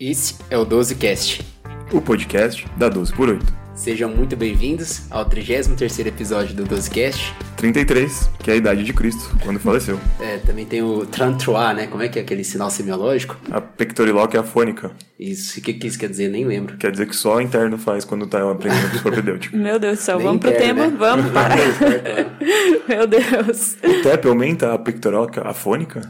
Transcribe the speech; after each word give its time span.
Esse 0.00 0.36
é 0.48 0.56
o 0.56 0.64
12Cast, 0.64 1.42
o 1.92 2.00
podcast 2.00 2.66
da 2.78 2.88
12 2.88 3.12
por 3.12 3.28
8. 3.28 3.60
Sejam 3.74 4.08
muito 4.08 4.34
bem-vindos 4.34 5.02
ao 5.10 5.28
33º 5.28 6.06
episódio 6.06 6.54
do 6.54 6.64
12Cast. 6.64 7.34
33, 7.58 8.30
que 8.42 8.50
é 8.50 8.54
a 8.54 8.56
idade 8.56 8.82
de 8.82 8.94
Cristo, 8.94 9.36
quando 9.44 9.60
faleceu. 9.60 10.00
É, 10.18 10.38
também 10.38 10.64
tem 10.64 10.82
o 10.82 11.04
Trantroa, 11.04 11.74
né? 11.74 11.86
Como 11.86 12.02
é 12.02 12.08
que 12.08 12.18
é 12.18 12.22
aquele 12.22 12.44
sinal 12.44 12.70
semiológico? 12.70 13.36
A 13.50 13.60
pectoriloque 13.60 14.38
é 14.38 14.40
afônica. 14.40 14.90
Isso, 15.18 15.58
o 15.58 15.62
que, 15.62 15.74
que 15.74 15.86
isso 15.86 15.98
quer 15.98 16.08
dizer? 16.08 16.28
Nem 16.28 16.46
lembro. 16.46 16.78
Quer 16.78 16.92
dizer 16.92 17.06
que 17.06 17.14
só 17.14 17.36
o 17.36 17.40
interno 17.42 17.76
faz 17.76 18.02
quando 18.02 18.26
tá 18.26 18.38
aprendendo 18.50 19.00
propedêutico. 19.02 19.54
Meu 19.54 19.78
Deus 19.78 19.98
do 19.98 20.02
céu, 20.02 20.16
Nem 20.16 20.26
vamos 20.26 20.40
pro 20.40 20.50
interno, 20.50 20.66
tema, 20.82 20.86
né? 20.90 20.96
vamos 20.98 21.28
parar. 21.32 21.58
Meu 22.88 23.06
Deus. 23.06 23.76
O 23.84 24.02
TEP 24.02 24.26
aumenta 24.28 24.72
a 24.72 24.78
pectoriloque 24.78 25.40
afônica? 25.40 26.00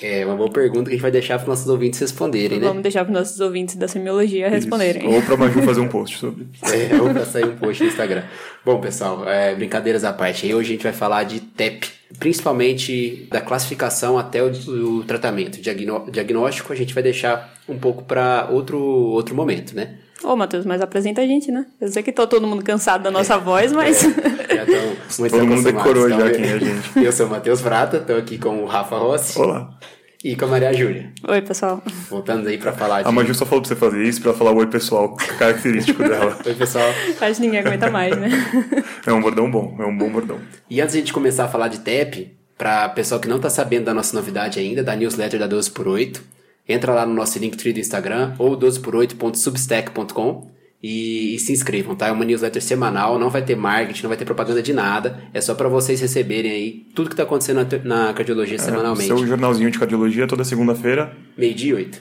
É 0.00 0.24
uma 0.24 0.36
boa 0.36 0.50
pergunta 0.50 0.84
que 0.84 0.90
a 0.90 0.92
gente 0.92 1.02
vai 1.02 1.10
deixar 1.10 1.38
para 1.38 1.48
nossos 1.48 1.66
ouvintes 1.68 1.98
responderem, 1.98 2.60
né? 2.60 2.66
Vamos 2.68 2.82
deixar 2.82 3.04
para 3.04 3.12
nossos 3.12 3.40
ouvintes 3.40 3.74
da 3.76 3.88
semiologia 3.88 4.48
responderem. 4.48 5.04
Isso. 5.06 5.14
Ou 5.16 5.22
pra 5.22 5.36
Maju 5.36 5.62
fazer 5.62 5.80
um 5.80 5.88
post 5.88 6.16
sobre. 6.18 6.46
É, 6.62 6.94
ou 7.00 7.10
pra 7.10 7.26
sair 7.26 7.44
um 7.46 7.56
post 7.56 7.82
no 7.82 7.88
Instagram. 7.88 8.22
Bom, 8.64 8.80
pessoal, 8.80 9.28
é, 9.28 9.54
brincadeiras 9.54 10.04
à 10.04 10.12
parte. 10.12 10.46
Aí 10.46 10.54
hoje 10.54 10.68
a 10.70 10.72
gente 10.74 10.82
vai 10.84 10.92
falar 10.92 11.24
de 11.24 11.40
TEP, 11.40 11.88
principalmente 12.18 13.26
da 13.30 13.40
classificação 13.40 14.16
até 14.16 14.42
o, 14.42 14.48
o 14.48 15.04
tratamento. 15.04 15.60
Diagno- 15.60 16.06
diagnóstico 16.10 16.72
a 16.72 16.76
gente 16.76 16.94
vai 16.94 17.02
deixar 17.02 17.52
um 17.68 17.78
pouco 17.78 18.04
para 18.04 18.48
outro, 18.50 18.78
outro 18.78 19.34
momento, 19.34 19.74
né? 19.74 19.96
Ô, 20.22 20.36
Matheus, 20.36 20.66
mas 20.66 20.80
apresenta 20.82 21.22
a 21.22 21.26
gente, 21.26 21.50
né? 21.50 21.64
Eu 21.80 21.88
sei 21.88 22.02
que 22.02 22.12
tô 22.12 22.26
todo 22.26 22.46
mundo 22.46 22.62
cansado 22.62 23.02
da 23.02 23.10
nossa 23.10 23.38
voz, 23.38 23.72
mas. 23.72 24.04
Já 24.66 24.80
muito 25.18 25.32
Todo 25.32 25.46
mundo 25.46 25.62
decorou 25.62 26.08
já 26.08 26.16
Então, 26.16 26.30
quem 26.32 26.44
é 26.44 26.52
a 26.52 26.58
gente. 26.58 27.04
Eu 27.04 27.12
sou 27.12 27.26
o 27.26 27.30
Matheus 27.30 27.60
Vrata, 27.60 27.98
estou 27.98 28.16
aqui 28.16 28.38
com 28.38 28.62
o 28.62 28.66
Rafa 28.66 28.96
Rossi 28.96 29.38
Olá. 29.38 29.78
e 30.24 30.36
com 30.36 30.44
a 30.44 30.48
Maria 30.48 30.72
Júlia. 30.72 31.12
Oi, 31.28 31.42
pessoal. 31.42 31.82
Voltando 32.08 32.48
aí 32.48 32.58
para 32.58 32.72
falar 32.72 33.02
de... 33.02 33.08
A 33.08 33.12
Maju 33.12 33.34
só 33.34 33.44
falou 33.46 33.62
pra 33.62 33.68
você 33.68 33.76
fazer 33.76 34.02
isso 34.02 34.20
pra 34.20 34.32
falar 34.32 34.52
o 34.52 34.56
oi 34.56 34.66
pessoal 34.66 35.16
característico 35.38 36.02
dela. 36.02 36.38
Oi, 36.44 36.54
pessoal. 36.54 36.88
Acho 37.20 37.34
que 37.34 37.40
ninguém 37.40 37.60
aguenta 37.60 37.90
mais, 37.90 38.16
né? 38.16 38.30
É 39.06 39.12
um 39.12 39.20
bordão 39.20 39.50
bom, 39.50 39.76
é 39.78 39.84
um 39.84 39.96
bom 39.96 40.10
bordão. 40.10 40.38
E 40.68 40.80
antes 40.80 40.92
de 40.92 40.98
a 40.98 41.00
gente 41.00 41.12
começar 41.12 41.44
a 41.46 41.48
falar 41.48 41.68
de 41.68 41.80
TEP, 41.80 42.36
para 42.58 42.88
pessoal 42.90 43.18
que 43.20 43.26
não 43.28 43.36
está 43.36 43.48
sabendo 43.48 43.86
da 43.86 43.94
nossa 43.94 44.14
novidade 44.14 44.60
ainda, 44.60 44.82
da 44.82 44.94
newsletter 44.94 45.40
da 45.40 45.46
12 45.46 45.70
por 45.70 45.88
8 45.88 46.22
entra 46.68 46.92
lá 46.92 47.04
no 47.04 47.14
nosso 47.14 47.38
Linktree 47.38 47.72
do 47.72 47.80
Instagram 47.80 48.34
ou 48.38 48.56
12por8.substack.com 48.56 50.50
e, 50.82 51.34
e 51.34 51.38
se 51.38 51.52
inscrevam, 51.52 51.94
tá? 51.94 52.08
É 52.08 52.12
uma 52.12 52.24
newsletter 52.24 52.62
semanal, 52.62 53.18
não 53.18 53.28
vai 53.30 53.42
ter 53.42 53.54
marketing, 53.56 54.02
não 54.04 54.08
vai 54.08 54.16
ter 54.16 54.24
propaganda 54.24 54.62
de 54.62 54.72
nada, 54.72 55.22
é 55.34 55.40
só 55.40 55.54
para 55.54 55.68
vocês 55.68 56.00
receberem 56.00 56.50
aí 56.50 56.86
tudo 56.94 57.08
que 57.08 57.14
está 57.14 57.22
acontecendo 57.24 57.66
na, 57.84 58.06
na 58.06 58.12
cardiologia 58.14 58.58
semanalmente. 58.58 59.06
Seu 59.08 59.26
jornalzinho 59.26 59.70
de 59.70 59.78
cardiologia 59.78 60.26
toda 60.26 60.44
segunda-feira. 60.44 61.16
Meio-dia 61.36 61.70
e 61.70 61.74
oito, 61.74 62.00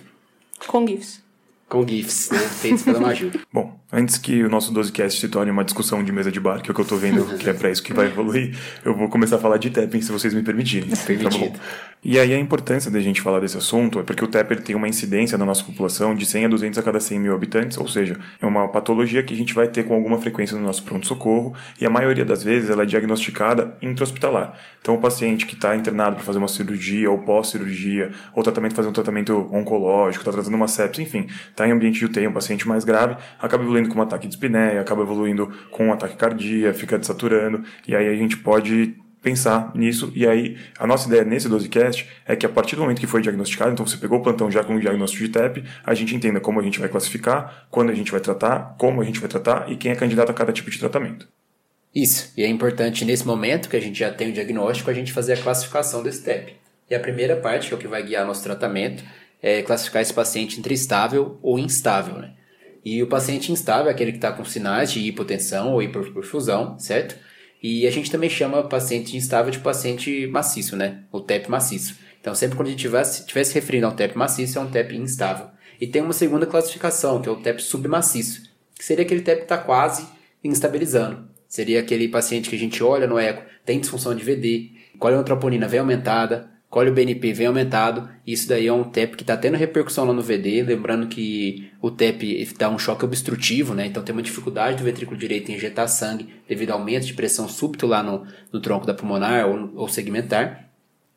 Com 0.68 0.88
GIFs. 0.88 1.22
com 1.68 1.88
GIFs, 1.88 2.30
né? 2.32 2.40
Feitos 2.40 2.84
pela 2.84 3.00
Maju. 3.00 3.32
Bom, 3.54 3.80
antes 3.92 4.18
que 4.18 4.44
o 4.44 4.50
nosso 4.50 4.74
12cast 4.74 5.20
se 5.20 5.28
torne 5.28 5.52
uma 5.52 5.64
discussão 5.64 6.04
de 6.04 6.12
mesa 6.12 6.32
de 6.32 6.40
bar, 6.40 6.62
que 6.62 6.70
é 6.70 6.72
o 6.72 6.76
que 6.76 6.82
eu 6.82 6.86
tô 6.86 6.96
vendo 6.96 7.38
que 7.38 7.50
é 7.50 7.54
pra 7.54 7.70
isso 7.72 7.82
que 7.82 7.94
vai 7.94 8.08
evoluir, 8.08 8.56
eu 8.86 8.96
vou 8.96 9.10
começar 9.10 9.38
a 9.38 9.40
falar 9.40 9.58
de 9.58 9.70
tapping, 9.70 10.02
se 10.02 10.12
vocês 10.12 10.34
me 10.34 10.44
permitirem. 10.44 10.90
Permitido. 11.06 11.30
Tá 11.30 11.38
bom? 11.38 11.60
E 12.02 12.18
aí 12.18 12.34
a 12.34 12.40
importância 12.40 12.90
da 12.90 13.02
gente 13.02 13.20
falar 13.20 13.42
desse 13.42 13.58
assunto 13.58 14.00
é 14.00 14.04
porque 14.04 14.24
o 14.24 14.28
TEP 14.28 14.56
tem 14.62 14.74
uma 14.74 14.88
incidência 14.88 15.38
na 15.38 15.46
nossa 15.46 15.66
população 15.66 16.16
de 16.16 16.26
100 16.26 16.46
a 16.46 16.48
200 16.48 16.80
a 16.80 16.82
cada 16.82 16.98
100 16.98 17.20
mil 17.20 17.36
habitantes, 17.36 17.78
ou 17.78 17.90
seja, 17.90 18.18
é 18.42 18.46
uma 18.46 18.70
patologia 18.70 19.22
que 19.22 19.34
a 19.34 19.38
gente 19.38 19.54
vai 19.54 19.68
ter 19.68 19.84
com 19.84 19.94
alguma 19.94 20.18
frequência 20.18 20.58
no 20.58 20.64
nosso 20.64 20.82
pronto-socorro 20.84 21.54
e 21.80 21.86
a 21.86 21.90
maioria 21.90 22.24
das 22.24 22.42
vezes 22.42 22.70
ela 22.70 22.84
é 22.84 22.86
diagnosticada 22.86 23.76
intra-hospitalar. 23.82 24.58
Então 24.82 24.96
o 24.96 24.98
paciente 24.98 25.46
que 25.46 25.56
está 25.56 25.76
internado 25.76 26.16
para 26.16 26.24
fazer 26.24 26.38
uma 26.38 26.48
cirurgia 26.48 27.12
ou 27.12 27.18
pós-cirurgia, 27.18 28.12
ou 28.34 28.44
tratamento 28.44 28.76
fazer 28.76 28.88
um 28.88 28.94
tratamento 28.94 29.50
oncológico, 29.52 30.22
está 30.22 30.32
tratando 30.32 30.54
uma 30.54 30.70
sepsis, 30.70 31.06
enfim, 31.06 31.28
está 31.50 31.68
em 31.68 31.72
ambiente 31.74 32.00
de 32.00 32.06
UTI, 32.06 32.28
um 32.28 32.32
paciente 32.32 32.66
mais 32.66 32.86
grave, 32.86 33.18
acaba 33.38 33.62
evoluindo 33.80 33.90
com 33.90 34.00
um 34.00 34.02
ataque 34.04 34.28
de 34.28 34.34
espinéia, 34.34 34.82
acaba 34.82 35.02
evoluindo 35.02 35.52
com 35.72 35.88
um 35.88 35.94
ataque 35.94 36.16
cardíaco, 36.16 36.78
fica 36.78 36.98
desaturando, 36.98 37.64
e 37.88 37.96
aí 37.96 38.08
a 38.08 38.16
gente 38.16 38.38
pode 38.38 38.96
pensar 39.22 39.72
nisso. 39.76 40.12
E 40.16 40.26
aí, 40.28 40.58
a 40.78 40.88
nossa 40.88 41.08
ideia 41.08 41.24
nesse 41.24 41.50
12cast 41.50 42.06
é 42.26 42.36
que 42.36 42.46
a 42.46 42.50
partir 42.50 42.76
do 42.76 42.84
momento 42.84 43.00
que 43.00 43.08
foi 43.08 43.22
diagnosticado, 43.22 43.72
então 43.72 43.86
você 43.86 43.98
pegou 43.98 44.20
o 44.20 44.22
plantão 44.22 44.50
já 44.50 44.64
com 44.64 44.76
o 44.76 44.80
diagnóstico 44.80 45.24
de 45.24 45.30
TEP, 45.30 45.64
a 45.84 45.94
gente 45.94 46.16
entenda 46.16 46.40
como 46.40 46.60
a 46.60 46.64
gente 46.64 46.80
vai 46.80 46.88
classificar, 46.88 47.68
quando 47.70 47.90
a 47.90 47.96
gente 47.96 48.12
vai 48.12 48.22
tratar, 48.22 48.76
como 48.78 49.02
a 49.02 49.04
gente 49.04 49.20
vai 49.20 49.30
tratar 49.30 49.70
e 49.72 49.76
quem 49.76 49.92
é 49.92 49.96
candidato 49.96 50.30
a 50.30 50.34
cada 50.34 50.54
tipo 50.54 50.70
de 50.72 50.80
tratamento. 50.80 51.28
Isso, 51.94 52.32
e 52.38 52.44
é 52.44 52.48
importante 52.48 53.04
nesse 53.04 53.26
momento 53.26 53.68
que 53.68 53.76
a 53.76 53.82
gente 53.82 54.00
já 54.00 54.12
tem 54.12 54.30
o 54.30 54.34
diagnóstico, 54.34 54.90
a 54.90 54.94
gente 54.94 55.12
fazer 55.12 55.34
a 55.34 55.38
classificação 55.38 56.04
desse 56.04 56.24
TEP. 56.24 56.56
E 56.90 56.96
a 56.96 57.00
primeira 57.00 57.36
parte, 57.36 57.68
que 57.68 57.74
é 57.74 57.78
o 57.78 57.80
que 57.80 57.88
vai 57.88 58.04
guiar 58.04 58.26
nosso 58.26 58.44
tratamento, 58.44 59.04
é 59.42 59.62
classificar 59.64 60.02
esse 60.02 60.14
paciente 60.14 60.60
entre 60.60 60.74
estável 60.74 61.38
ou 61.42 61.58
instável, 61.58 62.16
né? 62.16 62.34
E 62.84 63.02
o 63.04 63.08
paciente 63.08 63.52
instável 63.52 63.88
é 63.88 63.92
aquele 63.92 64.12
que 64.12 64.18
está 64.18 64.32
com 64.32 64.46
sinais 64.46 64.92
de 64.92 65.00
hipotensão 65.00 65.74
ou 65.74 65.84
hiperperfusão, 65.84 66.80
certo? 66.80 67.16
E 67.62 67.86
a 67.86 67.92
gente 67.92 68.10
também 68.10 68.30
chama 68.30 68.64
paciente 68.64 69.18
instável 69.18 69.52
de 69.52 69.60
paciente 69.60 70.28
maciço, 70.28 70.78
né? 70.78 71.04
O 71.12 71.20
TEP 71.20 71.50
maciço. 71.50 71.98
Então, 72.22 72.34
sempre 72.34 72.56
quando 72.56 72.68
a 72.68 72.72
gente 72.72 72.80
tivesse, 72.80 73.26
tivesse 73.26 73.54
referindo 73.54 73.86
a 73.86 73.90
um 73.90 73.96
TEP 73.96 74.18
maciço, 74.18 74.58
é 74.58 74.62
um 74.62 74.70
TEP 74.70 74.96
instável. 74.96 75.48
E 75.80 75.88
tem 75.88 76.02
uma 76.02 76.14
segunda 76.14 76.46
classificação, 76.46 77.22
que 77.22 77.30
é 77.30 77.32
o 77.32 77.38
TEP 77.38 77.62
submaciço, 77.62 78.44
que 78.76 78.84
seria 78.84 79.06
aquele 79.06 79.22
TEP 79.22 79.40
que 79.40 79.44
está 79.44 79.58
quase 79.58 80.06
instabilizando. 80.44 81.28
Seria 81.48 81.80
aquele 81.80 82.08
paciente 82.08 82.50
que 82.50 82.56
a 82.56 82.60
gente 82.60 82.84
olha 82.84 83.08
no 83.08 83.18
eco, 83.18 83.44
tem 83.66 83.80
disfunção 83.80 84.14
de 84.14 84.24
VD, 84.24 84.72
colhe 85.00 85.16
a 85.16 85.24
troponina 85.24 85.68
vem 85.68 85.80
aumentada, 85.80 86.50
colhe 86.70 86.90
o 86.90 86.94
BNP 86.94 87.34
vem 87.34 87.48
aumentado, 87.48 88.08
isso 88.26 88.48
daí 88.48 88.68
é 88.68 88.74
um 88.74 88.84
TEP 88.84 89.18
que 89.18 89.24
está 89.24 89.36
tendo 89.36 89.58
repercussão 89.58 90.06
lá 90.06 90.14
no 90.14 90.22
VD, 90.22 90.62
lembrando 90.62 91.08
que 91.08 91.72
o 91.82 91.90
TEP 91.90 92.48
dá 92.58 92.70
um 92.70 92.78
choque 92.78 93.04
obstrutivo, 93.04 93.74
né? 93.74 93.88
Então 93.88 94.04
tem 94.04 94.14
uma 94.14 94.22
dificuldade 94.22 94.78
do 94.78 94.84
ventrículo 94.84 95.18
direito 95.18 95.52
em 95.52 95.56
injetar 95.56 95.88
sangue 95.88 96.30
devido 96.48 96.72
ao 96.72 96.80
aumento 96.80 97.08
de 97.08 97.14
pressão 97.14 97.50
súbito 97.50 97.88
lá 97.88 98.04
no, 98.04 98.26
no 98.54 98.62
tronco 98.62 98.86
da 98.86 98.94
pulmonar 98.94 99.48
ou, 99.48 99.72
ou 99.76 99.88
segmentar. 99.90 100.70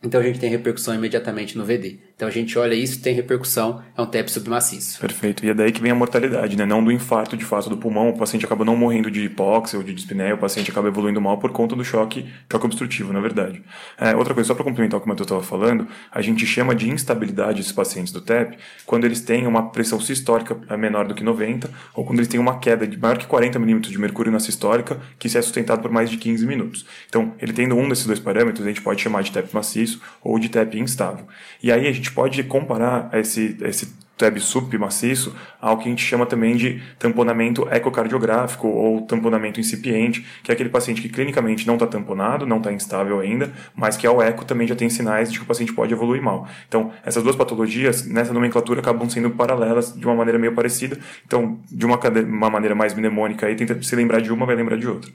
Então 0.03 0.21
a 0.21 0.25
gente 0.25 0.41
tem 0.41 0.51
repercussão 0.51 0.95
imediatamente 0.95 1.57
no 1.57 1.65
VD. 1.65 2.01
Então 2.15 2.29
a 2.29 2.31
gente 2.31 2.59
olha 2.59 2.75
isso, 2.75 3.01
tem 3.01 3.15
repercussão, 3.15 3.83
é 3.97 4.01
um 4.01 4.07
TEP 4.07 4.31
submaciço. 4.31 5.01
Perfeito. 5.01 5.45
E 5.45 5.51
é 5.51 5.55
daí 5.55 5.73
que 5.73 5.81
vem 5.81 5.91
a 5.91 5.95
mortalidade, 5.95 6.57
né? 6.57 6.65
Não 6.65 6.83
do 6.83 6.93
infarto 6.93 7.37
de 7.37 7.45
fato 7.45 7.69
do 7.69 7.77
pulmão, 7.77 8.11
o 8.11 8.17
paciente 8.17 8.45
acaba 8.45 8.65
não 8.65 8.77
morrendo 8.77 9.11
de 9.11 9.25
hipóxia 9.25 9.79
ou 9.79 9.85
de 9.85 9.93
dispneia, 9.93 10.35
o 10.35 10.39
paciente 10.39 10.71
acaba 10.71 10.89
evoluindo 10.89 11.21
mal 11.21 11.39
por 11.39 11.51
conta 11.51 11.75
do 11.75 11.85
choque, 11.85 12.27
choque 12.51 12.67
obstrutivo, 12.67 13.13
na 13.13 13.21
verdade. 13.21 13.63
É, 13.99 14.15
outra 14.15 14.35
coisa, 14.35 14.49
só 14.49 14.55
para 14.55 14.65
complementar 14.65 14.99
o 14.99 15.01
que 15.01 15.07
o 15.07 15.09
Matheus 15.09 15.27
estava 15.27 15.43
falando, 15.43 15.89
a 16.11 16.23
gente 16.23 16.47
chama 16.47 16.75
de 16.75 16.89
instabilidade 16.89 17.61
esses 17.61 17.73
pacientes 17.73 18.13
do 18.13 18.21
TEP 18.21 18.57
quando 18.87 19.05
eles 19.05 19.21
têm 19.21 19.47
uma 19.47 19.71
pressão 19.71 20.01
sistólica 20.01 20.57
é, 20.69 20.77
menor 20.77 21.07
do 21.07 21.15
que 21.15 21.25
90 21.25 21.69
ou 21.95 22.05
quando 22.05 22.19
eles 22.19 22.29
têm 22.29 22.39
uma 22.39 22.59
queda 22.59 22.87
de 22.87 22.99
maior 22.99 23.19
que 23.19 23.27
40 23.27 23.59
milímetros 23.59 23.93
de 23.93 23.99
mercúrio 23.99 24.31
na 24.31 24.41
sistólica 24.41 25.01
que 25.19 25.29
se 25.29 25.39
é 25.39 25.43
sustentado 25.43 25.83
por 25.83 25.91
mais 25.91 26.11
de 26.11 26.17
15 26.17 26.47
minutos. 26.47 26.87
Então, 27.09 27.35
ele 27.41 27.53
tendo 27.53 27.75
um 27.75 27.89
desses 27.89 28.07
dois 28.07 28.21
parâmetros, 28.21 28.65
a 28.65 28.69
gente 28.69 28.83
pode 28.83 29.01
chamar 29.01 29.23
de 29.23 29.33
TEP 29.33 29.53
maciço 29.53 30.01
ou 30.23 30.39
de 30.39 30.49
TEP 30.49 30.79
instável. 30.79 31.27
E 31.63 31.71
aí 31.73 31.87
a 31.87 31.93
gente 31.93 32.02
pode 32.11 32.43
comparar 32.45 33.11
esse, 33.13 33.57
esse 33.63 34.03
TEP 34.23 34.39
submaciço 34.41 35.35
ao 35.61 35.79
que 35.79 35.87
a 35.87 35.89
gente 35.89 36.05
chama 36.05 36.25
também 36.27 36.57
de 36.57 36.81
tamponamento 36.99 37.67
ecocardiográfico 37.69 38.69
ou 38.69 39.03
tamponamento 39.03 39.59
incipiente, 39.59 40.25
que 40.43 40.53
é 40.53 40.55
aquele 40.55 40.69
paciente 40.69 41.03
que 41.03 41.09
clinicamente 41.09 41.67
não 41.67 41.75
está 41.75 41.87
tamponado, 41.87 42.47
não 42.47 42.59
está 42.59 42.73
instável 42.73 43.19
ainda, 43.19 43.53
mas 43.75 43.97
que 43.97 44.07
ao 44.07 44.23
eco 44.23 44.45
também 44.45 44.67
já 44.67 44.77
tem 44.77 44.89
sinais 44.89 45.33
de 45.33 45.39
que 45.39 45.45
o 45.45 45.47
paciente 45.47 45.73
pode 45.73 45.93
evoluir 45.93 46.23
mal. 46.23 46.47
Então, 46.69 46.93
essas 47.05 47.23
duas 47.23 47.35
patologias, 47.35 48.07
nessa 48.07 48.33
nomenclatura, 48.33 48.81
acabam 48.81 49.09
sendo 49.09 49.31
paralelas 49.31 49.93
de 49.93 50.07
uma 50.07 50.15
maneira 50.15 50.39
meio 50.39 50.55
parecida. 50.55 50.99
Então, 51.27 51.59
de 51.71 51.85
uma, 51.85 51.99
uma 52.27 52.51
maneira 52.51 52.75
mais 52.75 52.95
mnemônica 52.95 53.47
aí, 53.47 53.57
tenta 53.57 53.81
se 53.83 53.97
lembrar 53.97 54.21
de 54.21 54.33
uma, 54.33 54.47
vai 54.47 54.55
lembrar 54.55 54.77
de 54.77 54.87
outra. 54.87 55.11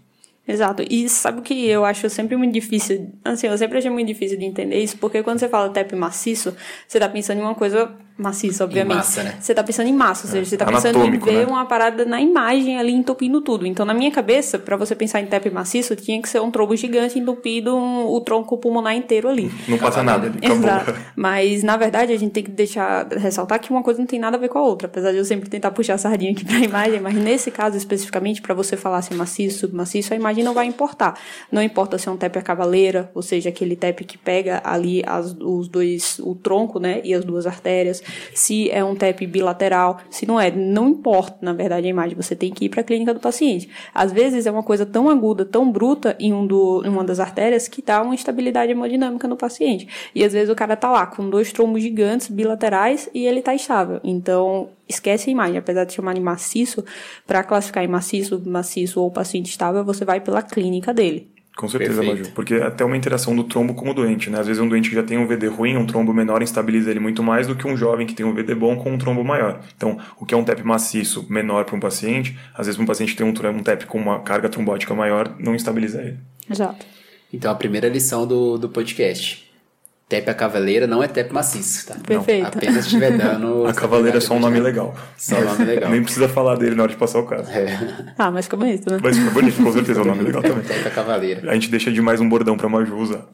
Exato. 0.48 0.82
E 0.90 1.10
sabe 1.10 1.40
o 1.40 1.42
que 1.42 1.68
eu 1.68 1.84
acho 1.84 2.10
sempre 2.10 2.38
muito 2.38 2.54
difícil? 2.54 3.12
Assim, 3.24 3.48
eu 3.48 3.58
sempre 3.58 3.80
achei 3.80 3.92
muito 3.92 4.08
difícil 4.08 4.38
de 4.38 4.46
entender 4.46 4.82
isso, 4.82 4.98
porque 4.98 5.22
quando 5.22 5.40
você 5.40 5.50
fala 5.50 5.70
TEP 5.74 5.94
maciço, 5.94 6.56
você 6.88 7.00
tá 7.00 7.10
pensando 7.10 7.40
em 7.40 7.42
uma 7.42 7.56
coisa 7.56 7.94
maciça, 8.18 8.64
obviamente. 8.64 8.98
massa, 8.98 9.24
né? 9.24 9.36
Você 9.40 9.54
tá 9.54 9.64
pensando 9.64 9.88
em 9.88 9.94
massa, 9.94 10.26
ou 10.28 10.32
seja, 10.32 10.50
você 10.50 10.58
tá 10.58 10.66
pensando 10.66 11.04
em 11.06 11.20
ver 11.20 11.32
né? 11.32 11.46
uma 11.46 11.66
parada 11.66 12.04
na 12.06 12.20
imagem 12.22 12.78
ali 12.80 12.92
entupindo 12.92 13.42
tudo. 13.42 13.66
Então, 13.68 13.86
na 13.86 13.94
minha 13.94 14.12
cabeça, 14.12 14.58
pra 14.58 14.76
você 14.76 14.96
pensar 14.96 15.22
em 15.22 15.26
TEP 15.28 15.50
maciço, 15.52 15.96
tinha 15.96 16.22
que 16.22 16.28
ser 16.28 16.42
um 16.42 16.50
trombo 16.50 16.76
gigante 16.76 17.20
entupido 17.20 17.76
um- 17.76 18.06
o 18.08 18.20
tronco 18.22 18.58
pulmonar 18.58 18.96
inteiro 18.96 19.30
ali. 19.30 19.52
Não 19.68 19.78
passa 19.78 20.02
nada 20.02 20.28
ali. 20.28 20.40
Exato. 20.42 20.96
Mas, 21.16 21.64
na 21.64 21.78
verdade, 21.78 22.12
a 22.12 22.18
gente 22.18 22.32
tem 22.32 22.44
que 22.44 22.52
deixar, 22.52 23.08
ressaltar 23.08 23.60
que 23.60 23.70
uma 23.70 23.84
coisa 23.84 24.00
não 24.00 24.08
tem 24.08 24.20
nada 24.20 24.38
a 24.38 24.40
ver 24.40 24.50
com 24.50 24.58
a 24.58 24.64
outra. 24.64 24.88
Apesar 24.88 25.12
de 25.12 25.18
eu 25.18 25.26
sempre 25.26 25.50
tentar 25.50 25.72
puxar 25.72 25.94
a 25.96 25.98
sardinha 25.98 26.32
aqui 26.32 26.44
pra 26.46 26.58
imagem, 26.60 27.00
mas 27.00 27.14
nesse 27.16 27.52
caso 27.52 27.78
especificamente, 27.78 28.42
para 28.42 28.54
você 28.54 28.76
falar 28.76 29.02
se 29.02 29.14
é 29.14 29.16
maciço, 29.16 29.60
submaciço, 29.60 30.14
a 30.14 30.16
imagem 30.18 30.44
não 30.44 30.54
vai 30.54 30.66
importar. 30.66 31.20
Não 31.52 31.62
importa 31.62 31.98
se 31.98 32.08
é 32.08 32.12
um 32.12 32.18
TEP 32.18 32.38
a 32.40 32.42
cavaleira, 32.42 33.12
ou 33.14 33.22
seja, 33.22 33.50
aquele 33.50 33.76
TEP 33.76 34.04
que 34.06 34.18
pega 34.18 34.62
ali 34.64 35.04
as, 35.06 35.36
os 35.40 35.68
dois, 35.68 36.20
o 36.24 36.34
tronco, 36.36 36.80
né, 36.80 37.02
e 37.04 37.14
as 37.14 37.24
duas 37.24 37.46
artérias, 37.46 38.02
se 38.34 38.70
é 38.72 38.84
um 38.84 38.96
TEP 38.96 39.26
bilateral, 39.28 40.00
se 40.10 40.26
não 40.26 40.40
é. 40.40 40.52
Não 40.52 40.90
importa, 40.90 41.38
na 41.42 41.54
verdade, 41.54 41.88
a 41.88 41.90
imagem. 41.90 42.16
Você 42.16 42.36
tem 42.36 42.52
que 42.52 42.66
ir 42.66 42.70
para 42.70 42.82
a 42.82 42.84
clínica 42.84 43.14
do 43.14 43.20
paciente. 43.20 43.70
Às 43.94 44.12
vezes 44.12 44.46
é 44.46 44.52
uma 44.52 44.64
coisa 44.64 44.86
tão 44.86 45.10
aguda, 45.10 45.46
tão 45.46 45.72
bruta 45.72 46.16
em, 46.20 46.34
um 46.34 46.46
do, 46.46 46.82
em 46.86 46.90
uma 46.90 47.04
das 47.04 47.20
artérias 47.20 47.68
que 47.68 47.82
dá 47.82 48.02
uma 48.02 48.14
instabilidade 48.14 48.72
hemodinâmica 48.72 49.28
no 49.28 49.36
paciente. 49.36 49.88
E 50.14 50.24
às 50.24 50.34
vezes 50.34 50.50
o 50.50 50.56
cara 50.56 50.76
tá 50.76 50.90
lá 50.90 51.06
com 51.06 51.30
dois 51.30 51.52
trombos 51.52 51.82
gigantes 51.82 52.28
bilaterais 52.30 53.10
e 53.14 53.26
ele 53.26 53.42
tá 53.42 53.54
estável. 53.54 54.00
Então, 54.04 54.70
esquece 54.88 55.30
a 55.30 55.34
imagem. 55.34 55.58
Apesar 55.58 55.84
de 55.84 55.94
chamarem 55.94 56.22
maciço, 56.22 56.84
para 57.26 57.44
classificar 57.44 57.84
em 57.84 57.88
maciço, 57.88 58.42
maciço 58.46 59.02
ou 59.02 59.12
paciente 59.12 59.50
estável, 59.50 59.84
você 59.84 60.06
vai 60.06 60.20
pela 60.20 60.42
clínica 60.42 60.94
dele. 60.94 61.37
Com 61.58 61.68
certeza, 61.68 62.02
Perfeito. 62.02 62.20
Maju. 62.20 62.32
Porque 62.36 62.54
até 62.56 62.86
uma 62.86 62.96
interação 62.96 63.36
do 63.36 63.44
trombo 63.44 63.74
com 63.74 63.90
o 63.90 63.94
doente, 63.94 64.30
né? 64.30 64.40
Às 64.40 64.46
vezes 64.46 64.62
um 64.62 64.70
doente 64.70 64.90
que 64.90 64.96
já 64.96 65.02
tem 65.02 65.18
um 65.18 65.26
VD 65.26 65.48
ruim, 65.48 65.76
um 65.76 65.88
trombo 65.88 66.14
menor 66.14 66.44
instabiliza 66.44 66.92
ele 66.92 67.00
muito 67.00 67.24
mais 67.24 67.48
do 67.48 67.56
que 67.56 67.68
um 67.68 67.76
jovem 67.76 68.06
que 68.06 68.14
tem 68.14 68.24
um 68.24 68.32
VD 68.32 68.54
bom 68.54 68.76
com 68.76 68.92
um 68.92 68.98
trombo 68.98 69.24
maior. 69.24 69.60
Então, 69.76 69.98
o 70.20 70.26
que 70.26 70.36
é 70.36 70.38
um 70.38 70.44
TEP 70.44 70.64
maciço 70.64 71.26
menor 71.28 71.66
para 71.66 71.76
um 71.76 71.80
paciente, 71.80 72.38
às 72.54 72.68
vezes 72.68 72.80
um 72.80 72.86
paciente 72.86 73.14
que 73.14 73.18
tem 73.18 73.26
um, 73.26 73.58
um 73.58 73.64
TEP 73.64 73.88
com 73.88 73.98
uma 73.98 74.20
carga 74.20 74.48
trombótica 74.48 74.94
maior, 74.94 75.36
não 75.40 75.56
estabiliza 75.56 76.00
ele. 76.00 76.20
Exato. 76.48 76.86
Então 77.34 77.52
a 77.52 77.56
primeira 77.56 77.90
lição 77.90 78.28
do, 78.28 78.60
do 78.60 78.70
podcast. 78.70 79.47
Tepe 80.10 80.30
a 80.30 80.34
cavaleira 80.34 80.88
não 80.88 81.04
é 81.04 81.08
tepe 81.08 81.34
maciço, 81.34 81.88
tá? 81.88 81.96
Perfeito. 81.96 82.44
Não, 82.44 82.48
apenas 82.48 82.86
estiver 82.86 83.18
dando. 83.18 83.68
A 83.68 83.74
cavaleira 83.74 84.20
é 84.20 84.22
só 84.22 84.36
um 84.36 84.40
nome 84.40 84.58
legal. 84.58 84.96
Só 85.18 85.36
um 85.38 85.44
nome 85.44 85.66
legal. 85.66 85.92
Nem 85.92 86.02
precisa 86.02 86.30
falar 86.30 86.56
dele 86.56 86.76
na 86.76 86.84
hora 86.84 86.92
de 86.94 86.98
passar 86.98 87.20
o 87.20 87.26
caso. 87.26 87.52
É, 87.52 87.68
Ah, 88.18 88.32
mas 88.32 88.48
é 88.48 88.74
isso, 88.74 88.90
né? 88.90 89.00
Mas 89.04 89.18
fica 89.18 89.32
bonito, 89.32 89.62
com 89.62 89.72
certeza, 89.74 90.00
é 90.00 90.04
um 90.04 90.06
nome 90.06 90.24
legal 90.24 90.42
também. 90.42 90.64
tepe 90.64 90.88
a 90.88 90.92
cavaleira. 90.92 91.52
A 91.52 91.54
gente 91.56 91.70
deixa 91.70 91.92
de 91.92 92.02
mais 92.02 92.22
um 92.22 92.30
bordão 92.30 92.56
pra 92.56 92.70
Maju 92.70 92.96
usar. 92.96 93.26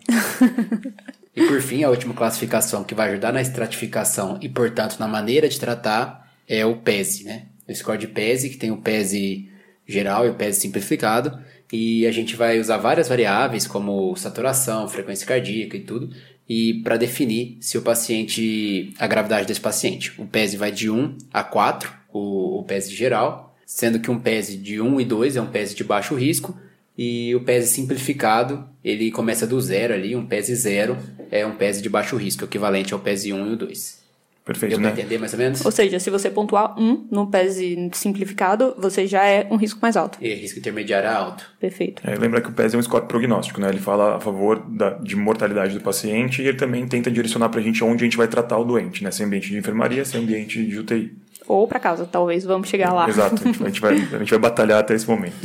E 1.36 1.46
por 1.46 1.62
fim, 1.62 1.84
a 1.84 1.90
última 1.92 2.14
classificação 2.16 2.84
que 2.84 2.96
vai 2.96 3.12
ajudar 3.12 3.32
na 3.32 3.42
estratificação 3.42 4.40
e, 4.42 4.50
portanto, 4.50 4.98
na 5.00 5.08
maneira 5.08 5.48
de 5.48 5.60
tratar 5.60 6.28
é 6.48 6.66
o 6.66 6.78
PESE, 6.78 7.24
né? 7.24 7.44
O 7.70 7.74
score 7.74 8.00
de 8.00 8.08
PESE, 8.08 8.50
que 8.50 8.58
tem 8.58 8.72
o 8.72 8.78
PESE 8.78 9.48
geral 9.88 10.26
e 10.26 10.30
o 10.30 10.34
PESE 10.36 10.62
simplificado. 10.62 11.38
E 11.72 12.06
a 12.06 12.12
gente 12.12 12.36
vai 12.36 12.60
usar 12.60 12.78
várias 12.78 13.08
variáveis, 13.10 13.66
como 13.66 14.16
saturação, 14.16 14.88
frequência 14.88 15.26
cardíaca 15.26 15.76
e 15.76 15.82
tudo, 15.82 16.10
e 16.48 16.82
para 16.84 16.98
definir 16.98 17.58
se 17.62 17.78
o 17.78 17.82
paciente, 17.82 18.94
a 19.00 19.08
gravidade 19.08 19.48
desse 19.48 19.62
paciente. 19.62 20.14
O 20.20 20.26
PESE 20.26 20.58
vai 20.58 20.72
de 20.72 20.90
1 20.90 21.18
a 21.34 21.44
4, 21.44 21.92
o, 22.12 22.60
o 22.60 22.64
PESE 22.64 22.94
geral, 22.94 23.56
sendo 23.66 24.00
que 24.00 24.12
um 24.12 24.20
PESE 24.20 24.58
de 24.58 24.82
1 24.82 25.02
e 25.02 25.06
2 25.06 25.36
é 25.36 25.42
um 25.42 25.48
PESE 25.48 25.76
de 25.76 25.84
baixo 25.84 26.16
risco, 26.16 26.58
e 26.98 27.34
o 27.34 27.42
PESE 27.42 27.74
simplificado, 27.74 28.68
ele 28.84 29.10
começa 29.10 29.48
do 29.48 29.60
zero 29.60 29.94
ali, 29.94 30.16
um 30.16 30.26
PESE 30.26 30.56
zero 30.56 30.98
é 31.32 31.46
um 31.46 31.56
PESE 31.56 31.82
de 31.82 31.90
baixo 31.90 32.16
risco, 32.16 32.44
equivalente 32.44 32.94
ao 32.94 33.00
PESE 33.00 33.34
1 33.34 33.48
e 33.48 33.54
o 33.54 33.58
2. 33.58 34.03
Perfeito, 34.46 34.72
Deu 34.72 34.80
pra 34.82 34.90
né? 34.90 35.00
entender 35.00 35.18
mais 35.18 35.32
ou 35.32 35.40
menos? 35.40 35.66
Ou 35.66 35.72
seja, 35.72 36.00
se 36.02 36.10
você 36.10 36.30
pontuar 36.30 36.78
um 36.78 37.08
no 37.10 37.28
PES 37.28 37.60
simplificado, 37.94 38.76
você 38.78 39.08
já 39.08 39.24
é 39.24 39.48
um 39.50 39.56
risco 39.56 39.80
mais 39.82 39.96
alto. 39.96 40.18
E 40.22 40.34
risco 40.34 40.60
intermediário 40.60 41.08
é 41.08 41.14
alto. 41.14 41.50
Perfeito. 41.60 42.02
É, 42.06 42.14
lembra 42.16 42.42
que 42.42 42.50
o 42.50 42.52
PES 42.52 42.74
é 42.74 42.78
um 42.78 42.82
score 42.82 43.06
prognóstico, 43.08 43.62
né? 43.62 43.70
Ele 43.70 43.80
fala 43.80 44.18
a 44.18 44.20
favor 44.20 44.60
da, 44.60 44.92
de 44.96 45.16
mortalidade 45.16 45.74
do 45.74 45.82
paciente 45.82 46.42
e 46.42 46.48
ele 46.48 46.58
também 46.58 46.86
tenta 46.86 47.10
direcionar 47.10 47.48
pra 47.48 47.62
gente 47.62 47.82
onde 47.86 48.04
a 48.04 48.06
gente 48.06 48.18
vai 48.18 48.28
tratar 48.28 48.58
o 48.58 48.66
doente, 48.66 49.02
né? 49.02 49.12
Se 49.12 49.24
é 49.24 49.26
ambiente 49.26 49.50
de 49.50 49.58
enfermaria, 49.58 50.04
se 50.04 50.18
é 50.18 50.20
ambiente 50.20 50.62
de 50.66 50.78
UTI. 50.78 51.16
Ou 51.48 51.66
para 51.66 51.80
casa, 51.80 52.06
talvez. 52.06 52.44
Vamos 52.44 52.68
chegar 52.68 52.92
lá. 52.94 53.08
Exato, 53.08 53.36
a 53.42 53.46
gente, 53.46 53.64
a 53.64 53.68
gente 53.68 53.82
vai, 53.82 53.94
a 53.94 54.18
gente 54.20 54.30
vai 54.30 54.40
batalhar 54.40 54.80
até 54.80 54.94
esse 54.94 55.08
momento. 55.10 55.36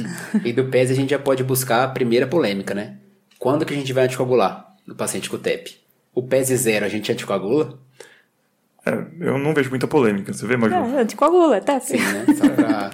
E 0.45 0.53
do 0.53 0.65
PES 0.65 0.91
a 0.91 0.95
gente 0.95 1.11
já 1.11 1.19
pode 1.21 1.45
buscar 1.45 1.85
a 1.85 1.89
primeira 1.89 2.27
polêmica, 2.27 2.75
né? 2.75 2.97
Quando 3.39 3.65
que 3.65 3.73
a 3.73 3.77
gente 3.77 3.93
vai 3.93 4.07
anticoagular 4.07 4.75
no 4.85 4.97
paciente 4.97 5.31
com 5.31 5.39
TEP? 5.39 5.77
O 6.13 6.23
PES 6.23 6.49
zero 6.49 6.85
a 6.85 6.89
gente 6.89 7.13
anticoagula? 7.13 7.79
É, 8.89 9.29
eu 9.29 9.39
não 9.39 9.53
vejo 9.55 9.71
muita 9.71 9.87
polêmica, 9.87 10.33
você 10.33 10.47
vê, 10.47 10.57
Maju? 10.57 10.75
É, 10.75 11.01
anticoagula, 11.03 11.57
é 11.57 11.61
TEP. 11.61 11.81
Sim, 11.85 11.97
né? 11.99 12.25
Só 12.37 12.49
pra, 12.49 12.91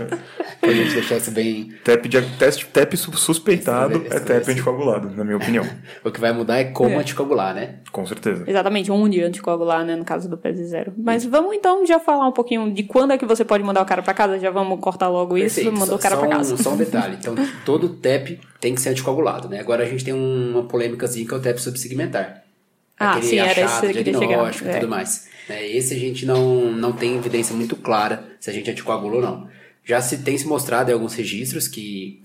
pra 0.60 0.72
gente 0.72 0.94
deixar 0.94 1.16
isso 1.16 1.30
bem... 1.30 1.72
TEP, 1.84 2.08
de, 2.08 2.20
teste, 2.38 2.66
TEP 2.66 2.96
su- 2.96 3.12
suspeitado 3.16 3.98
Esse- 3.98 4.04
é 4.12 4.16
esse- 4.16 4.24
TEP 4.26 4.40
esse- 4.42 4.50
anticoagulado, 4.52 5.10
na 5.10 5.24
minha 5.24 5.36
opinião. 5.36 5.64
O 6.04 6.10
que 6.10 6.20
vai 6.20 6.32
mudar 6.32 6.58
é 6.58 6.64
como 6.64 6.90
É. 6.90 6.96
anticoagular, 6.96 7.54
né? 7.54 7.76
Com 7.92 8.04
certeza. 8.06 8.44
Exatamente, 8.46 8.90
onde 8.90 9.22
anticoagular, 9.22 9.84
né, 9.84 9.96
no 9.96 10.04
caso 10.04 10.28
do 10.28 10.36
PES 10.36 10.58
zero. 10.68 10.92
Mas 10.98 11.24
vamos 11.24 11.54
então 11.54 11.86
já 11.86 11.98
falar 11.98 12.26
um 12.28 12.32
pouquinho 12.32 12.72
de 12.72 12.82
quando 12.82 13.12
é 13.12 13.18
que 13.18 13.24
você 13.26 13.44
pode 13.44 13.62
mandar 13.64 13.82
o 13.82 13.86
cara 13.86 14.02
para 14.02 14.12
casa. 14.14 14.38
Já 14.38 14.50
vamos 14.50 14.78
cortar 14.80 15.08
logo 15.08 15.36
isso, 15.38 15.56
Perfeito. 15.56 15.72
mandou 15.72 15.86
Só- 15.88 15.96
o 15.96 15.98
cara 15.98 16.14
só 16.16 16.20
para 16.20 16.28
um- 16.28 16.32
casa. 16.38 16.56
Só 16.56 16.70
um 16.72 16.76
detalhe. 16.78 17.16
Então, 17.18 17.34
todo 17.64 17.88
TEP 17.88 18.40
tem 18.60 18.74
que 18.74 18.80
ser 18.80 18.90
anticoagulado, 18.90 19.48
né? 19.48 19.60
Agora 19.60 19.82
a 19.82 19.86
gente 19.86 20.04
tem 20.04 20.14
uma 20.14 20.64
polêmicazinha 20.64 21.26
que 21.26 21.34
é 21.34 21.36
o 21.36 21.40
TEP 21.40 21.60
subsegmentar. 21.60 22.43
Ah, 22.98 23.12
Aquele 23.12 23.26
sim, 23.26 23.38
era 23.38 23.50
esse 23.50 23.60
achado, 23.62 23.80
que 23.80 23.86
eu 23.86 23.92
queria 24.04 24.18
diagnóstico 24.18 24.68
e 24.68 24.72
tudo 24.72 24.86
É. 24.86 24.88
mais. 24.88 25.28
né? 25.48 25.66
Esse 25.68 25.94
a 25.94 25.98
gente 25.98 26.24
não, 26.24 26.70
não 26.72 26.92
tem 26.92 27.16
evidência 27.16 27.54
muito 27.54 27.74
clara 27.76 28.24
se 28.38 28.48
a 28.50 28.52
gente 28.52 28.70
anticoagula 28.70 29.16
ou 29.16 29.22
não. 29.22 29.48
Já 29.84 30.00
se 30.00 30.18
tem 30.18 30.38
se 30.38 30.46
mostrado 30.46 30.90
em 30.90 30.94
alguns 30.94 31.14
registros 31.14 31.66
que 31.68 32.22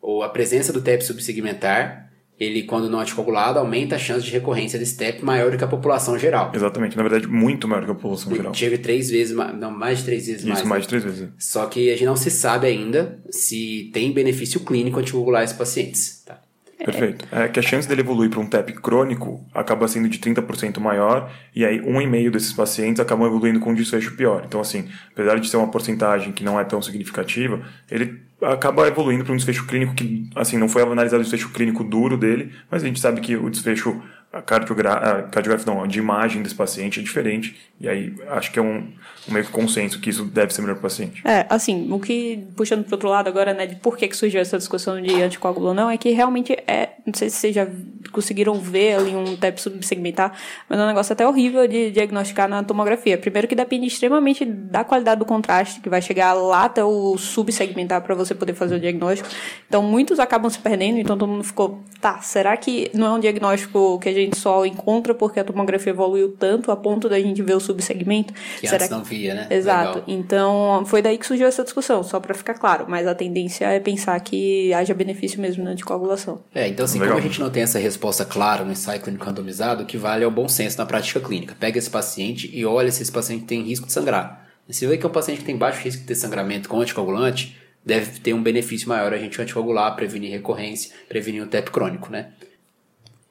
ou 0.00 0.22
a 0.22 0.28
presença 0.28 0.72
do 0.72 0.80
TEP 0.80 1.02
subsegmentar, 1.04 2.10
ele, 2.40 2.64
quando 2.64 2.90
não 2.90 2.98
anticoagulado, 2.98 3.58
aumenta 3.58 3.94
a 3.94 3.98
chance 3.98 4.24
de 4.24 4.32
recorrência 4.32 4.76
desse 4.78 4.96
TEP 4.96 5.24
maior 5.24 5.50
do 5.52 5.56
que 5.58 5.62
a 5.62 5.68
população 5.68 6.18
geral. 6.18 6.50
Exatamente, 6.52 6.96
na 6.96 7.02
verdade, 7.04 7.28
muito 7.28 7.68
maior 7.68 7.84
que 7.84 7.90
a 7.90 7.94
população 7.94 8.34
geral. 8.34 8.52
Chega 8.54 8.76
três 8.78 9.10
vezes, 9.10 9.36
não, 9.36 9.70
mais 9.70 9.98
de 9.98 10.04
três 10.04 10.26
vezes 10.26 10.40
Isso, 10.42 10.48
mais. 10.50 10.62
mais, 10.64 10.80
né? 10.80 10.80
de 10.82 10.88
três 10.88 11.04
vezes. 11.04 11.28
Só 11.38 11.66
que 11.66 11.88
a 11.90 11.92
gente 11.92 12.04
não 12.06 12.16
se 12.16 12.30
sabe 12.32 12.66
ainda 12.66 13.20
se 13.30 13.90
tem 13.92 14.12
benefício 14.12 14.58
clínico 14.60 14.98
anticoagular 14.98 15.44
esses 15.44 15.56
pacientes. 15.56 16.20
Tá? 16.26 16.41
Perfeito. 16.84 17.26
É 17.30 17.48
que 17.48 17.60
a 17.60 17.62
chance 17.62 17.88
dele 17.88 18.00
evoluir 18.00 18.28
para 18.28 18.40
um 18.40 18.46
TEP 18.46 18.72
crônico 18.74 19.44
acaba 19.54 19.86
sendo 19.86 20.08
de 20.08 20.18
30% 20.18 20.78
maior, 20.80 21.30
e 21.54 21.64
aí 21.64 21.80
um 21.80 22.00
e 22.00 22.06
meio 22.06 22.30
desses 22.30 22.52
pacientes 22.52 23.00
acabam 23.00 23.26
evoluindo 23.26 23.60
com 23.60 23.70
um 23.70 23.74
desfecho 23.74 24.14
pior. 24.16 24.42
Então, 24.46 24.60
assim, 24.60 24.88
apesar 25.12 25.38
de 25.38 25.48
ser 25.48 25.56
uma 25.56 25.68
porcentagem 25.68 26.32
que 26.32 26.42
não 26.42 26.58
é 26.58 26.64
tão 26.64 26.82
significativa, 26.82 27.62
ele 27.90 28.20
acaba 28.42 28.88
evoluindo 28.88 29.24
para 29.24 29.32
um 29.32 29.36
desfecho 29.36 29.66
clínico 29.66 29.94
que, 29.94 30.28
assim, 30.34 30.58
não 30.58 30.68
foi 30.68 30.82
analisado 30.82 31.20
o 31.20 31.22
desfecho 31.22 31.50
clínico 31.50 31.84
duro 31.84 32.16
dele, 32.16 32.52
mas 32.70 32.82
a 32.82 32.86
gente 32.86 32.98
sabe 32.98 33.20
que 33.20 33.36
o 33.36 33.48
desfecho 33.48 34.02
cardiográfico, 34.40 35.30
cardiográfico 35.30 35.70
não, 35.70 35.86
de 35.86 35.98
imagem 35.98 36.42
desse 36.42 36.54
paciente 36.54 37.00
é 37.00 37.02
diferente, 37.02 37.54
e 37.78 37.88
aí 37.88 38.14
acho 38.28 38.50
que 38.50 38.58
é 38.58 38.62
um, 38.62 38.88
um 39.28 39.32
meio 39.32 39.44
que 39.44 39.52
consenso 39.52 40.00
que 40.00 40.08
isso 40.08 40.24
deve 40.24 40.54
ser 40.54 40.62
melhor 40.62 40.74
para 40.74 40.80
o 40.80 40.82
paciente. 40.82 41.20
É, 41.26 41.44
assim, 41.50 41.92
o 41.92 42.00
que, 42.00 42.46
puxando 42.56 42.84
pro 42.84 42.94
outro 42.94 43.08
lado 43.08 43.28
agora, 43.28 43.52
né, 43.52 43.66
de 43.66 43.76
por 43.76 43.96
que, 43.96 44.08
que 44.08 44.16
surgiu 44.16 44.40
essa 44.40 44.56
discussão 44.56 45.00
de 45.02 45.22
anticoagulo 45.22 45.68
ou 45.68 45.74
não, 45.74 45.90
é 45.90 45.98
que 45.98 46.10
realmente 46.10 46.52
é, 46.66 46.90
não 47.04 47.12
sei 47.12 47.28
se 47.28 47.36
vocês 47.36 47.54
já 47.54 47.66
conseguiram 48.12 48.54
ver 48.54 48.94
ali 48.94 49.14
um 49.14 49.36
TEP 49.36 49.60
subsegmentar, 49.60 50.32
mas 50.68 50.78
é 50.78 50.82
um 50.82 50.86
negócio 50.86 51.12
até 51.12 51.26
horrível 51.26 51.66
de 51.68 51.90
diagnosticar 51.90 52.48
na 52.48 52.62
tomografia. 52.62 53.18
Primeiro 53.18 53.46
que 53.46 53.54
depende 53.54 53.86
extremamente 53.86 54.44
da 54.44 54.84
qualidade 54.84 55.18
do 55.18 55.24
contraste, 55.26 55.80
que 55.80 55.88
vai 55.88 56.00
chegar 56.00 56.32
lá 56.32 56.64
até 56.64 56.82
o 56.82 57.18
subsegmentar 57.18 58.00
para 58.02 58.14
você 58.14 58.34
poder 58.34 58.54
fazer 58.54 58.76
o 58.76 58.80
diagnóstico. 58.80 59.28
Então, 59.68 59.82
muitos 59.82 60.18
acabam 60.18 60.48
se 60.48 60.58
perdendo, 60.58 60.98
então 60.98 61.18
todo 61.18 61.28
mundo 61.28 61.44
ficou, 61.44 61.82
tá, 62.00 62.20
será 62.20 62.56
que 62.56 62.90
não 62.94 63.06
é 63.06 63.10
um 63.10 63.20
diagnóstico 63.20 63.98
que 63.98 64.08
a 64.08 64.12
gente 64.12 64.21
só 64.34 64.64
encontra 64.64 65.14
porque 65.14 65.40
a 65.40 65.44
tomografia 65.44 65.90
evoluiu 65.90 66.32
tanto 66.32 66.70
a 66.70 66.76
ponto 66.76 67.08
da 67.08 67.18
gente 67.20 67.42
ver 67.42 67.54
o 67.54 67.60
subsegmento? 67.60 68.32
Que 68.60 68.68
será 68.68 68.84
antes 68.84 68.90
não 68.90 69.04
via, 69.04 69.34
né? 69.34 69.46
Exato. 69.50 70.00
Legal. 70.00 70.04
Então, 70.06 70.84
foi 70.86 71.02
daí 71.02 71.18
que 71.18 71.26
surgiu 71.26 71.46
essa 71.46 71.64
discussão, 71.64 72.02
só 72.02 72.20
para 72.20 72.34
ficar 72.34 72.54
claro. 72.54 72.86
Mas 72.88 73.06
a 73.06 73.14
tendência 73.14 73.66
é 73.66 73.80
pensar 73.80 74.18
que 74.20 74.72
haja 74.74 74.94
benefício 74.94 75.40
mesmo 75.40 75.64
na 75.64 75.70
anticoagulação. 75.70 76.42
É, 76.54 76.68
então 76.68 76.84
assim, 76.84 76.98
Legal. 76.98 77.14
como 77.14 77.26
a 77.26 77.28
gente 77.28 77.40
não 77.40 77.50
tem 77.50 77.62
essa 77.62 77.78
resposta 77.78 78.24
clara 78.24 78.64
no 78.64 78.72
ensaio 78.72 79.00
clínico 79.00 79.24
randomizado, 79.24 79.82
o 79.82 79.86
que 79.86 79.96
vale 79.96 80.24
é 80.24 80.26
o 80.26 80.30
bom 80.30 80.48
senso 80.48 80.78
na 80.78 80.86
prática 80.86 81.20
clínica. 81.20 81.56
Pega 81.58 81.78
esse 81.78 81.90
paciente 81.90 82.50
e 82.52 82.64
olha 82.64 82.90
se 82.90 83.02
esse 83.02 83.12
paciente 83.12 83.44
tem 83.44 83.62
risco 83.62 83.86
de 83.86 83.92
sangrar. 83.92 84.46
E 84.68 84.74
se 84.74 84.86
vê 84.86 84.96
que 84.96 85.04
é 85.04 85.08
um 85.08 85.12
paciente 85.12 85.38
que 85.38 85.44
tem 85.44 85.56
baixo 85.56 85.82
risco 85.82 86.00
de 86.00 86.06
ter 86.06 86.14
sangramento 86.14 86.68
com 86.68 86.80
anticoagulante, 86.80 87.56
deve 87.84 88.20
ter 88.20 88.32
um 88.32 88.42
benefício 88.42 88.88
maior 88.88 89.12
a 89.12 89.18
gente 89.18 89.40
anticoagular, 89.40 89.94
prevenir 89.96 90.30
recorrência, 90.30 90.92
prevenir 91.08 91.42
o 91.42 91.46
TEP 91.46 91.70
crônico, 91.70 92.10
né? 92.10 92.28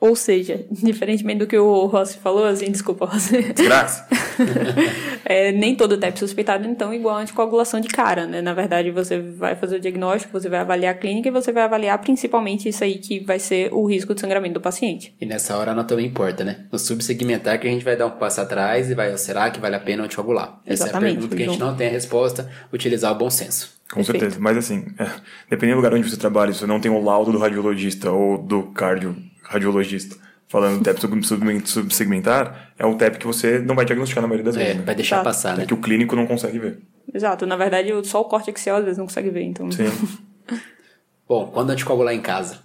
Ou 0.01 0.15
seja, 0.15 0.65
diferentemente 0.71 1.39
do 1.39 1.47
que 1.47 1.57
o 1.57 1.85
Rossi 1.85 2.17
falou, 2.17 2.43
assim, 2.43 2.71
desculpa, 2.71 3.05
Rossi. 3.05 3.53
Graças! 3.53 4.03
É, 5.23 5.51
nem 5.51 5.75
todo 5.75 5.97
TEP 5.97 6.17
suspeitado, 6.17 6.67
então, 6.67 6.93
igual 6.93 7.15
a 7.15 7.21
anticoagulação 7.21 7.79
de 7.79 7.87
cara, 7.87 8.25
né? 8.25 8.41
Na 8.41 8.53
verdade, 8.53 8.89
você 8.91 9.19
vai 9.19 9.55
fazer 9.55 9.77
o 9.77 9.79
diagnóstico, 9.79 10.33
você 10.33 10.49
vai 10.49 10.59
avaliar 10.59 10.93
a 10.93 10.97
clínica 10.97 11.29
e 11.29 11.31
você 11.31 11.51
vai 11.53 11.63
avaliar 11.63 11.97
principalmente 11.99 12.67
isso 12.67 12.83
aí 12.83 12.97
que 12.97 13.19
vai 13.19 13.39
ser 13.39 13.71
o 13.71 13.85
risco 13.85 14.13
de 14.13 14.19
sangramento 14.19 14.55
do 14.55 14.61
paciente. 14.61 15.15
E 15.21 15.25
nessa 15.25 15.55
hora 15.55 15.71
a 15.71 15.73
anatomia 15.73 16.05
importa, 16.05 16.43
né? 16.43 16.65
No 16.71 16.77
subsegmentar 16.77 17.59
que 17.59 17.67
a 17.67 17.71
gente 17.71 17.85
vai 17.85 17.95
dar 17.95 18.07
um 18.07 18.11
passo 18.11 18.41
atrás 18.41 18.89
e 18.89 18.95
vai, 18.95 19.15
será 19.17 19.49
que 19.51 19.59
vale 19.59 19.75
a 19.75 19.79
pena 19.79 20.03
anticoagular? 20.03 20.59
Essa 20.65 20.85
Exatamente, 20.85 21.05
é 21.05 21.11
a 21.11 21.13
pergunta 21.13 21.35
que 21.35 21.43
a 21.43 21.45
gente 21.45 21.59
não 21.59 21.75
tem 21.75 21.87
a 21.87 21.91
resposta, 21.91 22.49
utilizar 22.73 23.11
o 23.11 23.15
bom 23.15 23.29
senso. 23.29 23.79
Com 23.89 23.97
Perfeito. 23.97 24.19
certeza. 24.21 24.41
Mas 24.41 24.57
assim, 24.57 24.85
é, 24.97 25.07
dependendo 25.49 25.79
do 25.79 25.83
lugar 25.83 25.93
onde 25.93 26.09
você 26.09 26.17
trabalha, 26.17 26.51
se 26.51 26.59
você 26.59 26.65
não 26.65 26.79
tem 26.79 26.91
o 26.91 27.01
laudo 27.01 27.31
do 27.31 27.37
radiologista 27.37 28.11
ou 28.11 28.37
do 28.37 28.63
cardio 28.63 29.15
radiologista 29.51 30.15
falando 30.47 30.83
TEP 30.83 30.99
sub- 30.99 31.23
sub- 31.25 31.61
subsegmentar, 31.67 32.73
é 32.77 32.85
o 32.85 32.95
TEP 32.95 33.17
que 33.19 33.25
você 33.25 33.59
não 33.59 33.73
vai 33.73 33.85
diagnosticar 33.85 34.21
na 34.21 34.27
maioria 34.27 34.43
das 34.51 34.55
É, 34.57 34.63
vezes. 34.65 34.77
Né? 34.79 34.83
vai 34.85 34.95
deixar 34.95 35.17
Tá. 35.19 35.23
passar, 35.23 35.55
né? 35.57 35.63
É 35.63 35.65
que 35.65 35.73
o 35.73 35.77
clínico 35.77 36.13
não 36.15 36.27
consegue 36.27 36.59
ver. 36.59 36.79
Exato, 37.13 37.45
na 37.45 37.55
verdade, 37.55 37.89
só 38.05 38.19
o 38.21 38.25
corte 38.25 38.49
axial 38.49 38.77
às 38.77 38.83
vezes 38.83 38.97
não 38.97 39.05
consegue 39.05 39.29
ver, 39.29 39.43
então... 39.43 39.71
Sim. 39.71 39.85
Bom, 41.27 41.47
quando 41.53 41.69
anticoagular 41.69 42.13
em 42.13 42.21
casa? 42.21 42.59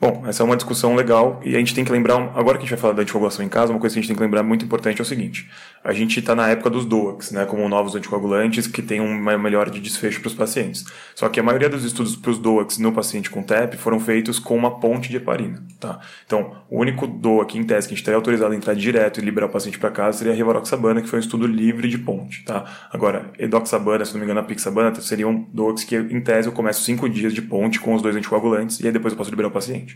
Bom, 0.00 0.22
essa 0.28 0.44
é 0.44 0.46
uma 0.46 0.54
discussão 0.54 0.94
legal 0.94 1.40
e 1.44 1.56
a 1.56 1.58
gente 1.58 1.74
tem 1.74 1.84
que 1.84 1.90
lembrar, 1.90 2.14
agora 2.36 2.56
que 2.56 2.58
a 2.58 2.60
gente 2.60 2.70
vai 2.70 2.78
falar 2.78 2.92
da 2.92 3.02
anticoagulação 3.02 3.44
em 3.44 3.48
casa, 3.48 3.72
uma 3.72 3.80
coisa 3.80 3.94
que 3.94 3.98
a 3.98 4.02
gente 4.02 4.08
tem 4.08 4.16
que 4.16 4.22
lembrar 4.22 4.44
muito 4.44 4.64
importante 4.64 5.00
é 5.00 5.02
o 5.02 5.04
seguinte: 5.04 5.50
a 5.82 5.92
gente 5.92 6.20
está 6.20 6.36
na 6.36 6.46
época 6.48 6.70
dos 6.70 6.84
DOACs, 6.84 7.32
né, 7.32 7.44
como 7.44 7.68
novos 7.68 7.96
anticoagulantes 7.96 8.68
que 8.68 8.80
tem 8.80 9.00
uma 9.00 9.36
melhor 9.36 9.68
de 9.68 9.80
desfecho 9.80 10.20
para 10.20 10.28
os 10.28 10.34
pacientes. 10.34 10.84
Só 11.16 11.28
que 11.28 11.40
a 11.40 11.42
maioria 11.42 11.68
dos 11.68 11.84
estudos 11.84 12.14
para 12.14 12.30
os 12.30 12.38
DOACs 12.38 12.78
no 12.78 12.92
paciente 12.92 13.28
com 13.28 13.42
TEP 13.42 13.76
foram 13.76 13.98
feitos 13.98 14.38
com 14.38 14.56
uma 14.56 14.78
ponte 14.78 15.08
de 15.08 15.16
heparina. 15.16 15.64
Tá? 15.80 15.98
Então, 16.24 16.56
o 16.70 16.78
único 16.78 17.04
DOAC 17.04 17.56
em 17.58 17.64
tese 17.64 17.88
que 17.88 17.94
a 17.94 17.96
gente 17.96 18.02
estaria 18.02 18.16
autorizado 18.16 18.52
a 18.52 18.56
entrar 18.56 18.74
direto 18.74 19.18
e 19.18 19.24
liberar 19.24 19.46
o 19.46 19.50
paciente 19.50 19.80
para 19.80 19.90
casa 19.90 20.18
seria 20.18 20.32
a 20.32 20.36
rivaroxabana, 20.36 21.02
que 21.02 21.08
foi 21.08 21.18
um 21.18 21.22
estudo 21.22 21.44
livre 21.44 21.88
de 21.88 21.98
ponte. 21.98 22.44
Tá? 22.44 22.64
Agora, 22.92 23.32
edoxabana, 23.36 24.04
se 24.04 24.12
não 24.12 24.20
me 24.20 24.26
engano, 24.26 24.38
a 24.38 24.44
pixabana 24.44 24.94
seriam 25.00 25.44
DOACs 25.52 25.82
que, 25.82 25.96
em 25.96 26.20
tese, 26.20 26.46
eu 26.46 26.52
começo 26.52 26.82
cinco 26.82 27.08
dias 27.08 27.34
de 27.34 27.42
ponte 27.42 27.80
com 27.80 27.94
os 27.94 28.02
dois 28.02 28.14
anticoagulantes 28.14 28.78
e 28.78 28.86
aí 28.86 28.92
depois 28.92 29.12
eu 29.12 29.18
posso 29.18 29.30
liberar 29.30 29.48
o 29.48 29.52
paciente. 29.52 29.87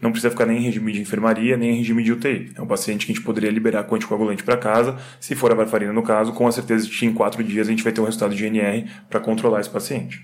Não 0.00 0.10
precisa 0.10 0.30
ficar 0.30 0.46
nem 0.46 0.58
em 0.58 0.62
regime 0.62 0.92
de 0.92 1.00
enfermaria, 1.00 1.56
nem 1.56 1.70
em 1.70 1.78
regime 1.78 2.02
de 2.02 2.12
UTI. 2.12 2.52
É 2.54 2.60
um 2.60 2.66
paciente 2.66 3.06
que 3.06 3.12
a 3.12 3.14
gente 3.14 3.24
poderia 3.24 3.50
liberar 3.50 3.84
com 3.84 3.94
anticoagulante 3.94 4.42
para 4.42 4.56
casa. 4.56 4.96
Se 5.20 5.34
for 5.34 5.50
a 5.50 5.54
varfarina 5.54 5.92
no 5.92 6.02
caso, 6.02 6.32
com 6.32 6.46
a 6.46 6.52
certeza 6.52 6.86
de 6.86 6.96
que 6.96 7.06
em 7.06 7.12
quatro 7.12 7.42
dias 7.42 7.66
a 7.66 7.70
gente 7.70 7.82
vai 7.82 7.92
ter 7.92 8.00
um 8.00 8.04
resultado 8.04 8.34
de 8.34 8.44
NR 8.44 8.86
para 9.08 9.20
controlar 9.20 9.60
esse 9.60 9.70
paciente. 9.70 10.22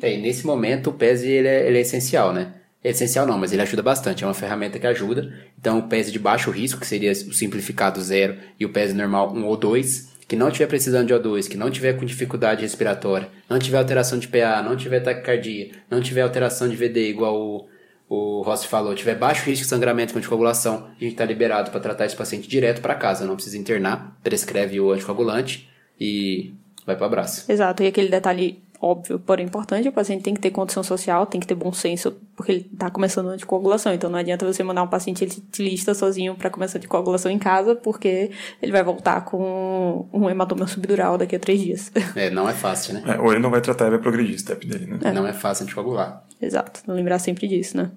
É, 0.00 0.16
nesse 0.16 0.46
momento 0.46 0.90
o 0.90 0.92
PES 0.92 1.22
ele 1.22 1.48
é, 1.48 1.68
ele 1.68 1.78
é 1.78 1.80
essencial, 1.80 2.32
né? 2.32 2.54
É 2.82 2.90
essencial 2.90 3.26
não, 3.26 3.36
mas 3.36 3.52
ele 3.52 3.60
ajuda 3.60 3.82
bastante. 3.82 4.24
É 4.24 4.26
uma 4.26 4.32
ferramenta 4.32 4.78
que 4.78 4.86
ajuda. 4.86 5.30
Então 5.58 5.78
o 5.78 5.82
PES 5.82 6.10
de 6.10 6.18
baixo 6.18 6.50
risco, 6.50 6.80
que 6.80 6.86
seria 6.86 7.12
o 7.12 7.34
simplificado 7.34 8.00
zero, 8.00 8.36
e 8.58 8.64
o 8.64 8.70
PES 8.70 8.94
normal 8.94 9.34
1 9.34 9.44
ou 9.44 9.56
2, 9.56 10.10
que 10.26 10.36
não 10.36 10.50
tiver 10.50 10.68
precisando 10.68 11.08
de 11.08 11.12
O2, 11.12 11.48
que 11.48 11.56
não 11.56 11.70
tiver 11.70 11.92
com 11.94 12.06
dificuldade 12.06 12.62
respiratória, 12.62 13.28
não 13.48 13.58
tiver 13.58 13.78
alteração 13.78 14.18
de 14.18 14.28
PA, 14.28 14.62
não 14.62 14.76
tiver 14.76 15.00
taquicardia, 15.00 15.72
não 15.90 16.00
tiver 16.00 16.22
alteração 16.22 16.68
de 16.68 16.76
VD 16.76 17.10
igual 17.10 17.36
o 17.36 17.68
o 18.10 18.42
Rossi 18.42 18.66
falou, 18.66 18.92
tiver 18.92 19.14
baixo 19.14 19.48
risco 19.48 19.62
de 19.62 19.68
sangramento 19.68 20.12
com 20.12 20.18
anticoagulação, 20.18 20.88
a 20.88 21.00
gente 21.00 21.12
está 21.12 21.24
liberado 21.24 21.70
para 21.70 21.78
tratar 21.78 22.06
esse 22.06 22.16
paciente 22.16 22.48
direto 22.48 22.82
para 22.82 22.96
casa, 22.96 23.24
não 23.24 23.36
precisa 23.36 23.56
internar, 23.56 24.18
prescreve 24.20 24.80
o 24.80 24.90
anticoagulante 24.90 25.70
e 25.98 26.52
vai 26.84 26.96
para 26.96 27.06
abraço. 27.06 27.50
Exato, 27.50 27.84
e 27.84 27.86
aquele 27.86 28.08
detalhe 28.08 28.60
óbvio, 28.80 29.18
porém 29.18 29.46
importante, 29.46 29.88
o 29.88 29.92
paciente 29.92 30.22
tem 30.22 30.32
que 30.32 30.40
ter 30.40 30.50
condição 30.50 30.82
social, 30.82 31.26
tem 31.26 31.40
que 31.40 31.46
ter 31.46 31.54
bom 31.54 31.72
senso, 31.72 32.16
porque 32.34 32.52
ele 32.52 32.70
está 32.72 32.90
começando 32.90 33.28
a 33.28 33.32
anticoagulação, 33.32 33.92
então 33.92 34.08
não 34.08 34.18
adianta 34.18 34.46
você 34.46 34.62
mandar 34.62 34.82
um 34.82 34.88
paciente 34.88 35.28
lista 35.58 35.92
sozinho 35.92 36.34
para 36.34 36.48
começar 36.48 36.78
a 36.78 36.78
anticoagulação 36.78 37.30
em 37.30 37.38
casa, 37.38 37.76
porque 37.76 38.30
ele 38.62 38.72
vai 38.72 38.82
voltar 38.82 39.24
com 39.24 40.08
um 40.12 40.30
hematoma 40.30 40.66
subdural 40.66 41.18
daqui 41.18 41.36
a 41.36 41.38
três 41.38 41.60
dias. 41.60 41.92
É, 42.16 42.28
não 42.28 42.48
é 42.48 42.52
fácil, 42.52 42.94
né? 42.94 43.02
É, 43.06 43.20
ou 43.20 43.30
ele 43.30 43.40
não 43.40 43.50
vai 43.50 43.60
tratar 43.60 43.86
e 43.86 43.90
vai 43.90 43.98
progredir 43.98 44.34
o 44.34 44.38
step 44.38 44.66
dele, 44.66 44.86
né? 44.86 44.98
É. 45.02 45.12
Não 45.12 45.26
é 45.26 45.32
fácil 45.32 45.64
anticoagular. 45.64 46.24
Exato, 46.42 46.82
lembrar 46.88 47.18
sempre 47.18 47.46
disso, 47.46 47.76
né? 47.76 47.90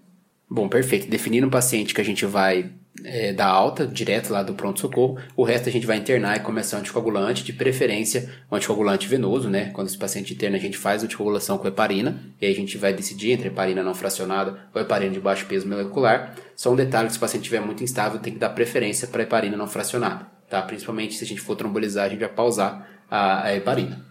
Bom, 0.50 0.70
perfeito. 0.70 1.10
Definindo 1.10 1.48
um 1.48 1.50
paciente 1.50 1.94
que 1.94 2.02
a 2.02 2.04
gente 2.04 2.26
vai 2.26 2.70
é, 3.04 3.34
dar 3.34 3.48
alta, 3.48 3.88
direto 3.88 4.32
lá 4.32 4.44
do 4.44 4.54
pronto-socorro, 4.54 5.18
o 5.36 5.44
resto 5.44 5.68
a 5.68 5.72
gente 5.72 5.86
vai 5.88 5.98
internar 5.98 6.38
e 6.38 6.42
começar 6.42 6.78
um 6.78 6.80
anticoagulante, 6.82 7.44
de 7.44 7.54
preferência 7.54 8.30
um 8.52 8.56
anticoagulante 8.56 9.08
venoso, 9.08 9.50
né? 9.50 9.72
Quando 9.72 9.88
esse 9.88 9.98
paciente 9.98 10.34
interna, 10.34 10.58
a 10.58 10.60
gente 10.60 10.78
faz 10.78 11.02
a 11.02 11.06
anticoagulação 11.06 11.58
com 11.58 11.68
heparina, 11.68 12.22
e 12.40 12.46
aí 12.46 12.52
a 12.52 12.56
gente 12.56 12.78
vai 12.78 12.94
decidir 12.94 13.32
entre 13.32 13.48
heparina 13.48 13.84
não 13.84 13.96
fracionada 13.96 14.60
ou 14.74 14.82
heparina 14.82 15.12
de 15.12 15.20
baixo 15.20 15.46
peso 15.46 15.68
molecular. 15.68 16.36
Só 16.56 16.72
um 16.72 16.76
detalhe, 16.76 17.10
se 17.10 17.18
o 17.18 17.20
paciente 17.20 17.44
estiver 17.44 17.62
muito 17.62 17.84
instável, 17.84 18.20
tem 18.20 18.34
que 18.34 18.40
dar 18.40 18.50
preferência 18.50 19.08
para 19.08 19.24
heparina 19.24 19.58
não 19.58 19.68
fracionada, 19.68 20.28
tá? 20.50 20.62
Principalmente 20.62 21.16
se 21.16 21.24
a 21.24 21.28
gente 21.28 21.42
for 21.42 21.56
trombolizar, 21.56 22.06
a 22.06 22.10
gente 22.10 22.20
vai 22.20 22.30
pausar 22.30 22.88
a, 23.10 23.46
a 23.46 23.56
heparina. 23.56 24.06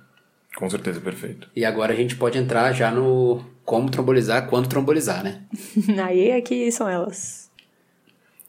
Com 0.57 0.69
certeza, 0.69 1.01
perfeito. 1.01 1.49
E 1.57 1.65
agora 1.65 1.93
a 1.93 1.97
gente 1.97 2.17
pode 2.17 2.37
entrar 2.37 2.73
já 2.73 2.91
no 2.91 3.43
como 3.65 3.89
trombolizar, 3.89 4.49
quando 4.49 4.69
trombolizar, 4.69 5.23
né? 5.23 5.43
Aí 6.05 6.31
é 6.31 6.41
que 6.41 6.71
são 6.71 6.89
elas. 6.89 7.51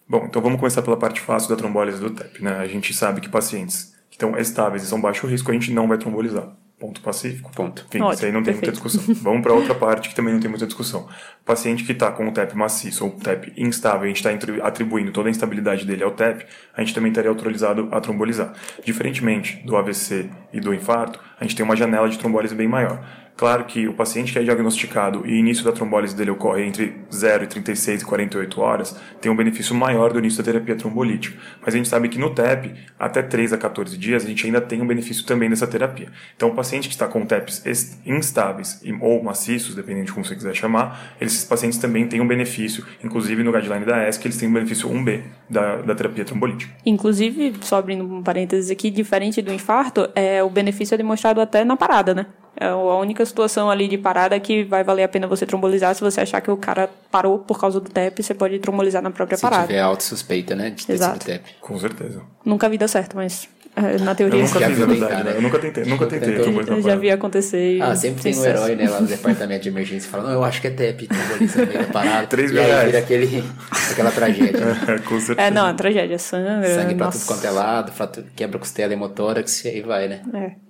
Bom, 0.07 0.25
então 0.27 0.41
vamos 0.41 0.59
começar 0.59 0.81
pela 0.81 0.97
parte 0.97 1.21
fácil 1.21 1.49
da 1.49 1.55
trombólise 1.55 1.99
do 1.99 2.09
TEP, 2.09 2.43
né? 2.43 2.57
A 2.57 2.67
gente 2.67 2.93
sabe 2.93 3.21
que 3.21 3.29
pacientes 3.29 3.93
que 4.09 4.15
estão 4.15 4.37
estáveis 4.37 4.83
e 4.83 4.85
são 4.85 5.01
baixo 5.01 5.25
risco, 5.25 5.49
a 5.49 5.53
gente 5.53 5.71
não 5.71 5.87
vai 5.87 5.97
trombolizar. 5.97 6.55
Ponto 6.79 6.99
pacífico. 6.99 7.49
Ponto. 7.55 7.85
Enfim, 7.87 7.99
Ótimo, 7.99 8.13
isso 8.13 8.25
aí 8.25 8.31
não 8.31 8.43
tem 8.43 8.53
perfeito. 8.53 8.75
muita 8.75 8.89
discussão. 8.89 9.15
Vamos 9.23 9.41
para 9.41 9.53
outra 9.53 9.73
parte 9.73 10.09
que 10.09 10.15
também 10.15 10.33
não 10.33 10.41
tem 10.41 10.49
muita 10.49 10.65
discussão. 10.65 11.07
Paciente 11.45 11.83
que 11.85 11.93
está 11.93 12.11
com 12.11 12.27
o 12.27 12.31
TEP 12.33 12.57
maciço 12.57 13.05
ou 13.05 13.11
TEP 13.11 13.53
instável, 13.55 14.03
a 14.03 14.07
gente 14.07 14.17
está 14.17 14.67
atribuindo 14.67 15.11
toda 15.13 15.29
a 15.29 15.31
instabilidade 15.31 15.85
dele 15.85 16.03
ao 16.03 16.11
TEP, 16.11 16.45
a 16.75 16.81
gente 16.81 16.93
também 16.93 17.09
estaria 17.09 17.29
autorizado 17.29 17.87
a 17.89 18.01
trombolizar. 18.01 18.53
Diferentemente 18.83 19.63
do 19.65 19.77
AVC 19.77 20.29
e 20.51 20.59
do 20.59 20.73
infarto, 20.73 21.21
a 21.39 21.43
gente 21.45 21.55
tem 21.55 21.63
uma 21.63 21.75
janela 21.75 22.09
de 22.09 22.19
trombólise 22.19 22.53
bem 22.53 22.67
maior. 22.67 23.01
Claro 23.35 23.65
que 23.65 23.87
o 23.87 23.93
paciente 23.93 24.31
que 24.31 24.39
é 24.39 24.43
diagnosticado 24.43 25.25
e 25.25 25.33
o 25.33 25.35
início 25.35 25.63
da 25.63 25.71
trombólise 25.71 26.15
dele 26.15 26.31
ocorre 26.31 26.63
entre 26.63 26.95
0 27.11 27.43
e 27.43 27.47
36 27.47 28.01
e 28.01 28.05
48 28.05 28.61
horas, 28.61 28.95
tem 29.19 29.31
um 29.31 29.35
benefício 29.35 29.75
maior 29.75 30.13
do 30.13 30.19
início 30.19 30.43
da 30.43 30.51
terapia 30.51 30.75
trombolítica. 30.75 31.37
Mas 31.59 31.73
a 31.73 31.77
gente 31.77 31.89
sabe 31.89 32.09
que 32.09 32.19
no 32.19 32.29
TEP, 32.29 32.73
até 32.97 33.21
3 33.23 33.53
a 33.53 33.57
14 33.57 33.97
dias, 33.97 34.23
a 34.23 34.27
gente 34.27 34.45
ainda 34.45 34.61
tem 34.61 34.81
um 34.81 34.87
benefício 34.87 35.25
também 35.25 35.49
dessa 35.49 35.65
terapia. 35.65 36.09
Então, 36.35 36.49
o 36.49 36.55
paciente 36.55 36.87
que 36.87 36.93
está 36.93 37.07
com 37.07 37.25
TEPs 37.25 37.63
instáveis 38.05 38.81
ou 39.01 39.23
maciços, 39.23 39.73
dependendo 39.75 40.05
de 40.05 40.13
como 40.13 40.23
você 40.23 40.35
quiser 40.35 40.55
chamar, 40.55 41.15
esses 41.19 41.43
pacientes 41.43 41.79
também 41.79 42.07
têm 42.07 42.21
um 42.21 42.27
benefício, 42.27 42.85
inclusive 43.03 43.43
no 43.43 43.51
guideline 43.51 43.85
da 43.85 44.07
ESC, 44.07 44.25
eles 44.25 44.37
têm 44.37 44.47
um 44.47 44.53
benefício 44.53 44.87
1B 44.87 45.21
da, 45.49 45.77
da 45.77 45.95
terapia 45.95 46.23
trombolítica. 46.23 46.71
Inclusive, 46.85 47.55
só 47.61 47.77
abrindo 47.77 48.03
um 48.03 48.21
parênteses 48.21 48.69
aqui, 48.69 48.91
diferente 48.91 49.41
do 49.41 49.51
infarto, 49.51 50.07
é, 50.13 50.43
o 50.43 50.49
benefício 50.49 50.93
é 50.93 50.97
demonstrado 50.97 51.41
até 51.41 51.63
na 51.63 51.75
parada, 51.75 52.13
né? 52.13 52.27
É 52.63 52.69
a 52.69 52.75
única 52.97 53.25
situação 53.25 53.69
ali 53.69 53.87
de 53.87 53.97
parada 53.97 54.39
que 54.39 54.63
vai 54.63 54.83
valer 54.83 55.03
a 55.03 55.07
pena 55.07 55.27
você 55.27 55.45
trombolizar. 55.45 55.93
Se 55.95 56.01
você 56.01 56.21
achar 56.21 56.39
que 56.41 56.49
o 56.49 56.55
cara 56.57 56.89
parou 57.11 57.39
por 57.39 57.59
causa 57.59 57.79
do 57.79 57.89
TEP, 57.89 58.23
você 58.23 58.33
pode 58.33 58.57
trombolizar 58.59 59.01
na 59.01 59.11
própria 59.11 59.35
Se 59.37 59.41
parada. 59.41 59.63
Se 59.63 59.67
tiver 59.67 59.81
auto 59.81 60.03
suspeita, 60.03 60.55
né? 60.55 60.69
De 60.69 60.85
ter 60.87 60.93
Exato. 60.93 61.25
TEP. 61.25 61.43
Com 61.59 61.77
certeza. 61.79 62.21
Nunca 62.45 62.69
vi 62.69 62.77
dar 62.77 62.87
certo, 62.87 63.15
mas 63.17 63.49
é, 63.75 63.97
na 64.03 64.13
teoria. 64.15 64.39
Eu 64.39 64.45
nunca 64.45 64.59
Já 64.59 64.67
fiz, 64.67 64.77
viu 64.77 64.87
na 64.87 64.93
verdade. 64.93 65.11
tentar, 65.15 65.29
né? 65.31 65.37
Eu 65.37 65.41
nunca 65.41 65.59
tentei. 65.59 65.83
Nunca 65.85 66.05
tentei. 66.05 66.37
Eu 66.37 66.81
já 66.81 66.95
vi 66.95 67.09
acontecer. 67.11 67.81
Ah, 67.81 67.95
sempre 67.95 68.21
tem 68.23 68.37
um 68.37 68.45
herói, 68.45 68.75
né, 68.75 68.87
lá 68.89 69.01
no 69.01 69.07
departamento 69.07 69.63
de 69.63 69.69
emergência, 69.69 70.09
falando, 70.09 70.31
eu 70.31 70.43
acho 70.43 70.61
que 70.61 70.67
é 70.67 70.71
TEP, 70.71 71.07
tromboliza 71.07 71.59
no 71.61 71.67
meio 71.67 71.79
da 71.79 71.91
parada. 71.91 72.27
Três 72.31 72.51
e 72.51 72.53
mil 72.53 72.61
aí 72.63 72.69
reais. 72.69 72.85
vira 72.85 72.99
aquele, 72.99 73.43
aquela 73.91 74.11
tragédia. 74.11 74.59
né? 74.63 74.99
Com 75.05 75.19
certeza. 75.19 75.47
É, 75.47 75.51
não, 75.51 75.67
é 75.67 75.73
tragédia. 75.73 76.19
Sangue. 76.19 76.67
Sangue 76.67 76.95
pra 76.95 77.05
nossa. 77.07 77.17
tudo 77.19 77.27
quanto 77.27 77.45
é 77.45 77.51
lado, 77.51 77.91
fratura- 77.91 78.27
quebra 78.35 78.59
costela, 78.59 78.93
hemotórax, 78.93 79.65
e 79.65 79.69
aí 79.69 79.81
vai, 79.81 80.07
né? 80.07 80.21
É. 80.33 80.62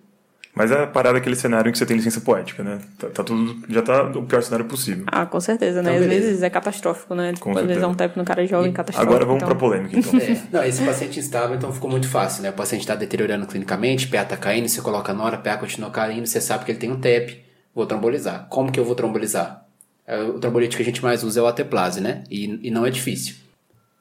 Mas 0.56 0.72
é 0.72 0.84
a 0.84 0.88
parada 0.88 1.18
aquele 1.18 1.36
cenário 1.36 1.68
em 1.70 1.72
que 1.72 1.78
você 1.80 1.86
tem 1.86 1.98
licença 1.98 2.22
poética, 2.22 2.64
né? 2.64 2.80
Tá, 3.00 3.08
tá 3.10 3.24
tudo, 3.24 3.64
já 3.68 3.82
tá 3.82 4.04
o 4.04 4.24
pior 4.24 4.44
cenário 4.44 4.66
possível. 4.66 5.04
Ah, 5.08 5.26
com 5.26 5.40
certeza, 5.40 5.82
né? 5.82 5.90
Então, 5.92 6.04
Às 6.04 6.08
beleza. 6.10 6.28
vezes 6.28 6.44
é 6.44 6.50
catastrófico, 6.50 7.16
né? 7.16 7.34
Tipo, 7.34 7.46
Com 7.46 7.50
às 7.52 7.56
vezes 7.56 7.70
é 7.72 7.74
certeza. 7.74 7.88
um 7.88 7.96
TEP 7.96 8.18
no 8.18 8.24
cara 8.24 8.46
jovem, 8.46 8.72
catastrófico. 8.72 9.12
Agora 9.12 9.26
vamos 9.26 9.42
então... 9.42 9.50
pra 9.50 9.58
polêmica, 9.58 9.98
então. 9.98 10.14
É, 10.22 10.38
não, 10.52 10.64
esse 10.64 10.84
paciente 10.86 11.20
instável, 11.20 11.56
então 11.56 11.74
ficou 11.74 11.90
muito 11.90 12.08
fácil, 12.08 12.44
né? 12.44 12.52
O 12.52 12.54
paciente 12.54 12.82
está 12.82 12.94
deteriorando 12.94 13.48
clinicamente, 13.48 14.08
PA 14.08 14.24
tá 14.24 14.38
caindo, 14.38 14.70
você 14.70 14.80
coloca 14.82 15.12
a 15.12 15.16
nora, 15.16 15.38
PA 15.38 15.58
continua 15.58 15.90
caindo, 15.90 16.28
você 16.28 16.40
sabe 16.40 16.66
que 16.66 16.72
ele 16.72 16.80
tem 16.80 16.92
um 16.92 17.00
TEP, 17.00 17.44
vou 17.74 17.88
trombolizar. 17.88 18.46
Como 18.50 18.72
que 18.72 18.80
eu 18.80 18.86
vou 18.86 18.94
trombolizar? 18.94 19.66
É, 20.06 20.20
O 20.22 20.40
trombolítico 20.40 20.78
que 20.78 20.84
a 20.84 20.86
gente 20.86 21.02
mais 21.02 21.24
usa 21.24 21.40
é 21.40 21.44
o 21.44 21.48
ateplase, 21.48 22.00
né? 22.00 22.24
E, 22.30 22.60
e 22.68 22.70
não 22.70 22.86
é 22.86 22.92
difícil. 22.92 23.36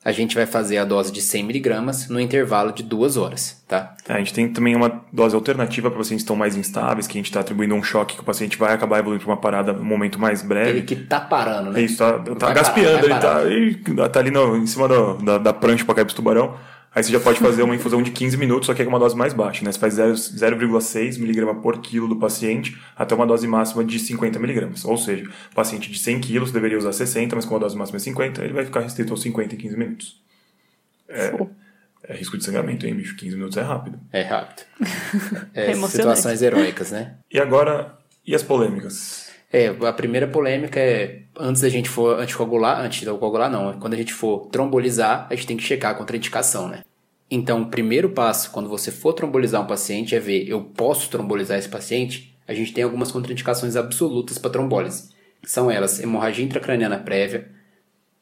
A 0.04 0.11
gente 0.11 0.35
vai 0.35 0.47
fazer 0.47 0.78
a 0.78 0.85
dose 0.85 1.12
de 1.12 1.21
100mg 1.21 2.09
no 2.11 2.18
intervalo 2.21 2.73
de 2.73 2.82
duas 2.82 3.16
horas, 3.16 3.62
tá? 3.68 3.94
É, 4.09 4.14
a 4.14 4.18
gente 4.18 4.35
tem 4.35 4.49
também 4.52 4.75
uma 4.75 5.00
dose 5.12 5.35
alternativa 5.37 5.88
para 5.90 5.99
pacientes 5.99 6.23
que 6.23 6.25
estão 6.25 6.35
mais 6.35 6.56
instáveis, 6.56 7.06
que 7.06 7.12
a 7.16 7.21
gente 7.21 7.26
está 7.26 7.38
atribuindo 7.40 7.75
um 7.75 7.82
choque 7.85 8.16
que 8.16 8.21
o 8.21 8.25
paciente 8.25 8.59
vai 8.59 8.75
acabar 8.75 8.99
evoluindo 8.99 9.23
para 9.25 9.32
uma 9.32 9.40
parada 9.40 9.73
num 9.73 9.85
momento 9.85 10.18
mais 10.18 10.42
breve. 10.42 10.71
Ele 10.71 10.82
que 10.82 10.97
tá 10.97 11.21
parando, 11.21 11.71
né? 11.71 11.80
Isso, 11.82 11.99
tá, 11.99 12.18
tá 12.18 12.52
gaspeando, 12.52 13.09
parar, 13.09 13.47
ele 13.47 13.75
tá, 13.76 13.94
ih, 14.04 14.09
tá 14.09 14.18
ali 14.18 14.30
no, 14.32 14.56
em 14.56 14.66
cima 14.66 14.88
do- 14.88 15.14
da, 15.18 15.38
da 15.38 15.52
prancha 15.52 15.85
para 15.85 15.94
cair 15.94 16.04
pro 16.04 16.14
tubarão. 16.14 16.56
Aí 16.94 17.02
você 17.02 17.11
já 17.11 17.18
pode 17.18 17.38
fazer 17.38 17.62
uma 17.62 17.75
infusão 17.75 18.02
de 18.02 18.11
15 18.11 18.37
minutos, 18.37 18.66
só 18.66 18.75
que 18.75 18.82
é 18.82 18.84
com 18.84 18.90
uma 18.90 18.99
dose 18.99 19.16
mais 19.16 19.32
baixa, 19.32 19.64
né? 19.64 19.72
Você 19.72 19.78
faz 19.78 19.94
0 19.94 20.12
0,6 20.12 21.16
mg 21.18 21.61
por 21.62 21.80
quilo 21.80 22.06
do 22.06 22.16
paciente 22.16 22.78
até 22.94 23.14
uma 23.14 23.26
dose 23.26 23.49
máxima 23.49 23.82
de 23.82 23.99
50 23.99 24.38
mg. 24.38 24.87
Ou 24.87 24.99
seja, 24.99 25.26
o 25.50 25.54
paciente 25.54 25.90
de 25.90 25.99
100 25.99 26.20
kg 26.20 26.50
deveria 26.52 26.76
usar 26.76 26.92
60, 26.92 27.34
mas 27.34 27.44
com 27.46 27.56
a 27.56 27.58
dose 27.58 27.76
máxima 27.76 27.96
é 27.96 28.00
50, 28.00 28.44
ele 28.44 28.52
vai 28.52 28.64
ficar 28.64 28.80
restrito 28.80 29.12
aos 29.12 29.22
50 29.22 29.54
em 29.54 29.58
15 29.58 29.76
minutos. 29.76 30.22
Pô. 31.37 31.49
É 32.04 32.16
risco 32.16 32.37
de 32.37 32.44
sangramento, 32.44 32.84
hein, 32.87 32.94
bicho? 32.94 33.16
15 33.16 33.37
minutos 33.37 33.56
é 33.56 33.62
rápido. 33.62 33.99
É 34.12 34.22
rápido. 34.22 34.62
É, 35.54 35.70
Emocionante. 35.70 35.90
situações 36.18 36.42
heróicas, 36.42 36.90
né? 36.90 37.14
E 37.30 37.38
agora, 37.38 37.94
e 38.26 38.34
as 38.34 38.42
polêmicas? 38.42 39.21
É, 39.52 39.68
a 39.68 39.92
primeira 39.92 40.26
polêmica 40.26 40.80
é 40.80 41.25
antes 41.38 41.61
da 41.61 41.68
gente 41.68 41.88
for 41.88 42.18
anticoagular, 42.18 42.80
antes 42.80 43.00
de 43.00 43.06
coagular 43.06 43.50
não, 43.50 43.78
quando 43.78 43.92
a 43.92 43.97
gente 43.97 44.14
for 44.14 44.47
trombolizar, 44.47 45.26
a 45.28 45.35
gente 45.35 45.47
tem 45.47 45.56
que 45.56 45.62
checar 45.62 45.90
a 45.90 45.94
contraindicação, 45.94 46.68
né? 46.68 46.82
Então, 47.30 47.62
o 47.62 47.66
primeiro 47.66 48.11
passo 48.11 48.50
quando 48.50 48.68
você 48.68 48.90
for 48.90 49.12
trombolizar 49.12 49.62
um 49.62 49.66
paciente 49.66 50.14
é 50.14 50.21
ver, 50.21 50.49
eu 50.49 50.62
posso 50.62 51.11
trombolizar 51.11 51.59
esse 51.59 51.68
paciente? 51.68 52.38
A 52.47 52.54
gente 52.54 52.73
tem 52.73 52.85
algumas 52.85 53.12
contraindicações 53.12 53.76
absolutas 53.76 54.38
para 54.38 54.50
trombólise. 54.50 55.11
São 55.44 55.71
elas: 55.71 56.00
hemorragia 56.00 56.44
intracraniana 56.44 56.99
prévia, 56.99 57.50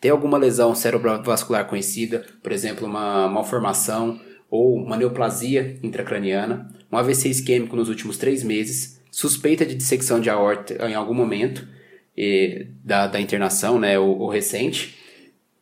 ter 0.01 0.11
alguma 0.11 0.39
lesão 0.39 0.75
cerebrovascular 0.75 1.67
conhecida, 1.67 2.25
por 2.43 2.53
exemplo, 2.53 2.87
uma 2.87 3.29
malformação 3.29 4.21
ou 4.51 4.75
uma 4.75 4.97
neoplasia 4.97 5.79
intracraniana, 5.83 6.69
um 6.91 6.97
AVC 6.97 7.29
isquêmico 7.29 7.77
nos 7.77 7.89
últimos 7.89 8.17
três 8.17 8.43
meses, 8.43 9.00
suspeita 9.11 9.67
de 9.67 9.75
dissecção 9.75 10.21
de 10.21 10.31
aorta 10.31 10.75
em 10.89 10.95
algum 10.95 11.15
momento 11.15 11.67
eh, 12.17 12.67
da, 12.85 13.07
da 13.07 13.21
internação, 13.21 13.79
né, 13.79 13.99
ou, 13.99 14.19
ou 14.19 14.29
recente, 14.29 14.97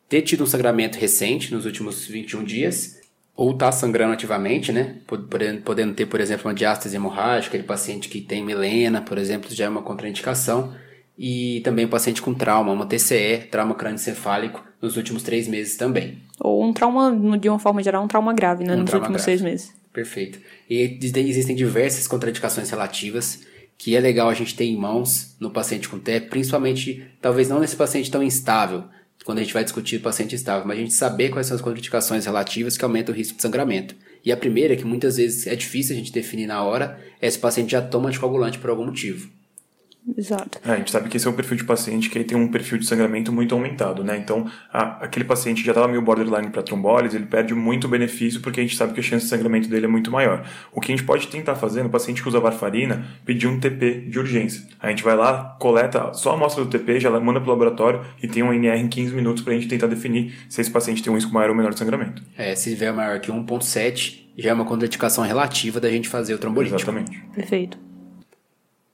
ter 0.07 0.21
tido 0.23 0.43
um 0.43 0.47
sangramento 0.47 0.97
recente 0.97 1.53
nos 1.53 1.65
últimos 1.65 2.05
21 2.05 2.43
dias, 2.43 2.99
ou 3.35 3.53
tá 3.53 3.71
sangrando 3.71 4.11
ativamente, 4.11 4.69
né? 4.69 4.97
Podendo, 5.07 5.61
podendo 5.61 5.93
ter, 5.93 6.05
por 6.07 6.19
exemplo, 6.19 6.47
uma 6.47 6.53
diástase 6.53 6.93
hemorrágica, 6.93 7.55
aquele 7.55 7.63
paciente 7.63 8.09
que 8.09 8.19
tem 8.19 8.43
melena, 8.43 9.01
por 9.01 9.17
exemplo, 9.17 9.49
já 9.49 9.63
é 9.63 9.69
uma 9.69 9.81
contraindicação. 9.81 10.73
E 11.17 11.61
também 11.63 11.85
o 11.85 11.89
paciente 11.89 12.21
com 12.21 12.33
trauma, 12.33 12.73
uma 12.73 12.85
TCE, 12.85 13.47
trauma 13.49 13.75
crânioencefálico, 13.75 14.61
nos 14.81 14.97
últimos 14.97 15.23
três 15.23 15.47
meses 15.47 15.77
também. 15.77 16.17
Ou 16.37 16.63
um 16.63 16.73
trauma, 16.73 17.37
de 17.37 17.47
uma 17.47 17.59
forma 17.59 17.81
geral, 17.81 18.03
um 18.03 18.07
trauma 18.07 18.33
grave, 18.33 18.65
né? 18.65 18.73
Um 18.73 18.81
nos 18.81 18.93
últimos 18.93 19.07
grave. 19.07 19.23
seis 19.23 19.41
meses. 19.41 19.73
Perfeito. 19.91 20.39
E 20.69 20.97
existem 21.01 21.55
diversas 21.55 22.07
contraindicações 22.07 22.69
relativas 22.69 23.39
que 23.77 23.95
é 23.95 23.99
legal 23.99 24.29
a 24.29 24.33
gente 24.33 24.55
ter 24.55 24.65
em 24.65 24.75
mãos 24.75 25.35
no 25.39 25.49
paciente 25.49 25.87
com 25.87 25.97
TEP, 25.97 26.29
principalmente, 26.29 27.07
talvez 27.21 27.47
não 27.47 27.61
nesse 27.61 27.77
paciente 27.77 28.11
tão 28.11 28.21
instável, 28.21 28.83
quando 29.23 29.39
a 29.39 29.41
gente 29.41 29.53
vai 29.53 29.63
discutir 29.63 29.95
o 29.95 30.01
paciente 30.01 30.35
estável, 30.35 30.67
mas 30.67 30.77
a 30.77 30.81
gente 30.81 30.93
saber 30.93 31.29
quais 31.29 31.47
são 31.47 31.55
as 31.55 31.61
contraindicações 31.61 32.25
relativas 32.25 32.77
que 32.77 32.83
aumentam 32.83 33.15
o 33.15 33.17
risco 33.17 33.37
de 33.37 33.41
sangramento. 33.41 33.95
E 34.23 34.33
a 34.33 34.37
primeira, 34.37 34.75
que 34.75 34.83
muitas 34.83 35.15
vezes 35.15 35.47
é 35.47 35.55
difícil 35.55 35.95
a 35.95 35.97
gente 35.97 36.11
definir 36.11 36.45
na 36.45 36.61
hora, 36.61 36.99
é 37.21 37.29
se 37.29 37.37
o 37.37 37.41
paciente 37.41 37.71
já 37.71 37.81
toma 37.81 38.09
anticoagulante 38.09 38.59
por 38.59 38.69
algum 38.69 38.85
motivo. 38.85 39.29
Exato. 40.17 40.59
É, 40.65 40.71
a 40.71 40.75
gente 40.77 40.91
sabe 40.91 41.09
que 41.09 41.17
esse 41.17 41.27
é 41.27 41.29
um 41.29 41.33
perfil 41.33 41.57
de 41.57 41.63
paciente 41.63 42.09
que 42.09 42.17
aí 42.17 42.23
tem 42.23 42.37
um 42.37 42.47
perfil 42.47 42.77
de 42.77 42.85
sangramento 42.85 43.31
muito 43.31 43.53
aumentado, 43.53 44.03
né? 44.03 44.17
Então, 44.17 44.49
a, 44.71 45.05
aquele 45.05 45.25
paciente 45.25 45.63
já 45.63 45.71
estava 45.71 45.87
meio 45.87 46.01
borderline 46.01 46.49
para 46.49 46.63
trombólise, 46.63 47.15
ele 47.15 47.25
perde 47.25 47.53
muito 47.53 47.87
benefício 47.87 48.41
porque 48.41 48.59
a 48.59 48.63
gente 48.63 48.75
sabe 48.75 48.93
que 48.93 48.99
a 48.99 49.03
chance 49.03 49.25
de 49.25 49.29
sangramento 49.29 49.69
dele 49.69 49.85
é 49.85 49.89
muito 49.89 50.11
maior. 50.11 50.45
O 50.71 50.81
que 50.81 50.91
a 50.91 50.95
gente 50.95 51.05
pode 51.05 51.27
tentar 51.27 51.55
fazer 51.55 51.83
no 51.83 51.89
paciente 51.89 52.21
que 52.21 52.27
usa 52.27 52.39
varfarina, 52.39 53.05
pedir 53.25 53.47
um 53.47 53.59
TP 53.59 54.05
de 54.09 54.19
urgência. 54.19 54.67
A 54.79 54.89
gente 54.89 55.03
vai 55.03 55.15
lá, 55.15 55.55
coleta 55.59 56.13
só 56.13 56.31
a 56.31 56.33
amostra 56.33 56.63
do 56.63 56.69
TP, 56.69 56.99
já 56.99 57.09
manda 57.19 57.39
para 57.39 57.47
o 57.47 57.51
laboratório 57.51 58.01
e 58.21 58.27
tem 58.27 58.41
um 58.43 58.53
NR 58.53 58.79
em 58.79 58.87
15 58.87 59.13
minutos 59.13 59.43
para 59.43 59.53
a 59.53 59.55
gente 59.55 59.67
tentar 59.67 59.87
definir 59.87 60.33
se 60.49 60.61
esse 60.61 60.71
paciente 60.71 61.03
tem 61.03 61.11
um 61.11 61.15
risco 61.15 61.33
maior 61.33 61.49
ou 61.49 61.55
menor 61.55 61.73
de 61.73 61.79
sangramento. 61.79 62.23
É, 62.37 62.55
se 62.55 62.69
tiver 62.71 62.91
maior 62.91 63.19
que 63.19 63.31
1.7, 63.31 64.29
já 64.37 64.51
é 64.51 64.53
uma 64.53 64.65
contraindicação 64.65 65.23
relativa 65.23 65.79
da 65.79 65.89
gente 65.89 66.07
fazer 66.07 66.33
o 66.33 66.37
trombolítico. 66.37 66.77
Exatamente. 66.77 67.21
Perfeito. 67.33 67.88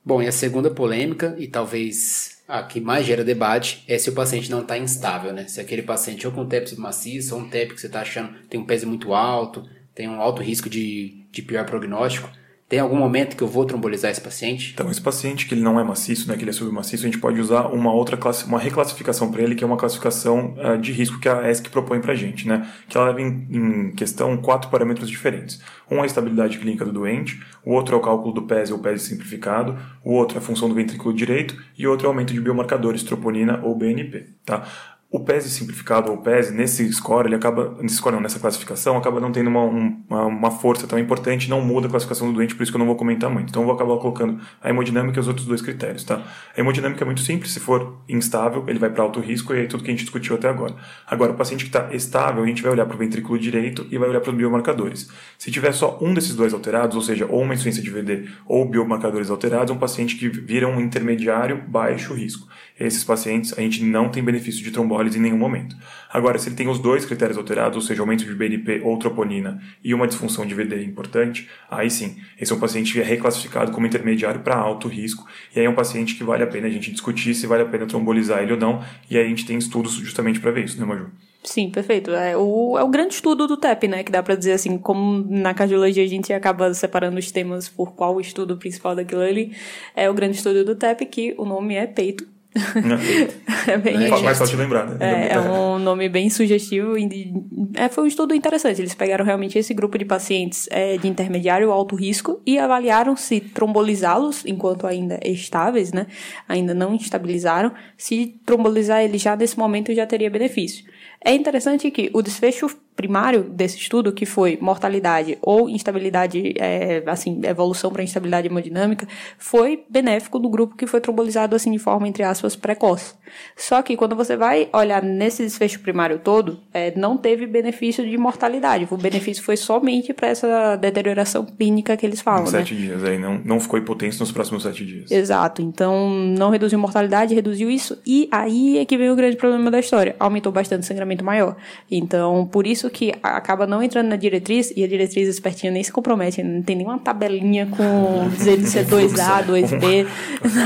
Bom, 0.05 0.21
e 0.21 0.27
a 0.27 0.31
segunda 0.31 0.69
polêmica, 0.69 1.35
e 1.39 1.47
talvez 1.47 2.39
a 2.47 2.62
que 2.62 2.79
mais 2.79 3.07
gera 3.07 3.24
debate, 3.24 3.83
é 3.88 3.97
se 3.97 4.07
o 4.07 4.13
paciente 4.13 4.51
não 4.51 4.62
está 4.62 4.77
instável, 4.77 5.33
né? 5.33 5.47
Se 5.47 5.59
aquele 5.59 5.81
paciente 5.81 6.27
ou 6.27 6.31
com 6.31 6.45
TEP 6.45 6.69
submaciço, 6.69 7.33
ou 7.33 7.41
um 7.41 7.50
TEP 7.50 7.74
que 7.74 7.81
você 7.81 7.88
está 7.88 8.01
achando 8.01 8.38
tem 8.47 8.59
um 8.59 8.65
peso 8.65 8.85
muito 8.85 9.15
alto, 9.15 9.67
tem 9.95 10.07
um 10.07 10.21
alto 10.21 10.43
risco 10.43 10.69
de, 10.69 11.25
de 11.31 11.41
pior 11.41 11.65
prognóstico, 11.65 12.29
tem 12.67 12.79
algum 12.79 12.95
momento 12.95 13.38
que 13.38 13.43
eu 13.43 13.48
vou 13.48 13.63
trombolizar 13.63 14.10
esse 14.10 14.22
paciente? 14.22 14.72
Então, 14.74 14.89
esse 14.89 15.01
paciente 15.01 15.45
que 15.45 15.53
ele 15.53 15.62
não 15.62 15.79
é 15.79 15.84
maciço, 15.84 16.27
né, 16.27 16.36
que 16.36 16.43
ele 16.43 16.50
é 16.50 16.53
submaciço, 16.53 17.03
a 17.03 17.05
gente 17.05 17.19
pode 17.19 17.39
usar 17.39 17.67
uma 17.67 17.93
outra 17.93 18.17
classe, 18.17 18.43
uma 18.45 18.57
reclassificação 18.57 19.31
para 19.31 19.43
ele, 19.43 19.53
que 19.53 19.63
é 19.63 19.67
uma 19.67 19.77
classificação 19.77 20.55
uh, 20.57 20.75
de 20.75 20.91
risco 20.91 21.19
que 21.19 21.29
a 21.29 21.50
ESC 21.50 21.69
propõe 21.69 22.01
para 22.01 22.13
a 22.13 22.15
gente, 22.15 22.48
né? 22.48 22.67
Que 22.89 22.98
ela 22.98 23.07
leva 23.07 23.22
em, 23.22 23.48
em, 23.51 23.91
questão 23.91 24.36
quatro 24.38 24.72
parâmetros 24.72 25.07
diferentes. 25.07 25.62
Um 25.89 25.98
é 25.98 26.01
a 26.01 26.05
estabilidade 26.07 26.57
clínica 26.57 26.84
do 26.84 26.91
doente, 26.91 27.39
o 27.63 27.72
outro 27.72 27.95
é 27.95 27.98
o 28.00 28.01
cálculo 28.01 28.34
do 28.34 28.41
PES 28.41 28.72
ou 28.72 28.79
PES 28.79 29.03
simplificado, 29.03 29.77
o 30.03 30.13
outro 30.13 30.38
é 30.38 30.41
a 30.41 30.43
função 30.43 30.67
do 30.67 30.74
ventrículo 30.74 31.13
direito 31.13 31.55
e 31.77 31.86
o 31.86 31.91
outro 31.91 32.07
é 32.07 32.10
o 32.10 32.12
aumento 32.12 32.34
de 32.34 32.41
biomarcadores, 32.41 33.03
troponina 33.03 33.62
ou 33.63 33.75
BNP, 33.75 34.25
tá? 34.43 34.67
O 35.09 35.19
PES 35.19 35.45
simplificado 35.45 36.12
ou 36.12 36.17
PES, 36.17 36.51
nesse 36.51 36.91
score, 36.91 37.27
ele 37.27 37.35
acaba, 37.35 37.77
nesse 37.79 37.95
score 37.95 38.15
não, 38.15 38.21
nessa 38.21 38.39
classificação, 38.39 38.97
acaba 38.97 39.19
não 39.19 39.31
tendo 39.31 39.50
uma, 39.50 39.63
uma, 39.63 40.25
uma, 40.25 40.51
força 40.51 40.88
tão 40.88 41.00
importante, 41.00 41.50
não 41.50 41.62
muda 41.62 41.88
a 41.88 41.89
classificação 41.89 42.27
do 42.27 42.33
doente, 42.33 42.55
por 42.55 42.63
isso 42.63 42.71
que 42.71 42.75
eu 42.75 42.79
não 42.79 42.88
vou 42.88 42.95
comentar 42.95 43.29
muito. 43.29 43.50
Então 43.50 43.62
eu 43.62 43.65
vou 43.65 43.75
acabar 43.75 43.97
colocando 43.97 44.41
a 44.62 44.69
hemodinâmica 44.69 45.17
e 45.17 45.21
os 45.21 45.27
outros 45.27 45.45
dois 45.45 45.62
critérios, 45.62 46.03
tá? 46.03 46.21
A 46.55 46.59
hemodinâmica 46.59 47.03
é 47.03 47.05
muito 47.05 47.21
simples, 47.21 47.53
se 47.53 47.59
for 47.59 48.01
instável, 48.09 48.65
ele 48.67 48.79
vai 48.79 48.89
para 48.89 49.03
alto 49.03 49.19
risco 49.19 49.53
e 49.53 49.62
é 49.62 49.65
tudo 49.67 49.83
que 49.83 49.89
a 49.89 49.93
gente 49.93 50.03
discutiu 50.03 50.35
até 50.35 50.50
agora. 50.50 50.75
Agora, 51.07 51.31
o 51.31 51.35
paciente 51.35 51.63
que 51.63 51.69
está 51.69 51.93
estável, 51.93 52.43
a 52.43 52.47
gente 52.47 52.62
vai 52.62 52.71
olhar 52.71 52.85
para 52.85 52.95
o 52.95 53.00
ventrículo 53.00 53.39
direito 53.39 53.88
e 53.89 53.97
vai 53.97 54.09
olhar 54.09 54.19
para 54.19 54.31
os 54.31 54.35
biomarcadores. 54.35 55.09
Se 55.38 55.50
tiver 55.50 55.71
só 55.71 55.97
um 56.01 56.13
desses 56.13 56.35
dois 56.35 56.53
alterados, 56.53 56.95
ou 56.95 57.01
seja, 57.01 57.25
ou 57.29 57.41
uma 57.41 57.53
insuficiência 57.53 57.81
de 57.81 57.89
VD 57.89 58.27
ou 58.45 58.67
biomarcadores 58.67 59.29
alterados, 59.29 59.71
é 59.71 59.74
um 59.74 59.79
paciente 59.79 60.15
que 60.15 60.27
vira 60.27 60.67
um 60.67 60.81
intermediário 60.81 61.63
baixo 61.67 62.13
risco. 62.13 62.47
Esses 62.77 63.05
pacientes, 63.05 63.58
a 63.58 63.62
gente 63.62 63.82
não 63.84 64.10
tem 64.10 64.22
benefício 64.22 64.62
de 64.62 64.70
trombólise 64.70 65.17
em 65.17 65.22
nenhum 65.22 65.38
momento. 65.38 65.77
Agora, 66.12 66.38
se 66.38 66.50
ele 66.50 66.55
tem 66.55 66.67
os 66.67 66.77
dois 66.77 67.05
critérios 67.05 67.38
alterados, 67.38 67.77
ou 67.77 67.82
seja, 67.82 68.01
aumento 68.01 68.25
de 68.25 68.34
BNP 68.34 68.82
ou 68.84 69.00
troponina 69.00 69.62
e 69.84 69.94
uma 69.94 70.05
disfunção 70.05 70.46
de 70.46 70.53
VD 70.53 70.84
importante, 70.84 71.48
aí 71.72 71.89
sim, 71.89 72.17
esse 72.39 72.51
é 72.51 72.55
um 72.55 72.60
paciente 72.60 72.91
que 72.91 73.00
é 73.00 73.03
reclassificado 73.03 73.72
como 73.72 73.88
intermediário 73.88 74.41
para 74.41 74.55
alto 74.55 74.89
risco, 74.89 75.25
e 75.55 75.60
aí 75.60 75.65
é 75.65 75.70
um 75.70 75.75
paciente 75.75 76.15
que 76.15 76.24
vale 76.24 76.44
a 76.44 76.48
pena 76.48 76.67
a 76.67 76.70
gente 76.70 76.91
discutir 76.91 77.34
se 77.34 77.48
vale 77.48 77.63
a 77.63 77.65
pena 77.65 77.86
trombolizar 77.86 78.43
ele 78.43 78.52
ou 78.54 78.60
não, 78.60 78.84
e 79.10 79.17
aí 79.17 79.26
a 79.26 79.30
gente 79.30 79.45
tem 79.45 79.58
estudos 79.58 79.93
justamente 79.93 80.41
para 80.41 80.52
ver 80.52 80.65
isso, 80.65 80.80
né, 80.80 80.86
Maju? 80.86 81.10
Sim, 81.45 81.69
perfeito. 81.69 82.12
É 82.12 82.36
o, 82.36 82.78
é 82.78 82.84
o 82.84 82.88
grande 82.88 83.13
estudo 83.13 83.47
do 83.47 83.56
TEP, 83.56 83.88
né? 83.88 84.04
Que 84.04 84.12
dá 84.12 84.23
para 84.23 84.36
dizer 84.36 84.54
assim, 84.54 84.80
como 84.80 85.23
na 85.30 85.54
cardiologia 85.54 86.04
a 86.04 86.08
gente 86.08 86.34
acaba 86.34 86.73
separando 86.73 87.19
os 87.19 87.32
temas 87.32 87.69
por 87.69 87.93
qual 87.93 88.15
o 88.15 88.19
estudo 88.19 88.58
principal 88.58 88.95
daquilo 88.95 89.21
ali, 89.21 89.56
é 89.95 90.10
o 90.10 90.13
grande 90.13 90.38
estudo 90.38 90.65
do 90.65 90.76
TEP, 90.76 91.06
que 91.06 91.36
o 91.38 91.45
nome 91.45 91.76
é 91.76 91.86
peito, 91.86 92.26
é 93.68 93.78
bem 93.78 94.06
é 94.06 94.10
mais 94.10 94.38
fácil 94.38 94.56
de 94.56 94.63
lembrar, 94.63 94.88
né? 94.88 94.98
É, 95.00 95.34
é, 95.34 95.39
um 95.39 95.78
nome 95.78 96.08
bem 96.08 96.30
sugestivo. 96.30 96.98
E, 96.98 97.34
é, 97.74 97.89
foi 97.89 98.06
um 98.06 98.08
estudo 98.08 98.34
interessante. 98.34 98.82
Eles 98.82 98.96
pegaram 98.96 99.26
realmente 99.26 99.60
esse 99.60 99.74
grupo 99.74 99.98
de 99.98 100.06
pacientes 100.06 100.68
é, 100.72 100.98
de 100.98 101.08
intermediário 101.08 101.72
alto 101.72 101.96
risco 101.96 102.41
e 102.46 102.58
avaliaram 102.58 103.15
se 103.15 103.41
trombolizá-los 103.41 104.46
enquanto 104.46 104.88
ainda 104.88 105.20
estáveis, 105.24 105.91
né? 105.91 106.08
Ainda 106.48 106.74
não 106.74 106.96
estabilizaram. 106.96 107.74
Se 107.98 108.39
trombolizar 108.46 109.04
eles 109.04 109.22
já 109.22 109.36
nesse 109.36 109.60
momento 109.60 109.94
já 109.94 110.06
teria 110.06 110.30
benefício. 110.30 110.86
É 111.24 111.34
interessante 111.34 111.91
que 111.91 112.10
o 112.13 112.22
desfecho 112.22 112.70
primário 112.95 113.43
desse 113.43 113.77
estudo, 113.77 114.12
que 114.12 114.25
foi 114.25 114.58
mortalidade 114.62 115.38
ou 115.41 115.69
instabilidade, 115.69 116.53
é, 116.58 117.03
assim, 117.08 117.41
evolução 117.43 117.91
para 117.91 118.03
instabilidade 118.03 118.47
hemodinâmica, 118.47 119.08
foi 119.38 119.84
benéfico 119.89 120.39
do 120.39 120.49
grupo 120.49 120.75
que 120.75 120.88
foi 120.88 121.01
trombolizado 121.01 121.55
assim 121.55 121.71
de 121.71 121.79
forma, 121.79 122.08
entre 122.08 122.23
aspas, 122.23 122.55
precoce. 122.55 123.13
Só 123.55 123.81
que 123.81 123.97
quando 123.97 124.15
você 124.15 124.38
vai 124.38 124.69
olhar 124.73 125.03
nesse 125.03 125.43
desfecho 125.43 125.79
primário 125.79 126.19
todo, 126.19 126.60
é, 126.73 126.93
não 126.97 127.17
teve 127.17 127.45
benefício 127.45 128.08
de 128.08 128.17
mortalidade. 128.17 128.88
O 128.89 128.97
benefício 128.97 129.43
foi 129.43 129.58
somente 129.58 130.13
para 130.13 130.29
essa 130.29 130.75
deterioração 130.75 131.45
clínica 131.45 131.97
que 131.97 132.05
eles 132.05 132.21
falam. 132.21 132.45
Né? 132.45 132.60
sete 132.60 132.75
dias, 132.75 133.03
aí 133.03 133.17
não, 133.17 133.39
não 133.43 133.60
ficou 133.60 133.77
hipotência 133.79 134.19
nos 134.19 134.31
próximos 134.31 134.63
sete 134.63 134.86
dias. 134.86 135.12
Exato. 135.12 135.62
Então, 135.62 136.10
não 136.10 136.49
reduziu 136.49 136.79
mortalidade, 136.79 137.36
reduziu 137.36 137.69
isso. 137.69 137.97
E 138.05 138.27
aí 138.31 138.77
é 138.77 138.86
que 138.86 138.97
vem 138.97 139.10
o 139.10 139.15
grande 139.15 139.36
problema 139.36 139.69
da 139.69 139.79
história. 139.79 140.15
Aumentou 140.19 140.51
bastante 140.51 140.84
o 140.84 140.86
sangramento 140.86 141.23
maior. 141.23 141.55
Então, 141.89 142.47
por 142.47 142.65
isso 142.65 142.85
isso 142.86 142.89
que 142.89 143.13
acaba 143.21 143.65
não 143.65 143.82
entrando 143.82 144.08
na 144.08 144.15
diretriz, 144.15 144.71
e 144.76 144.84
a 144.84 144.88
diretriz 144.88 145.28
espertinha 145.28 145.71
nem 145.71 145.84
se 145.84 145.91
compromete, 145.91 146.43
não 146.43 146.62
tem 146.62 146.76
nenhuma 146.76 147.00
tabelinha 147.00 147.67
com 147.67 148.30
dizendo 148.30 148.65
se 148.65 148.80
é 148.80 148.84
2A, 148.84 149.45
2B, 149.48 150.08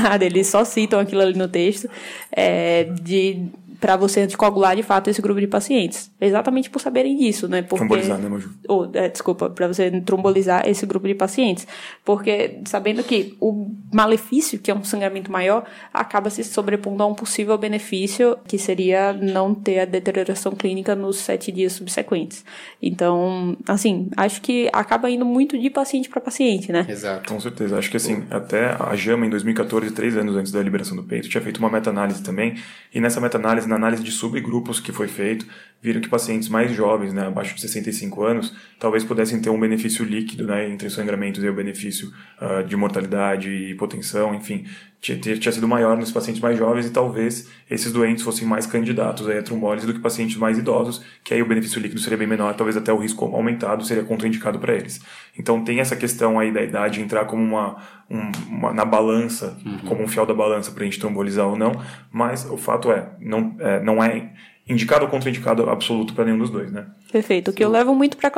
nada, 0.02 0.24
eles 0.24 0.46
só 0.46 0.64
citam 0.64 1.00
aquilo 1.00 1.22
ali 1.22 1.36
no 1.36 1.48
texto, 1.48 1.88
é, 2.30 2.84
de 2.84 3.48
para 3.80 3.96
você 3.96 4.20
anticoagular 4.20 4.76
de 4.76 4.82
fato 4.82 5.08
esse 5.08 5.22
grupo 5.22 5.40
de 5.40 5.46
pacientes. 5.46 6.10
Exatamente 6.20 6.68
por 6.68 6.82
saberem 6.82 7.16
disso, 7.16 7.48
né? 7.48 7.62
Porque, 7.62 7.78
trombolizar, 7.78 8.18
né, 8.18 8.28
Maju? 8.28 8.50
Ou, 8.68 8.90
é, 8.92 9.08
desculpa, 9.08 9.48
para 9.48 9.68
você 9.68 9.90
trombolizar 10.02 10.68
esse 10.68 10.84
grupo 10.84 11.08
de 11.08 11.14
pacientes. 11.14 11.66
Porque 12.04 12.58
sabendo 12.66 13.02
que 13.02 13.34
o 13.40 13.70
malefício, 13.92 14.58
que 14.58 14.70
é 14.70 14.74
um 14.74 14.84
sangramento 14.84 15.30
maior, 15.30 15.64
acaba 15.92 16.30
se 16.30 16.44
sobrepondo 16.44 17.02
a 17.02 17.06
um 17.06 17.14
possível 17.14 17.56
benefício, 17.58 18.36
que 18.46 18.58
seria 18.58 19.12
não 19.12 19.54
ter 19.54 19.80
a 19.80 19.84
deterioração 19.84 20.52
clínica 20.52 20.94
nos 20.94 21.18
sete 21.18 21.50
dias 21.50 21.72
subsequentes. 21.72 22.44
Então, 22.80 23.56
assim, 23.66 24.08
acho 24.16 24.40
que 24.40 24.68
acaba 24.72 25.10
indo 25.10 25.24
muito 25.24 25.58
de 25.58 25.68
paciente 25.70 26.08
para 26.08 26.20
paciente, 26.20 26.70
né? 26.72 26.86
Exato. 26.88 27.32
Com 27.32 27.40
certeza. 27.40 27.78
Acho 27.78 27.90
que 27.90 27.96
assim, 27.96 28.24
até 28.30 28.76
a 28.78 28.94
JAMA 28.94 29.26
em 29.26 29.30
2014, 29.30 29.90
três 29.92 30.16
anos 30.16 30.36
antes 30.36 30.52
da 30.52 30.62
liberação 30.62 30.96
do 30.96 31.02
peito, 31.02 31.28
tinha 31.28 31.40
feito 31.40 31.58
uma 31.58 31.70
meta-análise 31.70 32.22
também, 32.22 32.56
e 32.94 33.00
nessa 33.00 33.20
meta-análise 33.20 33.68
na 33.68 33.76
análise 33.76 34.02
de 34.02 34.10
subgrupos 34.10 34.80
que 34.80 34.92
foi 34.92 35.08
feito, 35.08 35.46
viram 35.82 36.00
que 36.00 36.08
pacientes 36.08 36.48
mais 36.48 36.70
jovens, 36.72 37.12
né, 37.12 37.26
abaixo 37.26 37.54
de 37.54 37.60
65 37.62 38.22
anos, 38.22 38.54
talvez 38.78 39.02
pudessem 39.02 39.40
ter 39.40 39.50
um 39.50 39.58
benefício 39.58 40.04
líquido, 40.04 40.46
né, 40.46 40.68
entre 40.68 40.90
sangramentos 40.90 41.42
e 41.42 41.48
o 41.48 41.54
benefício 41.54 42.12
uh, 42.40 42.62
de 42.62 42.76
mortalidade 42.76 43.50
e 43.50 43.74
hipotensão, 43.80 44.34
enfim, 44.34 44.66
tinha, 45.00 45.18
tinha 45.18 45.52
sido 45.52 45.66
maior 45.66 45.96
nos 45.96 46.12
pacientes 46.12 46.42
mais 46.42 46.58
jovens 46.58 46.86
e 46.86 46.90
talvez 46.90 47.48
esses 47.70 47.90
doentes 47.90 48.22
fossem 48.22 48.46
mais 48.46 48.66
candidatos 48.66 49.26
a 49.28 49.42
trombólise 49.42 49.86
do 49.86 49.94
que 49.94 50.00
pacientes 50.00 50.36
mais 50.36 50.58
idosos, 50.58 51.02
que 51.24 51.32
aí 51.32 51.40
o 51.40 51.46
benefício 51.46 51.80
líquido 51.80 52.00
seria 52.00 52.18
bem 52.18 52.26
menor, 52.26 52.54
talvez 52.54 52.76
até 52.76 52.92
o 52.92 52.98
risco 52.98 53.24
aumentado 53.24 53.84
seria 53.84 54.04
contraindicado 54.04 54.58
para 54.58 54.74
eles. 54.74 55.00
Então 55.38 55.64
tem 55.64 55.80
essa 55.80 55.96
questão 55.96 56.38
aí 56.38 56.52
da 56.52 56.62
idade 56.62 57.00
entrar 57.00 57.24
como 57.24 57.42
uma, 57.42 57.76
um, 58.10 58.30
uma 58.48 58.72
na 58.74 58.84
balança, 58.84 59.56
uhum. 59.64 59.78
como 59.88 60.02
um 60.02 60.08
fiel 60.08 60.26
da 60.26 60.34
balança 60.34 60.70
para 60.70 60.82
a 60.82 60.84
gente 60.84 61.00
trombolizar 61.00 61.46
ou 61.46 61.56
não, 61.56 61.72
mas 62.12 62.44
o 62.44 62.58
fato 62.58 62.92
é, 62.92 63.08
não 63.18 63.56
é, 63.58 63.82
não 63.82 64.04
é 64.04 64.30
indicado 64.68 65.04
ou 65.04 65.10
contraindicado 65.10 65.68
absoluto 65.68 66.14
para 66.14 66.24
nenhum 66.24 66.38
dos 66.38 66.50
dois, 66.50 66.70
né? 66.70 66.86
Perfeito. 67.10 67.50
O 67.50 67.54
que 67.54 67.64
eu 67.64 67.68
levo 67.68 67.92
muito 67.92 68.16
para 68.16 68.30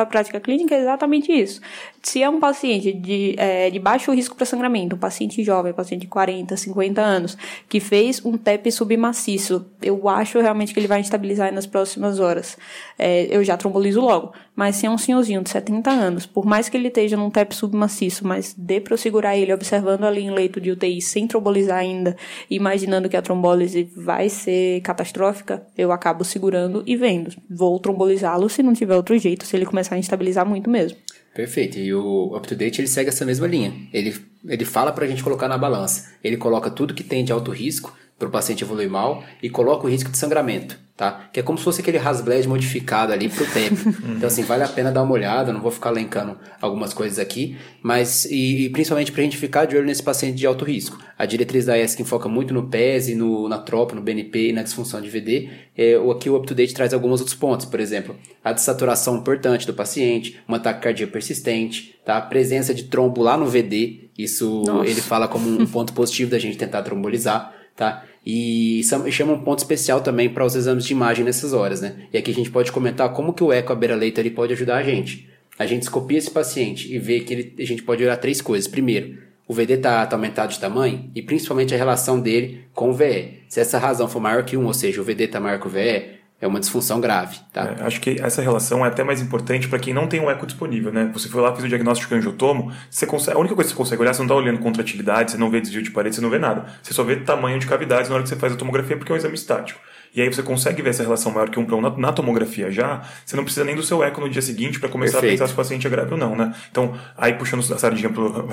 a 0.00 0.06
prática 0.06 0.40
clínica 0.40 0.74
é 0.74 0.80
exatamente 0.80 1.30
isso. 1.30 1.60
Se 2.06 2.22
é 2.22 2.30
um 2.30 2.38
paciente 2.38 2.92
de, 2.92 3.34
é, 3.36 3.68
de 3.68 3.80
baixo 3.80 4.12
risco 4.12 4.36
para 4.36 4.46
sangramento, 4.46 4.94
um 4.94 4.98
paciente 4.98 5.42
jovem, 5.42 5.72
um 5.72 5.74
paciente 5.74 6.02
de 6.02 6.06
40, 6.06 6.56
50 6.56 7.00
anos, 7.02 7.36
que 7.68 7.80
fez 7.80 8.24
um 8.24 8.38
TEP 8.38 8.70
submaciço, 8.70 9.66
eu 9.82 10.08
acho 10.08 10.38
realmente 10.40 10.72
que 10.72 10.78
ele 10.78 10.86
vai 10.86 11.00
instabilizar 11.00 11.52
nas 11.52 11.66
próximas 11.66 12.20
horas. 12.20 12.56
É, 12.96 13.26
eu 13.28 13.42
já 13.42 13.56
trombolizo 13.56 14.00
logo. 14.00 14.32
Mas 14.54 14.76
se 14.76 14.86
é 14.86 14.90
um 14.90 14.96
senhorzinho 14.96 15.42
de 15.42 15.50
70 15.50 15.90
anos, 15.90 16.26
por 16.26 16.46
mais 16.46 16.68
que 16.68 16.76
ele 16.76 16.86
esteja 16.88 17.16
num 17.16 17.28
TEP 17.28 17.52
submaciço, 17.52 18.24
mas 18.24 18.54
dê 18.56 18.80
para 18.80 18.94
eu 18.94 18.98
segurar 18.98 19.36
ele 19.36 19.52
observando 19.52 20.04
ali 20.04 20.22
em 20.22 20.30
leito 20.30 20.60
de 20.60 20.70
UTI 20.70 21.02
sem 21.02 21.26
trombolizar 21.26 21.78
ainda, 21.78 22.16
imaginando 22.48 23.08
que 23.08 23.16
a 23.16 23.22
trombólise 23.22 23.90
vai 23.96 24.28
ser 24.28 24.80
catastrófica, 24.82 25.66
eu 25.76 25.90
acabo 25.90 26.22
segurando 26.22 26.84
e 26.86 26.96
vendo. 26.96 27.34
Vou 27.50 27.76
trombolizá-lo 27.80 28.48
se 28.48 28.62
não 28.62 28.72
tiver 28.72 28.94
outro 28.94 29.18
jeito, 29.18 29.44
se 29.44 29.56
ele 29.56 29.66
começar 29.66 29.96
a 29.96 29.98
instabilizar 29.98 30.46
muito 30.46 30.70
mesmo. 30.70 30.96
Perfeito. 31.36 31.78
E 31.78 31.92
o 31.92 32.34
UpToDate 32.34 32.80
ele 32.80 32.88
segue 32.88 33.10
essa 33.10 33.26
mesma 33.26 33.46
linha. 33.46 33.70
Ele, 33.92 34.16
ele 34.48 34.64
fala 34.64 34.90
para 34.90 35.04
a 35.04 35.08
gente 35.08 35.22
colocar 35.22 35.46
na 35.46 35.58
balança. 35.58 36.10
Ele 36.24 36.38
coloca 36.38 36.70
tudo 36.70 36.94
que 36.94 37.04
tem 37.04 37.22
de 37.22 37.30
alto 37.30 37.50
risco 37.50 37.94
para 38.18 38.26
o 38.26 38.30
paciente 38.30 38.64
evoluir 38.64 38.88
mal 38.88 39.22
e 39.42 39.50
coloca 39.50 39.86
o 39.86 39.90
risco 39.90 40.10
de 40.10 40.16
sangramento, 40.16 40.78
tá? 40.96 41.28
Que 41.30 41.40
é 41.40 41.42
como 41.42 41.58
se 41.58 41.64
fosse 41.64 41.82
aquele 41.82 41.98
Hasbled 41.98 42.48
modificado 42.48 43.12
ali 43.12 43.28
para 43.28 43.44
o 43.44 43.46
tempo. 43.46 43.76
então, 44.16 44.26
assim, 44.26 44.42
vale 44.42 44.64
a 44.64 44.68
pena 44.68 44.90
dar 44.90 45.02
uma 45.02 45.12
olhada, 45.12 45.52
não 45.52 45.60
vou 45.60 45.70
ficar 45.70 45.90
lencando 45.90 46.38
algumas 46.60 46.94
coisas 46.94 47.18
aqui, 47.18 47.56
mas, 47.82 48.24
e, 48.24 48.64
e 48.64 48.70
principalmente 48.70 49.12
para 49.12 49.20
a 49.20 49.24
gente 49.24 49.36
ficar 49.36 49.66
de 49.66 49.76
olho 49.76 49.86
nesse 49.86 50.02
paciente 50.02 50.36
de 50.36 50.46
alto 50.46 50.64
risco. 50.64 50.98
A 51.18 51.26
diretriz 51.26 51.66
da 51.66 51.78
ESC 51.78 52.02
foca 52.04 52.28
muito 52.28 52.54
no 52.54 52.68
PES, 52.68 53.14
no, 53.14 53.48
na 53.48 53.58
tropa, 53.58 53.94
no 53.94 54.00
BNP 54.00 54.48
e 54.48 54.52
na 54.52 54.62
disfunção 54.62 55.00
de 55.00 55.10
VD. 55.10 55.50
É, 55.76 55.94
aqui 56.10 56.30
o 56.30 56.36
UpToDate 56.36 56.72
traz 56.72 56.94
alguns 56.94 57.20
outros 57.20 57.36
pontos, 57.36 57.66
por 57.66 57.78
exemplo, 57.78 58.16
a 58.42 58.52
dessaturação 58.52 59.16
importante 59.16 59.66
do 59.66 59.74
paciente, 59.74 60.40
uma 60.48 60.58
taquicardia 60.58 61.06
persistente, 61.06 61.94
tá? 62.04 62.16
A 62.16 62.22
presença 62.22 62.72
de 62.72 62.84
trombo 62.84 63.22
lá 63.22 63.36
no 63.36 63.46
VD, 63.46 64.10
isso 64.16 64.62
Nossa. 64.66 64.88
ele 64.88 65.00
fala 65.02 65.28
como 65.28 65.46
um 65.46 65.66
ponto 65.66 65.92
positivo 65.92 66.30
da 66.30 66.38
gente 66.38 66.56
tentar 66.56 66.82
trombolizar 66.82 67.54
tá? 67.76 68.04
E 68.26 68.80
chama 69.12 69.34
um 69.34 69.44
ponto 69.44 69.60
especial 69.60 70.00
também 70.00 70.28
para 70.28 70.44
os 70.44 70.56
exames 70.56 70.84
de 70.84 70.92
imagem 70.92 71.24
nessas 71.24 71.52
horas, 71.52 71.80
né? 71.80 72.08
E 72.12 72.18
aqui 72.18 72.32
a 72.32 72.34
gente 72.34 72.50
pode 72.50 72.72
comentar 72.72 73.12
como 73.12 73.32
que 73.32 73.44
o 73.44 73.52
eco 73.52 73.72
à 73.72 73.76
beira-leito 73.76 74.20
ele 74.20 74.30
pode 74.30 74.52
ajudar 74.52 74.78
a 74.78 74.82
gente. 74.82 75.28
A 75.56 75.64
gente 75.64 75.82
escopia 75.82 76.18
esse 76.18 76.30
paciente 76.30 76.92
e 76.92 76.98
vê 76.98 77.20
que 77.20 77.32
ele, 77.32 77.54
a 77.56 77.64
gente 77.64 77.84
pode 77.84 78.02
olhar 78.02 78.16
três 78.16 78.40
coisas. 78.40 78.66
Primeiro, 78.66 79.16
o 79.46 79.54
VD 79.54 79.74
está 79.74 80.04
tá 80.04 80.16
aumentado 80.16 80.50
de 80.50 80.58
tamanho 80.58 81.08
e 81.14 81.22
principalmente 81.22 81.72
a 81.72 81.78
relação 81.78 82.18
dele 82.20 82.64
com 82.74 82.90
o 82.90 82.92
VE. 82.92 83.44
Se 83.48 83.60
essa 83.60 83.78
razão 83.78 84.08
for 84.08 84.18
maior 84.18 84.44
que 84.44 84.56
1, 84.56 84.66
ou 84.66 84.74
seja, 84.74 85.00
o 85.00 85.04
VD 85.04 85.24
está 85.24 85.38
maior 85.38 85.60
que 85.60 85.68
o 85.68 85.70
VE, 85.70 86.16
é 86.40 86.46
uma 86.46 86.60
disfunção 86.60 87.00
grave, 87.00 87.38
tá? 87.52 87.74
É, 87.78 87.84
acho 87.84 88.00
que 88.00 88.20
essa 88.20 88.42
relação 88.42 88.84
é 88.84 88.88
até 88.88 89.02
mais 89.02 89.22
importante 89.22 89.68
para 89.68 89.78
quem 89.78 89.94
não 89.94 90.06
tem 90.06 90.20
um 90.20 90.30
eco 90.30 90.46
disponível, 90.46 90.92
né? 90.92 91.10
Você 91.14 91.28
foi 91.28 91.40
lá, 91.40 91.52
fez 91.52 91.64
o 91.64 91.68
diagnóstico 91.68 92.10
de 92.10 92.18
angiotomo, 92.18 92.72
você 92.90 93.06
consegue, 93.06 93.36
a 93.36 93.40
única 93.40 93.54
coisa 93.54 93.70
que 93.70 93.74
você 93.74 93.78
consegue 93.78 94.02
olhar, 94.02 94.12
você 94.12 94.18
não 94.18 94.26
está 94.26 94.34
olhando 94.34 94.58
contratilidade, 94.58 95.30
você 95.30 95.38
não 95.38 95.50
vê 95.50 95.60
desvio 95.60 95.82
de 95.82 95.90
parede, 95.90 96.16
você 96.16 96.20
não 96.20 96.30
vê 96.30 96.38
nada. 96.38 96.66
Você 96.82 96.92
só 96.92 97.02
vê 97.02 97.16
tamanho 97.16 97.58
de 97.58 97.66
cavidades 97.66 98.10
na 98.10 98.16
hora 98.16 98.22
que 98.22 98.28
você 98.28 98.36
faz 98.36 98.52
a 98.52 98.56
tomografia, 98.56 98.96
porque 98.96 99.10
é 99.10 99.14
um 99.14 99.18
exame 99.18 99.34
estático. 99.34 99.80
E 100.14 100.22
aí 100.22 100.28
você 100.28 100.42
consegue 100.42 100.82
ver 100.82 100.90
essa 100.90 101.02
relação 101.02 101.32
maior 101.32 101.50
que 101.50 101.58
um 101.58 101.64
para 101.64 101.76
um 101.76 101.80
na, 101.80 101.90
na, 101.90 102.12
tomografia 102.12 102.70
já, 102.70 103.02
você 103.24 103.36
não 103.36 103.44
precisa 103.44 103.64
nem 103.64 103.74
do 103.74 103.82
seu 103.82 104.02
eco 104.02 104.20
no 104.20 104.28
dia 104.28 104.42
seguinte 104.42 104.80
para 104.80 104.88
começar 104.88 105.20
Perfeito. 105.20 105.34
a 105.34 105.44
pensar 105.44 105.46
se 105.48 105.52
o 105.52 105.56
paciente 105.56 105.86
é 105.86 105.90
grave 105.90 106.12
ou 106.12 106.18
não, 106.18 106.34
né? 106.34 106.54
Então, 106.70 106.94
aí 107.16 107.34
puxando 107.34 107.60
a 107.60 107.78
sardinha 107.78 108.10
pro, 108.10 108.32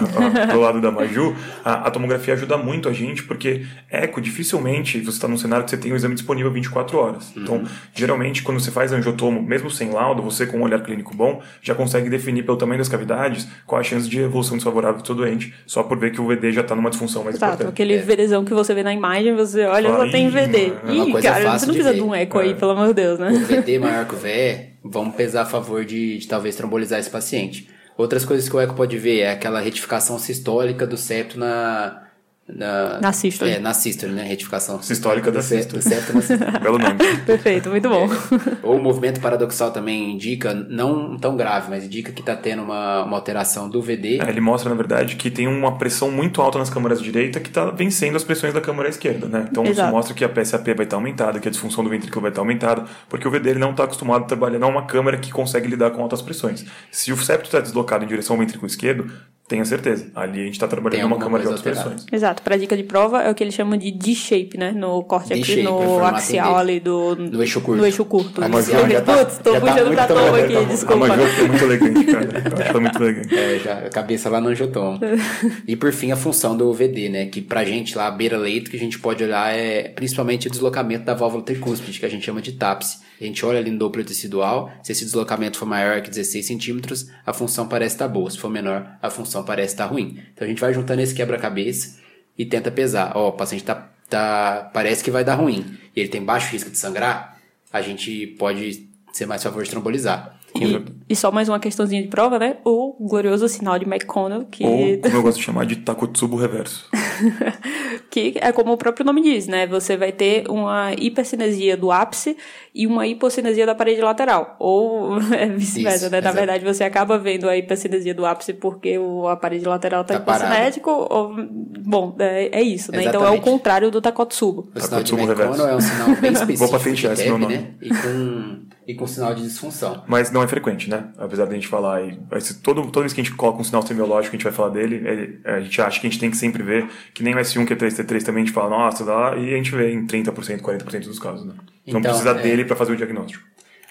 pro 0.50 0.60
lado 0.60 0.82
da 0.82 0.92
Maju, 0.92 1.36
a, 1.64 1.88
a, 1.88 1.92
tomografia 1.92 2.34
ajuda 2.34 2.58
muito 2.58 2.90
a 2.90 2.94
gente, 2.94 3.24
porque 3.24 3.66
eco, 3.90 4.20
dificilmente 4.20 5.00
você 5.00 5.12
está 5.12 5.28
num 5.28 5.38
cenário 5.38 5.64
que 5.64 5.72
você 5.72 5.78
tem 5.78 5.92
o 5.92 5.96
exame 5.96 6.16
disponível 6.16 6.52
24 6.52 6.98
horas. 6.98 7.34
Uhum. 7.36 7.44
Então, 7.44 7.64
geralmente, 7.94 8.44
quando 8.44 8.60
você 8.60 8.72
faz 8.72 8.92
angiotomo, 8.92 9.42
mesmo 9.42 9.70
sem 9.70 9.90
laudo, 9.90 10.22
você 10.22 10.46
com 10.46 10.58
um 10.58 10.64
olhar 10.64 10.82
clínico 10.82 11.16
bom, 11.16 11.42
já 11.62 11.74
consegue 11.74 12.10
definir 12.10 12.44
pelo 12.44 12.58
tamanho 12.58 12.80
das 12.80 12.90
cavidades 12.90 13.48
qual 13.66 13.80
a 13.80 13.84
chance 13.84 14.10
de 14.10 14.20
evolução 14.20 14.58
desfavorável 14.58 15.02
do 15.02 15.06
seu 15.06 15.16
doente, 15.16 15.54
só 15.66 15.84
por 15.84 15.98
ver 15.98 16.12
que 16.12 16.22
o 16.22 16.28
VD 16.28 16.52
já 16.52 16.62
está 16.62 16.76
numa 16.76 16.90
disfunção 16.90 17.24
mais 17.24 17.36
Exato, 17.36 17.54
importante. 17.54 17.74
aquele 17.74 17.96
é. 17.96 18.00
VDzão 18.00 18.44
que 18.44 18.54
você 18.54 18.74
vê 18.74 18.84
na 18.84 18.94
imagem, 18.94 19.36
você 19.36 19.66
olha, 19.66 19.90
só 19.90 20.10
tem 20.10 20.30
VD. 20.30 20.74
É 20.88 20.94
Ih, 20.94 21.22
cara, 21.22 21.53
você 21.60 21.66
não 21.66 21.74
precisa 21.74 21.94
de, 21.94 22.00
de 22.00 22.06
um 22.06 22.14
eco 22.14 22.40
é. 22.40 22.44
aí, 22.44 22.56
pelo 22.56 22.72
amor 22.72 22.88
de 22.88 22.94
Deus, 22.94 23.20
né? 23.20 23.30
O 23.30 23.40
VD 23.40 23.80
maior 23.80 24.08
que 24.08 24.16
o 24.16 24.18
VE, 24.18 24.74
vamos 24.84 25.16
pesar 25.16 25.44
a 25.44 25.46
favor 25.46 25.86
de, 25.86 26.18
de 26.18 26.28
talvez 26.28 26.56
trombolizar 26.56 27.00
esse 27.00 27.10
paciente. 27.10 27.70
Outras 27.98 28.26
coisas 28.26 28.50
que 28.50 28.56
o 28.56 28.60
eco 28.60 28.74
pode 28.74 28.98
ver 28.98 29.20
é 29.20 29.32
aquela 29.32 29.60
retificação 29.60 30.18
sistólica 30.18 30.86
do 30.88 30.98
septo 30.98 31.40
na, 31.40 32.04
na, 32.48 33.00
na 33.00 33.14
sístole. 33.14 33.52
É, 33.52 33.60
na 33.60 33.74
sístole, 33.74 34.12
né? 34.12 34.24
Retificação. 34.24 34.82
Sistólica 34.82 35.32
da 35.32 35.42
sístole. 35.42 35.82
Belo 36.62 36.78
nome. 36.78 36.98
Perfeito, 37.26 37.70
muito 37.70 37.88
bom. 37.88 38.06
É. 38.06 38.58
Ou 38.68 38.78
o 38.78 38.84
movimento 38.84 39.22
paradoxal 39.22 39.72
também 39.72 40.12
indica, 40.12 40.54
não 40.54 41.18
tão 41.18 41.38
grave, 41.38 41.70
mas 41.70 41.86
indica 41.86 42.12
que 42.12 42.20
está 42.20 42.36
tendo 42.36 42.62
uma, 42.62 43.06
uma 43.06 43.16
alteração 43.16 43.70
do 43.70 43.82
VD. 43.82 44.20
É, 44.22 44.30
ele 44.30 44.42
mostra, 44.42 44.70
na 44.70 44.76
verdade, 44.76 45.16
que 45.16 45.32
tem 45.32 45.48
uma 45.48 45.78
pressão 45.78 46.12
muito 46.12 46.42
alta 46.42 46.60
nas 46.60 46.70
câmaras 46.70 47.02
direita 47.02 47.40
que 47.40 47.48
está 47.48 47.72
vencendo 47.72 48.18
as 48.18 48.26
pressões 48.26 48.54
da 48.54 48.60
câmara 48.60 48.90
esquerda, 48.90 49.28
né? 49.28 49.48
Então 49.50 49.64
Exato. 49.64 49.88
isso 49.88 49.96
mostra 49.96 50.14
que 50.14 50.26
a 50.26 50.30
PSAP 50.30 50.66
vai 50.66 50.74
estar 50.74 50.86
tá 50.86 50.96
aumentada, 50.98 51.40
que 51.40 51.48
a 51.48 51.52
disfunção 51.52 51.82
do 51.82 51.90
ventrículo 51.90 52.22
vai 52.22 52.32
estar 52.32 52.42
tá 52.42 52.46
aumentada, 52.46 52.84
porque 53.08 53.26
o 53.26 53.32
VD 53.32 53.52
ele 53.52 53.60
não 53.60 53.72
está 53.72 53.86
acostumado 53.86 54.24
a 54.24 54.26
trabalhar 54.26 54.60
numa 54.60 54.86
câmara 54.86 55.18
que 55.18 55.32
consegue 55.32 55.68
lidar 55.70 55.92
com 55.92 56.02
altas 56.02 56.22
pressões. 56.22 56.66
Se 56.92 57.14
o 57.14 57.18
septo 57.18 57.46
está 57.46 57.62
deslocado 57.62 58.04
em 58.04 58.08
direção 58.08 58.36
ao 58.36 58.40
ventrículo 58.42 58.68
esquerdo, 58.68 59.10
tenha 59.54 59.66
certeza. 59.66 60.08
Ali 60.16 60.42
a 60.42 60.46
gente 60.46 60.54
está 60.54 60.68
trabalhando 60.68 61.04
numa 61.04 61.20
câmara 61.20 61.44
de 61.44 61.48
altas 61.48 61.62
pressões. 61.62 62.06
Exato. 62.12 62.42
Para 62.42 62.58
dica 62.58 62.76
de 62.76 62.84
prova, 62.84 63.22
é 63.22 63.30
o 63.30 63.36
que 63.36 63.44
eles 63.44 63.54
chamam 63.54 63.78
de 63.78 63.92
D-shape, 63.92 64.58
né? 64.58 64.72
No 64.72 65.04
corte 65.04 65.32
aqui, 65.32 65.62
no 65.62 66.04
axial 66.04 66.58
ali 66.58 66.80
do... 66.80 67.16
No 67.16 67.40
eixo 67.40 67.62
curto. 67.62 67.80
No 67.80 67.86
eixo 67.86 68.04
curto. 68.04 68.44
A 68.44 68.50
Putz, 68.50 69.38
tô 69.38 69.54
tá 69.54 69.62
puxando 69.62 69.94
pra 69.94 70.08
toma 70.08 70.38
aqui, 70.40 70.54
tá, 70.54 70.62
desculpa. 70.64 71.06
A 71.06 71.08
Major 71.08 71.28
foi 71.28 71.48
muito 71.48 71.64
elegante, 71.64 72.04
cara. 72.06 72.24
Eu 72.34 72.58
acho 72.58 72.66
que 72.66 72.72
foi 72.72 72.82
muito 72.82 73.04
elegante. 73.04 73.36
É, 73.36 73.60
já, 73.60 73.74
a 73.74 73.90
cabeça 73.90 74.30
lá 74.30 74.42
no 74.42 74.50
angiotom. 74.50 75.00
e 75.68 75.76
por 75.76 75.92
fim, 75.92 76.12
a 76.12 76.16
função 76.16 76.58
do 76.58 76.74
VD, 76.74 77.10
né? 77.10 77.26
Que 77.28 77.40
pra 77.40 77.64
gente 77.64 77.96
lá, 77.96 78.10
beira-leito, 78.10 78.72
que 78.72 78.78
a 78.78 78.80
gente 78.80 78.98
pode 78.98 79.24
olhar 79.24 79.54
é 79.54 79.90
principalmente 79.90 80.48
o 80.48 80.50
deslocamento 80.50 81.06
da 81.06 81.14
válvula 81.14 81.44
tricúspide, 81.44 82.00
que 82.00 82.06
a 82.06 82.10
gente 82.10 82.26
chama 82.26 82.42
de 82.42 82.54
TAPS. 82.54 83.02
A 83.22 83.24
gente 83.24 83.46
olha 83.46 83.60
ali 83.60 83.70
no 83.70 83.78
Doppler 83.78 84.06
tecidual, 84.06 84.72
se 84.82 84.92
esse 84.92 85.06
deslocamento 85.06 85.58
for 85.58 85.66
maior 85.66 86.02
que 86.02 86.10
16 86.10 86.46
centímetros, 86.46 87.08
a 87.26 87.32
função 87.32 87.68
parece 87.68 87.96
estar 87.96 88.08
boa. 88.08 88.30
Se 88.30 88.38
for 88.38 88.50
menor, 88.50 88.98
a 89.02 89.10
função 89.10 89.43
parece 89.44 89.74
estar 89.74 89.86
ruim. 89.86 90.20
Então 90.34 90.46
a 90.46 90.50
gente 90.50 90.60
vai 90.60 90.74
juntando 90.74 91.02
esse 91.02 91.14
quebra-cabeça 91.14 92.00
e 92.38 92.46
tenta 92.46 92.72
pesar. 92.72 93.14
Ó, 93.16 93.26
oh, 93.26 93.30
o 93.30 93.32
paciente 93.34 93.64
tá, 93.64 93.90
tá, 94.10 94.70
parece 94.74 95.04
que 95.04 95.12
vai 95.12 95.24
dar 95.24 95.36
ruim 95.36 95.78
e 95.96 96.00
ele 96.00 96.10
tem 96.10 96.24
baixo 96.24 96.52
risco 96.52 96.70
de 96.70 96.78
sangrar, 96.78 97.38
a 97.72 97.82
gente 97.82 98.28
pode 98.40 98.88
ser 99.12 99.26
mais 99.26 99.44
favor 99.44 99.64
de 99.64 99.70
trombolizar. 99.70 100.40
E, 100.56 100.86
e, 101.10 101.16
só 101.16 101.32
mais 101.32 101.50
uma 101.50 101.60
questãozinha 101.60 102.02
de 102.04 102.08
prova, 102.08 102.38
né? 102.38 102.58
O 102.64 102.96
glorioso 103.00 103.48
sinal 103.48 103.80
de 103.80 103.86
McConnell, 103.86 104.46
que... 104.46 104.64
Ou, 104.64 105.00
como 105.00 105.16
eu 105.16 105.24
gosto 105.24 105.40
de 105.40 105.44
chamar, 105.44 105.66
de 105.66 105.78
Takotsubo 105.78 106.36
reverso. 106.36 106.88
que 108.14 108.36
é 108.40 108.52
como 108.52 108.72
o 108.72 108.78
próprio 108.78 109.04
nome 109.04 109.24
diz, 109.24 109.48
né? 109.48 109.66
Você 109.66 109.98
vai 109.98 110.12
ter 110.12 110.48
uma 110.48 110.94
hipercinesia 110.94 111.76
do 111.76 111.92
ápice 111.92 112.38
e 112.72 112.86
uma 112.86 113.08
hipocinesia 113.08 113.66
da 113.66 113.74
parede 113.74 114.02
lateral. 114.02 114.56
Ou 114.60 115.18
é 115.34 115.48
vice-versa, 115.48 116.12
né? 116.12 116.22
Na 116.22 116.32
verdade, 116.32 116.64
você 116.64 116.84
acaba 116.84 117.18
vendo 117.18 117.50
a 117.50 117.58
hipercinesia 117.58 118.14
do 118.14 118.24
ápice 118.24 118.54
porque 118.54 119.00
o, 119.00 119.28
a 119.28 119.36
parede 119.36 119.66
lateral 119.66 120.04
está 120.04 120.20
tá 120.20 120.20
hipocinético. 120.20 120.92
Ou, 120.92 121.34
bom, 121.80 122.16
é, 122.20 122.60
é 122.60 122.62
isso, 122.62 122.92
né? 122.92 123.00
Exatamente. 123.00 123.08
Então 123.08 123.26
é 123.26 123.32
o 123.36 123.42
contrário 123.42 123.90
do 123.90 124.00
Takotsubo. 124.00 124.70
O 124.76 124.80
sinal 124.80 125.02
de 125.02 125.14
McConnell 125.16 125.68
é 125.70 125.76
um 125.76 125.82
sinal 125.82 126.16
bem 126.22 126.34
específico. 126.34 126.60
Vou 126.60 126.70
patentear 126.70 127.14
esse 127.14 127.24
meu 127.24 127.40
nome. 127.40 127.58
Né? 127.58 127.68
E 127.82 127.90
com 127.90 128.60
e 128.88 128.96
com 128.96 129.08
sinal 129.08 129.34
de 129.34 129.44
disfunção. 129.44 130.04
Mas 130.08 130.32
não 130.32 130.44
é 130.44 130.48
frequente, 130.48 130.90
né? 130.90 131.10
Apesar 131.18 131.46
da 131.46 131.54
gente 131.54 131.68
falar, 131.68 132.02
e, 132.04 132.18
todo, 132.62 132.84
toda 132.84 133.02
vez 133.02 133.14
que 133.14 133.22
a 133.22 133.24
gente 133.24 133.36
coloca 133.36 133.62
um 133.62 133.64
sinal 133.64 133.86
semiológico, 133.86 134.36
a 134.36 134.38
gente 134.38 134.44
vai 134.44 134.54
falar 134.54 134.70
dele, 134.70 134.96
ele, 134.96 135.40
a 135.44 135.60
gente 135.62 135.82
acha 135.82 136.00
que 136.00 136.08
a 136.08 136.10
gente 136.10 136.20
tem 136.20 136.30
que 136.30 136.38
sempre 136.38 136.64
ver, 136.64 136.90
que 137.14 137.24
nem 137.24 137.34
o 137.34 137.38
S1, 137.38 137.66
que 137.66 137.74
é 137.74 137.76
3 137.76 138.00
T3 138.00 138.24
também, 138.24 138.44
a 138.44 138.46
gente 138.46 138.54
fala, 138.54 138.70
nossa, 138.70 139.06
dá, 139.06 139.36
e 139.38 139.54
a 139.54 139.58
gente 139.58 139.72
vê 139.72 139.92
em 139.92 140.06
30%, 140.06 140.62
40% 140.62 141.06
dos 141.06 141.20
casos, 141.20 141.46
né? 141.46 141.54
Então, 141.86 142.00
então 142.00 142.02
precisa 142.02 142.32
é... 142.32 142.42
dele 142.42 142.66
para 142.66 142.76
fazer 142.76 142.94
o 142.94 142.96
diagnóstico. 142.96 143.44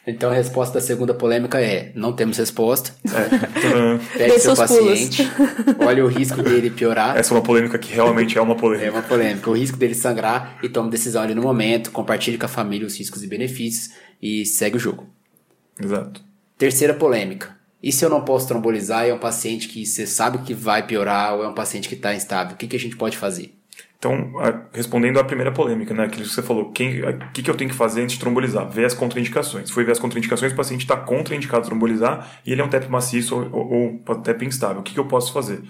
Então 0.07 0.31
a 0.31 0.35
resposta 0.35 0.75
da 0.75 0.81
segunda 0.81 1.15
polêmica 1.15 1.61
é: 1.61 1.93
não 1.95 2.13
temos 2.13 2.37
resposta. 2.37 2.95
É. 3.07 4.19
Pegue 4.19 4.39
seu 4.41 4.57
paciente, 4.57 5.23
olhe 5.79 6.03
o 6.03 6.09
risco 6.09 6.43
dele 6.43 6.71
piorar. 6.71 7.17
Essa 7.17 7.33
é 7.33 7.37
uma 7.37 7.43
polêmica 7.43 7.79
que 7.79 7.93
realmente 7.93 8.37
é 8.37 8.41
uma 8.41 8.57
polêmica. 8.57 8.89
É 8.89 8.91
uma 8.91 9.03
polêmica. 9.03 9.49
O 9.49 9.55
risco 9.55 9.77
dele 9.77 9.95
sangrar 9.95 10.59
e 10.63 10.69
tome 10.69 10.91
decisão 10.91 11.23
ali 11.23 11.35
no 11.35 11.43
momento, 11.43 11.91
compartilhe 11.93 12.37
com 12.37 12.47
a 12.47 12.49
família 12.49 12.87
os 12.87 12.99
riscos 12.99 13.23
e 13.23 13.27
benefícios 13.29 13.95
e 14.21 14.45
segue 14.45 14.77
o 14.77 14.81
jogo. 14.81 15.09
Exato. 15.81 16.21
Terceira 16.59 16.95
polêmica. 16.95 17.57
E 17.83 17.91
se 17.91 18.05
eu 18.05 18.11
não 18.11 18.25
posso 18.25 18.47
trombolizar 18.47 19.07
e 19.07 19.11
é 19.11 19.15
um 19.15 19.19
paciente 19.19 19.69
que 19.69 19.85
você 19.85 20.07
sabe 20.07 20.39
que 20.39 20.55
vai 20.55 20.87
piorar 20.87 21.35
ou 21.35 21.45
é 21.45 21.49
um 21.49 21.55
paciente 21.55 21.89
que 21.89 21.97
está 21.97 22.15
instável? 22.15 22.55
O 22.55 22.57
que, 22.57 22.69
que 22.69 22.77
a 22.77 22.79
gente 22.79 22.97
pode 22.97 23.17
fazer? 23.17 23.57
Então, 24.03 24.33
respondendo 24.73 25.21
à 25.21 25.23
primeira 25.23 25.53
polêmica, 25.53 25.95
né, 25.95 26.03
aquilo 26.03 26.25
que 26.25 26.35
você 26.35 26.43
falou, 26.43 26.65
o 26.65 26.73
que, 26.73 27.05
que 27.41 27.49
eu 27.49 27.55
tenho 27.55 27.71
que 27.71 27.77
fazer 27.77 28.03
antes 28.03 28.17
de 28.17 28.21
trombolizar? 28.21 28.69
Ver 28.69 28.85
as 28.85 28.95
contraindicações. 28.95 29.71
Foi 29.71 29.85
ver 29.85 29.93
as 29.93 30.01
contraindicações, 30.01 30.53
o 30.53 30.57
paciente 30.57 30.81
está 30.81 30.97
contraindicado 30.97 31.63
a 31.63 31.67
trombolizar 31.67 32.29
e 32.45 32.51
ele 32.51 32.61
é 32.61 32.65
um 32.65 32.69
TEP 32.69 32.91
maciço 32.91 33.37
ou, 33.37 33.71
ou, 33.73 34.03
ou 34.05 34.15
TEP 34.17 34.45
instável. 34.45 34.81
O 34.81 34.83
que, 34.83 34.93
que 34.93 34.99
eu 34.99 35.05
posso 35.05 35.33
fazer? 35.33 35.63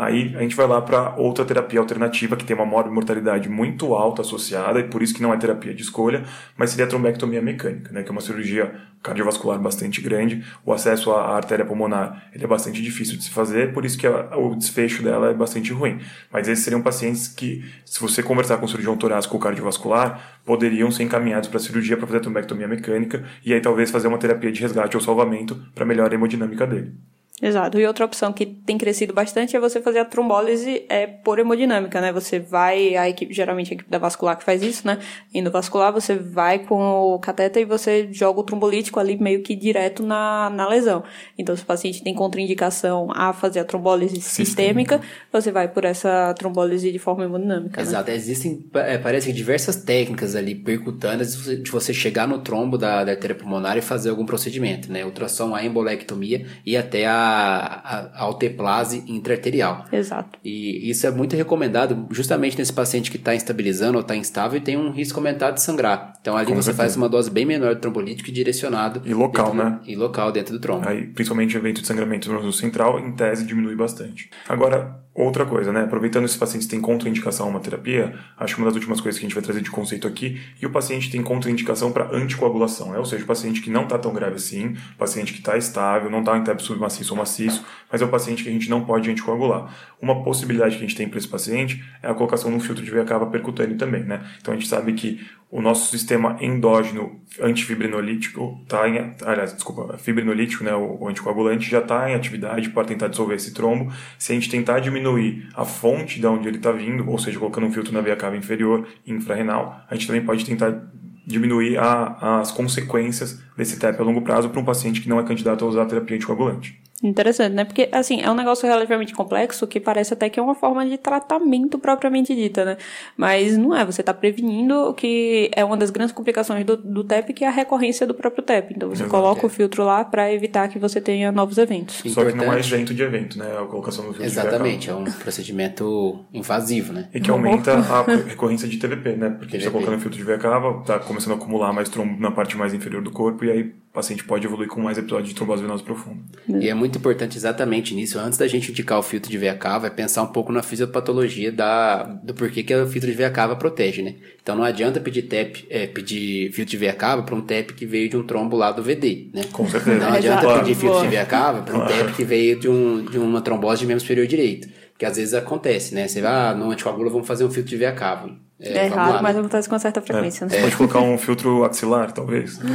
Aí 0.00 0.32
a 0.36 0.42
gente 0.42 0.54
vai 0.54 0.64
lá 0.64 0.80
para 0.80 1.16
outra 1.16 1.44
terapia 1.44 1.80
alternativa 1.80 2.36
que 2.36 2.44
tem 2.44 2.54
uma 2.54 2.64
mortalidade 2.64 3.48
muito 3.48 3.96
alta 3.96 4.22
associada 4.22 4.78
e 4.78 4.84
por 4.84 5.02
isso 5.02 5.12
que 5.12 5.20
não 5.20 5.34
é 5.34 5.36
terapia 5.36 5.74
de 5.74 5.82
escolha, 5.82 6.22
mas 6.56 6.70
seria 6.70 6.84
a 6.84 6.88
trombectomia 6.88 7.42
mecânica, 7.42 7.90
né, 7.90 8.04
que 8.04 8.08
é 8.08 8.12
uma 8.12 8.20
cirurgia 8.20 8.72
cardiovascular 9.02 9.58
bastante 9.58 10.00
grande. 10.00 10.44
O 10.64 10.72
acesso 10.72 11.10
à 11.10 11.34
artéria 11.34 11.64
pulmonar 11.64 12.28
ele 12.32 12.44
é 12.44 12.46
bastante 12.46 12.80
difícil 12.80 13.16
de 13.16 13.24
se 13.24 13.30
fazer, 13.30 13.72
por 13.72 13.84
isso 13.84 13.98
que 13.98 14.06
a, 14.06 14.36
o 14.38 14.54
desfecho 14.54 15.02
dela 15.02 15.30
é 15.30 15.34
bastante 15.34 15.72
ruim. 15.72 15.98
Mas 16.32 16.46
esses 16.46 16.62
seriam 16.62 16.80
pacientes 16.80 17.26
que, 17.26 17.64
se 17.84 18.00
você 18.00 18.22
conversar 18.22 18.58
com 18.58 18.66
o 18.66 18.68
cirurgião 18.68 18.96
torácico 18.96 19.34
ou 19.34 19.40
cardiovascular, 19.40 20.38
poderiam 20.44 20.92
ser 20.92 21.02
encaminhados 21.02 21.48
para 21.48 21.58
cirurgia 21.58 21.96
para 21.96 22.06
fazer 22.06 22.18
a 22.18 22.22
trombectomia 22.22 22.68
mecânica 22.68 23.24
e 23.44 23.52
aí 23.52 23.60
talvez 23.60 23.90
fazer 23.90 24.06
uma 24.06 24.18
terapia 24.18 24.52
de 24.52 24.60
resgate 24.60 24.96
ou 24.96 25.02
salvamento 25.02 25.60
para 25.74 25.84
melhorar 25.84 26.12
a 26.12 26.14
hemodinâmica 26.14 26.64
dele. 26.68 26.94
Exato. 27.40 27.78
E 27.78 27.86
outra 27.86 28.04
opção 28.04 28.32
que 28.32 28.44
tem 28.44 28.76
crescido 28.76 29.14
bastante 29.14 29.56
é 29.56 29.60
você 29.60 29.80
fazer 29.80 30.00
a 30.00 30.04
trombólise 30.04 30.84
é, 30.88 31.06
por 31.06 31.38
hemodinâmica, 31.38 32.00
né? 32.00 32.12
Você 32.12 32.40
vai, 32.40 32.96
a 32.96 33.08
equipe, 33.08 33.32
geralmente 33.32 33.72
a 33.72 33.74
equipe 33.74 33.90
da 33.90 33.98
vascular 33.98 34.36
que 34.36 34.44
faz 34.44 34.62
isso, 34.62 34.86
né? 34.86 34.98
Indo 35.32 35.50
vascular, 35.50 35.92
você 35.92 36.16
vai 36.16 36.58
com 36.58 36.80
o 37.14 37.18
cateter 37.18 37.62
e 37.62 37.64
você 37.64 38.08
joga 38.12 38.40
o 38.40 38.42
trombolítico 38.42 38.98
ali 38.98 39.16
meio 39.16 39.42
que 39.42 39.54
direto 39.54 40.02
na, 40.02 40.50
na 40.50 40.68
lesão. 40.68 41.04
Então, 41.36 41.54
se 41.54 41.62
o 41.62 41.66
paciente 41.66 42.02
tem 42.02 42.12
contraindicação 42.12 43.08
a 43.14 43.32
fazer 43.32 43.60
a 43.60 43.64
trombólise 43.64 44.20
sistêmica, 44.20 45.00
você 45.32 45.52
vai 45.52 45.68
por 45.68 45.84
essa 45.84 46.34
trombólise 46.34 46.90
de 46.90 46.98
forma 46.98 47.24
hemodinâmica. 47.24 47.80
Né? 47.80 47.86
Exato. 47.86 48.10
Né? 48.10 48.16
Existem, 48.16 48.64
é, 48.74 48.98
parece 48.98 49.28
que 49.28 49.32
diversas 49.32 49.76
técnicas 49.76 50.34
ali 50.34 50.56
percutâneas 50.56 51.36
de 51.44 51.70
você 51.70 51.94
chegar 51.94 52.26
no 52.26 52.38
trombo 52.38 52.76
da, 52.76 53.04
da 53.04 53.12
artéria 53.12 53.36
pulmonar 53.36 53.76
e 53.78 53.80
fazer 53.80 54.10
algum 54.10 54.26
procedimento, 54.26 54.90
né? 54.90 55.04
Ultrassom, 55.04 55.54
a 55.54 55.64
embolectomia 55.64 56.46
e 56.66 56.76
até 56.76 57.06
a 57.06 57.27
a, 57.28 58.22
alteplase 58.24 59.04
intraarterial. 59.06 59.84
Exato. 59.92 60.38
E 60.44 60.90
isso 60.90 61.06
é 61.06 61.10
muito 61.10 61.36
recomendado 61.36 62.06
justamente 62.10 62.56
nesse 62.58 62.72
paciente 62.72 63.10
que 63.10 63.16
está 63.16 63.34
instabilizando 63.34 63.96
ou 63.96 64.02
está 64.02 64.16
instável 64.16 64.58
e 64.58 64.60
tem 64.60 64.76
um 64.76 64.90
risco 64.90 65.18
aumentado 65.18 65.54
de 65.54 65.62
sangrar. 65.62 66.14
Então 66.20 66.36
ali 66.36 66.46
Com 66.46 66.54
você 66.54 66.66
certeza. 66.66 66.82
faz 66.82 66.96
uma 66.96 67.08
dose 67.08 67.30
bem 67.30 67.44
menor 67.44 67.74
de 67.74 67.80
trombolítico 67.80 68.28
e 68.28 68.32
direcionado. 68.32 69.02
E 69.04 69.14
local, 69.14 69.54
né? 69.54 69.80
e 69.86 69.96
local 69.96 70.32
dentro 70.32 70.54
do 70.54 70.60
trombo. 70.60 70.88
Aí, 70.88 71.06
principalmente 71.06 71.56
evento 71.56 71.80
de 71.80 71.86
sangramento 71.86 72.32
no 72.32 72.52
central, 72.52 72.98
em 72.98 73.12
tese 73.12 73.46
diminui 73.46 73.76
bastante. 73.76 74.30
Agora, 74.48 75.00
Outra 75.18 75.44
coisa, 75.44 75.72
né? 75.72 75.82
Aproveitando 75.82 76.26
esses 76.26 76.36
pacientes 76.36 76.68
têm 76.68 76.80
contraindicação 76.80 77.46
a 77.46 77.48
uma 77.48 77.58
terapia, 77.58 78.14
acho 78.36 78.54
que 78.54 78.60
uma 78.60 78.66
das 78.68 78.76
últimas 78.76 79.00
coisas 79.00 79.18
que 79.18 79.26
a 79.26 79.28
gente 79.28 79.34
vai 79.34 79.42
trazer 79.42 79.60
de 79.60 79.68
conceito 79.68 80.06
aqui, 80.06 80.40
e 80.62 80.64
o 80.64 80.70
paciente 80.70 81.10
tem 81.10 81.20
contraindicação 81.24 81.90
para 81.90 82.08
anticoagulação, 82.14 82.92
né? 82.92 82.98
Ou 82.98 83.04
seja, 83.04 83.24
o 83.24 83.26
paciente 83.26 83.60
que 83.60 83.68
não 83.68 83.82
está 83.82 83.98
tão 83.98 84.14
grave 84.14 84.36
assim, 84.36 84.76
paciente 84.96 85.32
que 85.32 85.40
está 85.40 85.56
estável, 85.56 86.08
não 86.08 86.20
está 86.20 86.38
em 86.38 86.44
TEP 86.44 86.62
submaciço 86.62 87.14
ou 87.14 87.18
maciço, 87.18 87.66
mas 87.90 88.00
é 88.00 88.04
o 88.04 88.08
paciente 88.08 88.44
que 88.44 88.48
a 88.48 88.52
gente 88.52 88.70
não 88.70 88.84
pode 88.84 89.10
anticoagular. 89.10 89.74
Uma 90.00 90.22
possibilidade 90.22 90.76
que 90.76 90.84
a 90.84 90.86
gente 90.86 90.96
tem 90.96 91.08
para 91.08 91.18
esse 91.18 91.26
paciente 91.26 91.82
é 92.00 92.08
a 92.08 92.14
colocação 92.14 92.48
de 92.52 92.56
um 92.56 92.60
filtro 92.60 92.84
de 92.84 92.90
veia 92.92 93.04
cava 93.04 93.26
percutâneo 93.26 93.76
também, 93.76 94.04
né? 94.04 94.24
Então 94.40 94.54
a 94.54 94.56
gente 94.56 94.68
sabe 94.68 94.92
que 94.92 95.26
o 95.50 95.62
nosso 95.62 95.90
sistema 95.90 96.36
endógeno 96.40 97.20
antifibrinolítico 97.40 98.60
está 98.62 98.86
em, 98.86 99.14
aliás, 99.24 99.54
desculpa, 99.54 99.96
fibrinolítico, 99.96 100.62
né, 100.62 100.74
o, 100.74 101.08
anticoagulante 101.08 101.70
já 101.70 101.78
está 101.78 102.10
em 102.10 102.14
atividade 102.14 102.68
para 102.68 102.86
tentar 102.86 103.08
dissolver 103.08 103.36
esse 103.36 103.54
trombo. 103.54 103.90
Se 104.18 104.32
a 104.32 104.34
gente 104.34 104.50
tentar 104.50 104.80
diminuir 104.80 105.48
a 105.54 105.64
fonte 105.64 106.20
de 106.20 106.26
onde 106.26 106.46
ele 106.46 106.58
está 106.58 106.70
vindo, 106.70 107.08
ou 107.08 107.18
seja, 107.18 107.38
colocando 107.38 107.66
um 107.66 107.72
filtro 107.72 107.94
na 107.94 108.02
veia 108.02 108.16
cava 108.16 108.36
inferior 108.36 108.86
infrarrenal, 109.06 109.80
a 109.88 109.94
gente 109.94 110.06
também 110.06 110.22
pode 110.22 110.44
tentar 110.44 110.82
diminuir 111.26 111.78
a, 111.78 112.40
as 112.40 112.52
consequências 112.52 113.40
desse 113.56 113.78
TEP 113.78 114.00
a 114.00 114.04
longo 114.04 114.22
prazo 114.22 114.50
para 114.50 114.60
um 114.60 114.64
paciente 114.64 115.00
que 115.00 115.08
não 115.08 115.18
é 115.18 115.24
candidato 115.24 115.64
a 115.64 115.68
usar 115.68 115.86
terapia 115.86 116.16
anticoagulante. 116.16 116.80
Interessante, 117.02 117.54
né? 117.54 117.64
Porque, 117.64 117.88
assim, 117.92 118.20
é 118.20 118.30
um 118.30 118.34
negócio 118.34 118.66
relativamente 118.66 119.14
complexo 119.14 119.66
que 119.66 119.78
parece 119.78 120.14
até 120.14 120.28
que 120.28 120.40
é 120.40 120.42
uma 120.42 120.54
forma 120.54 120.84
de 120.84 120.98
tratamento 120.98 121.78
propriamente 121.78 122.34
dita, 122.34 122.64
né? 122.64 122.76
Mas 123.16 123.56
não 123.56 123.74
é, 123.74 123.84
você 123.84 124.02
está 124.02 124.12
prevenindo 124.12 124.92
que 124.94 125.48
é 125.54 125.64
uma 125.64 125.76
das 125.76 125.90
grandes 125.90 126.12
complicações 126.12 126.64
do, 126.64 126.76
do 126.76 127.04
TEP, 127.04 127.32
que 127.32 127.44
é 127.44 127.48
a 127.48 127.52
recorrência 127.52 128.04
do 128.04 128.14
próprio 128.14 128.42
TEP. 128.42 128.74
Então 128.74 128.88
você 128.88 129.04
Exato, 129.04 129.10
coloca 129.10 129.42
é. 129.42 129.46
o 129.46 129.48
filtro 129.48 129.84
lá 129.84 130.04
para 130.04 130.32
evitar 130.32 130.68
que 130.68 130.78
você 130.78 131.00
tenha 131.00 131.30
novos 131.30 131.56
eventos. 131.56 132.02
Só 132.06 132.24
que 132.24 132.36
não 132.36 132.52
é 132.52 132.58
isento 132.58 132.92
de 132.92 133.02
evento, 133.02 133.38
né? 133.38 133.46
A 133.46 133.64
colocação 133.66 134.04
do 134.04 134.10
filtro 134.10 134.26
Exatamente, 134.26 134.90
é 134.90 134.94
um 134.94 135.04
procedimento 135.04 136.24
invasivo, 136.32 136.92
né? 136.92 137.08
E 137.14 137.20
que 137.20 137.30
aumenta 137.30 137.74
a 137.74 138.02
recorrência 138.02 138.66
de 138.66 138.76
TVP, 138.76 139.10
né? 139.16 139.30
Porque 139.30 139.46
TVP. 139.46 139.50
você 139.50 139.56
está 139.58 139.70
colocando 139.70 139.96
o 139.96 140.00
filtro 140.00 140.18
de 140.18 140.38
cava, 140.38 140.82
tá 140.84 140.98
começando 140.98 141.34
a 141.34 141.36
acumular 141.36 141.72
mais 141.72 141.88
trombo 141.88 142.20
na 142.20 142.32
parte 142.32 142.56
mais 142.56 142.74
inferior 142.74 143.02
do 143.02 143.12
corpo 143.12 143.44
e 143.44 143.50
aí 143.50 143.72
paciente 143.98 144.22
pode 144.22 144.46
evoluir 144.46 144.68
com 144.68 144.80
mais 144.80 144.96
episódios 144.96 145.28
de 145.28 145.34
trombose 145.34 145.60
venosa 145.60 145.82
profunda. 145.82 146.20
E 146.48 146.68
é 146.68 146.74
muito 146.74 146.98
importante 146.98 147.36
exatamente 147.36 147.94
nisso. 147.94 148.16
Antes 148.16 148.38
da 148.38 148.46
gente 148.46 148.70
indicar 148.70 148.96
o 148.96 149.02
filtro 149.02 149.28
de 149.28 149.36
veia 149.36 149.56
cava, 149.56 149.88
é 149.88 149.90
pensar 149.90 150.22
um 150.22 150.28
pouco 150.28 150.52
na 150.52 150.62
fisiopatologia 150.62 151.50
da, 151.50 152.04
do 152.04 152.32
porquê 152.32 152.62
que 152.62 152.72
o 152.72 152.86
filtro 152.86 153.10
de 153.10 153.16
veia 153.16 153.30
cava 153.30 153.56
protege, 153.56 154.02
né? 154.02 154.14
Então 154.40 154.54
não 154.54 154.62
adianta 154.62 155.00
pedir 155.00 155.22
TEP, 155.22 155.66
é, 155.68 155.88
pedir 155.88 156.52
filtro 156.52 156.70
de 156.70 156.76
veia 156.76 156.92
cava 156.92 157.24
para 157.24 157.34
um 157.34 157.40
TEP 157.40 157.74
que 157.74 157.84
veio 157.84 158.08
de 158.08 158.16
um 158.16 158.22
trombo 158.22 158.56
lá 158.56 158.70
do 158.70 158.82
VD, 158.82 159.30
né? 159.34 159.42
Com 159.52 159.68
certeza. 159.68 159.98
Não 159.98 160.12
adianta 160.12 160.42
claro. 160.42 160.60
pedir 160.60 160.74
filtro 160.76 161.02
de 161.02 161.08
veia 161.08 161.26
cava 161.26 161.62
para 161.62 161.74
um 161.74 161.80
claro. 161.80 161.94
TEP 161.94 162.14
que 162.14 162.24
veio 162.24 162.60
de, 162.60 162.68
um, 162.68 163.04
de 163.04 163.18
uma 163.18 163.40
trombose 163.40 163.80
de 163.80 163.86
membro 163.86 164.00
superior 164.00 164.28
direito. 164.28 164.68
Que 164.96 165.04
às 165.04 165.16
vezes 165.16 165.34
acontece, 165.34 165.94
né? 165.94 166.06
Você 166.06 166.20
vai, 166.20 166.32
ah, 166.32 166.54
no 166.54 166.70
anticoagula 166.70 167.10
vamos 167.10 167.26
fazer 167.26 167.44
um 167.44 167.50
filtro 167.50 167.70
de 167.70 167.76
veia 167.76 167.92
cava. 167.92 168.30
É, 168.60 168.86
é 168.86 168.88
raro, 168.88 169.22
mas 169.22 169.36
acontece 169.36 169.68
com 169.68 169.78
certa 169.78 170.00
frequência. 170.02 170.44
É. 170.44 170.48
Né? 170.48 170.60
Pode 170.62 170.74
colocar 170.76 170.98
um 171.00 171.16
filtro 171.16 171.64
axilar, 171.64 172.10
talvez. 172.10 172.58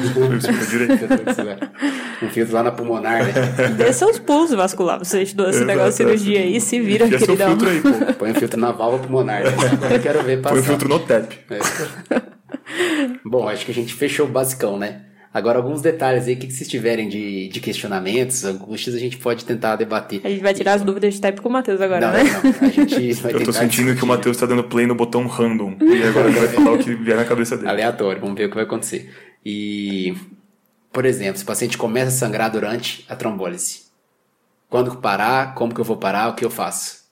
um 2.24 2.30
filtro 2.30 2.54
lá 2.54 2.64
na 2.64 2.72
pulmonar, 2.72 3.26
né? 3.26 3.34
Dê 3.76 3.92
seus 3.92 4.18
pulsos 4.18 4.56
vascular. 4.56 5.00
Você 5.00 5.24
estudou 5.24 5.50
esse 5.50 5.66
negócio 5.66 5.92
de 5.92 5.98
cirurgia 5.98 6.40
aí, 6.40 6.62
se 6.62 6.80
vira, 6.80 7.06
Enfia 7.06 7.20
queridão. 7.20 7.50
filtro 7.50 7.70
aí, 7.70 7.82
pô. 7.82 8.14
Põe 8.14 8.32
um 8.32 8.36
filtro 8.36 8.58
na 8.60 8.72
válvula 8.72 9.04
pulmonar. 9.04 9.44
Né? 9.44 9.50
Agora 9.50 9.96
eu 9.96 10.02
quero 10.02 10.24
ver 10.24 10.42
passar. 10.42 10.56
Põe 10.56 10.62
um 10.62 10.66
filtro 10.66 10.88
no 10.88 11.00
TEP. 11.00 11.38
É. 11.50 11.60
Bom, 13.26 13.50
acho 13.50 13.66
que 13.66 13.72
a 13.72 13.76
gente 13.76 13.94
fechou 13.94 14.26
o 14.26 14.30
basicão, 14.30 14.78
né? 14.80 15.02
Agora, 15.34 15.58
alguns 15.58 15.82
detalhes 15.82 16.28
aí, 16.28 16.36
o 16.36 16.38
que, 16.38 16.46
que 16.46 16.54
vocês 16.54 16.70
tiverem 16.70 17.10
de, 17.10 17.48
de 17.48 17.60
questionamentos, 17.60 18.46
angústias, 18.46 18.96
a 18.96 19.00
gente 19.00 19.18
pode 19.18 19.44
tentar 19.44 19.76
debater. 19.76 20.22
A 20.24 20.30
gente 20.30 20.44
vai 20.44 20.54
tirar 20.54 20.74
as 20.74 20.84
dúvidas 20.84 21.16
de 21.16 21.22
type 21.22 21.42
com 21.42 21.50
o 21.50 21.52
Matheus 21.52 21.82
agora, 21.82 22.06
não, 22.06 22.14
né? 22.14 22.24
Não, 22.24 22.68
a 22.68 22.72
gente 22.72 23.14
vai 23.20 23.34
Eu 23.34 23.44
tô 23.44 23.52
sentindo 23.52 23.86
discutir. 23.86 23.98
que 23.98 24.04
o 24.04 24.08
Matheus 24.08 24.38
tá 24.38 24.46
dando 24.46 24.64
play 24.64 24.86
no 24.86 24.94
botão 24.94 25.26
random. 25.26 25.76
E 25.82 26.04
agora 26.04 26.30
ele 26.30 26.40
vai 26.40 26.48
falar 26.50 26.74
o 26.74 26.78
que 26.78 26.94
vier 26.94 27.18
na 27.18 27.26
cabeça 27.26 27.58
dele. 27.58 27.68
Aleatório, 27.68 28.22
vamos 28.22 28.38
ver 28.38 28.46
o 28.46 28.50
que 28.50 28.56
vai 28.56 28.66
acontecer. 28.66 29.12
E, 29.44 30.16
por 30.92 31.04
exemplo, 31.04 31.38
se 31.38 31.44
o 31.44 31.48
paciente 31.48 31.80
começa 31.80 32.10
a 32.10 32.12
sangrar 32.12 32.52
durante 32.52 33.04
a 33.10 33.16
trombólise. 33.16 33.84
Quando 34.70 34.98
parar, 34.98 35.56
como 35.56 35.74
que 35.74 35.82
eu 35.82 35.86
vou 35.86 35.98
parar, 35.98 36.30
o 36.30 36.36
que 36.36 36.46
eu 36.46 36.52
faço? 36.52 37.03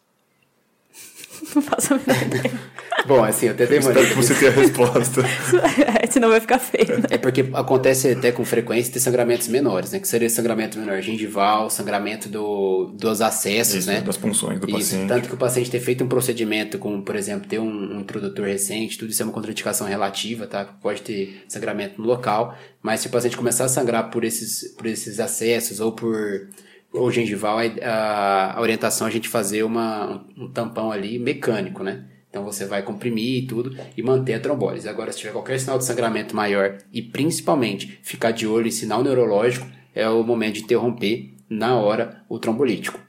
Não 1.56 1.62
faço 1.62 1.94
a 1.94 1.98
menor 1.98 2.24
ideia. 2.24 2.52
Bom, 3.08 3.24
assim, 3.24 3.48
eu 3.48 3.54
até 3.54 3.66
demorei. 3.66 4.04
Espero 4.04 4.08
que 4.08 4.28
você 4.28 4.36
tenha 4.36 4.52
a 4.52 4.54
resposta. 4.54 5.22
é, 6.02 6.08
senão 6.08 6.30
vai 6.30 6.40
ficar 6.40 6.60
feio. 6.60 7.00
Né? 7.00 7.08
É 7.10 7.18
porque 7.18 7.50
acontece 7.54 8.10
até 8.10 8.32
com 8.32 8.46
frequência 8.46 8.94
ter 8.94 9.00
sangramentos 9.00 9.48
menores, 9.48 9.92
né? 9.92 10.00
Que 10.00 10.08
seria 10.08 10.30
sangramento 10.30 10.78
menor 10.78 11.02
gengival, 11.02 11.70
sangramento 11.70 12.30
do, 12.30 12.92
dos 12.94 13.22
acessos, 13.22 13.76
Isso, 13.76 13.88
né? 13.88 14.02
Das 14.02 14.18
punções 14.18 14.60
do 14.60 14.68
isso, 14.68 14.78
paciente. 14.78 15.08
Tanto 15.08 15.30
que 15.30 15.34
o 15.34 15.38
paciente 15.38 15.72
ter 15.72 15.80
feito 15.80 16.04
um 16.04 16.08
procedimento 16.08 16.78
com, 16.78 17.02
por 17.02 17.16
exemplo, 17.16 17.48
ter 17.48 17.60
um, 17.60 17.96
um 17.96 18.02
introdutor 18.02 18.46
recente, 18.46 18.98
tudo 18.98 19.10
isso 19.10 19.22
é 19.22 19.26
uma 19.26 19.34
contraindicação 19.34 19.88
relativa, 19.88 20.46
tá? 20.46 20.66
Pode 20.66 21.02
ter 21.02 21.44
sangramento 21.48 22.00
no 22.00 22.08
local, 22.08 22.56
mas 22.82 23.00
se 23.00 23.08
o 23.08 23.10
paciente 23.10 23.38
começar 23.38 23.66
a 23.66 23.70
sangrar 23.70 24.12
por 24.12 24.24
esses, 24.24 24.74
por 24.78 24.86
esses 24.86 25.20
acessos 25.20 25.80
ou 25.80 25.92
por 25.92 26.48
ou 26.94 27.12
gengival, 27.12 27.58
a, 27.82 28.58
a 28.58 28.62
orientação 28.62 29.08
é 29.08 29.10
a 29.10 29.14
gente 29.14 29.30
fazer 29.30 29.64
uma, 29.64 30.26
um 30.38 30.50
tampão 30.50 30.92
ali 30.92 31.18
mecânico, 31.18 31.84
né? 31.84 32.06
Então 32.30 32.46
você 32.46 32.66
vai 32.66 32.82
comprimir 32.82 33.44
e 33.44 33.48
tudo 33.48 33.76
e 33.96 34.02
manter 34.02 34.36
a 34.36 34.40
trombólise. 34.40 34.88
Agora, 34.88 35.12
se 35.12 35.20
tiver 35.20 35.34
qualquer 35.34 35.60
sinal 35.60 35.78
de 35.78 35.86
sangramento 35.86 36.36
maior 36.36 36.78
e 36.92 37.02
principalmente 37.02 38.00
ficar 38.02 38.32
de 38.32 38.48
olho 38.48 38.68
em 38.68 38.72
sinal 38.72 39.04
neurológico, 39.04 39.68
é 39.94 40.08
o 40.10 40.24
momento 40.24 40.56
de 40.56 40.64
interromper 40.64 41.34
na 41.50 41.76
hora 41.76 42.24
o 42.30 42.40
trombolítico. 42.40 43.00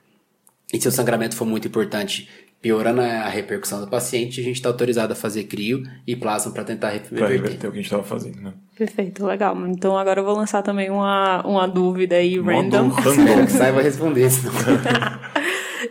E 0.73 0.81
se 0.81 0.89
o 0.89 0.93
sangramento 0.93 1.37
for 1.37 1.45
muito 1.45 1.69
importante, 1.69 2.29
piorando 2.63 3.01
a 3.01 3.29
repercussão 3.29 3.81
do 3.81 3.89
paciente, 3.89 4.41
a 4.41 4.45
gente 4.45 4.55
está 4.55 4.69
autorizado 4.69 5.13
a 5.13 5.17
fazer 5.17 5.45
crio 5.45 5.83
e 6.07 6.15
plasma 6.15 6.53
para 6.53 6.63
tentar 6.63 6.91
reverter. 6.91 7.19
Para 7.19 7.27
reverter 7.27 7.67
o 7.67 7.73
que 7.73 7.79
a 7.79 7.83
gente 7.83 7.87
estava 7.87 8.05
fazendo, 8.05 8.41
né? 8.41 8.53
Perfeito, 8.79 9.27
legal. 9.27 9.57
Então 9.67 9.99
agora 9.99 10.21
eu 10.21 10.25
vou 10.25 10.37
lançar 10.37 10.63
também 10.63 10.89
uma, 10.89 11.45
uma 11.45 11.67
dúvida 11.67 12.15
aí 12.15 12.39
uma 12.39 12.53
random. 12.53 12.91
Que 12.91 13.51
saiba 13.51 13.83
responder, 13.83 14.31
senão... 14.31 14.53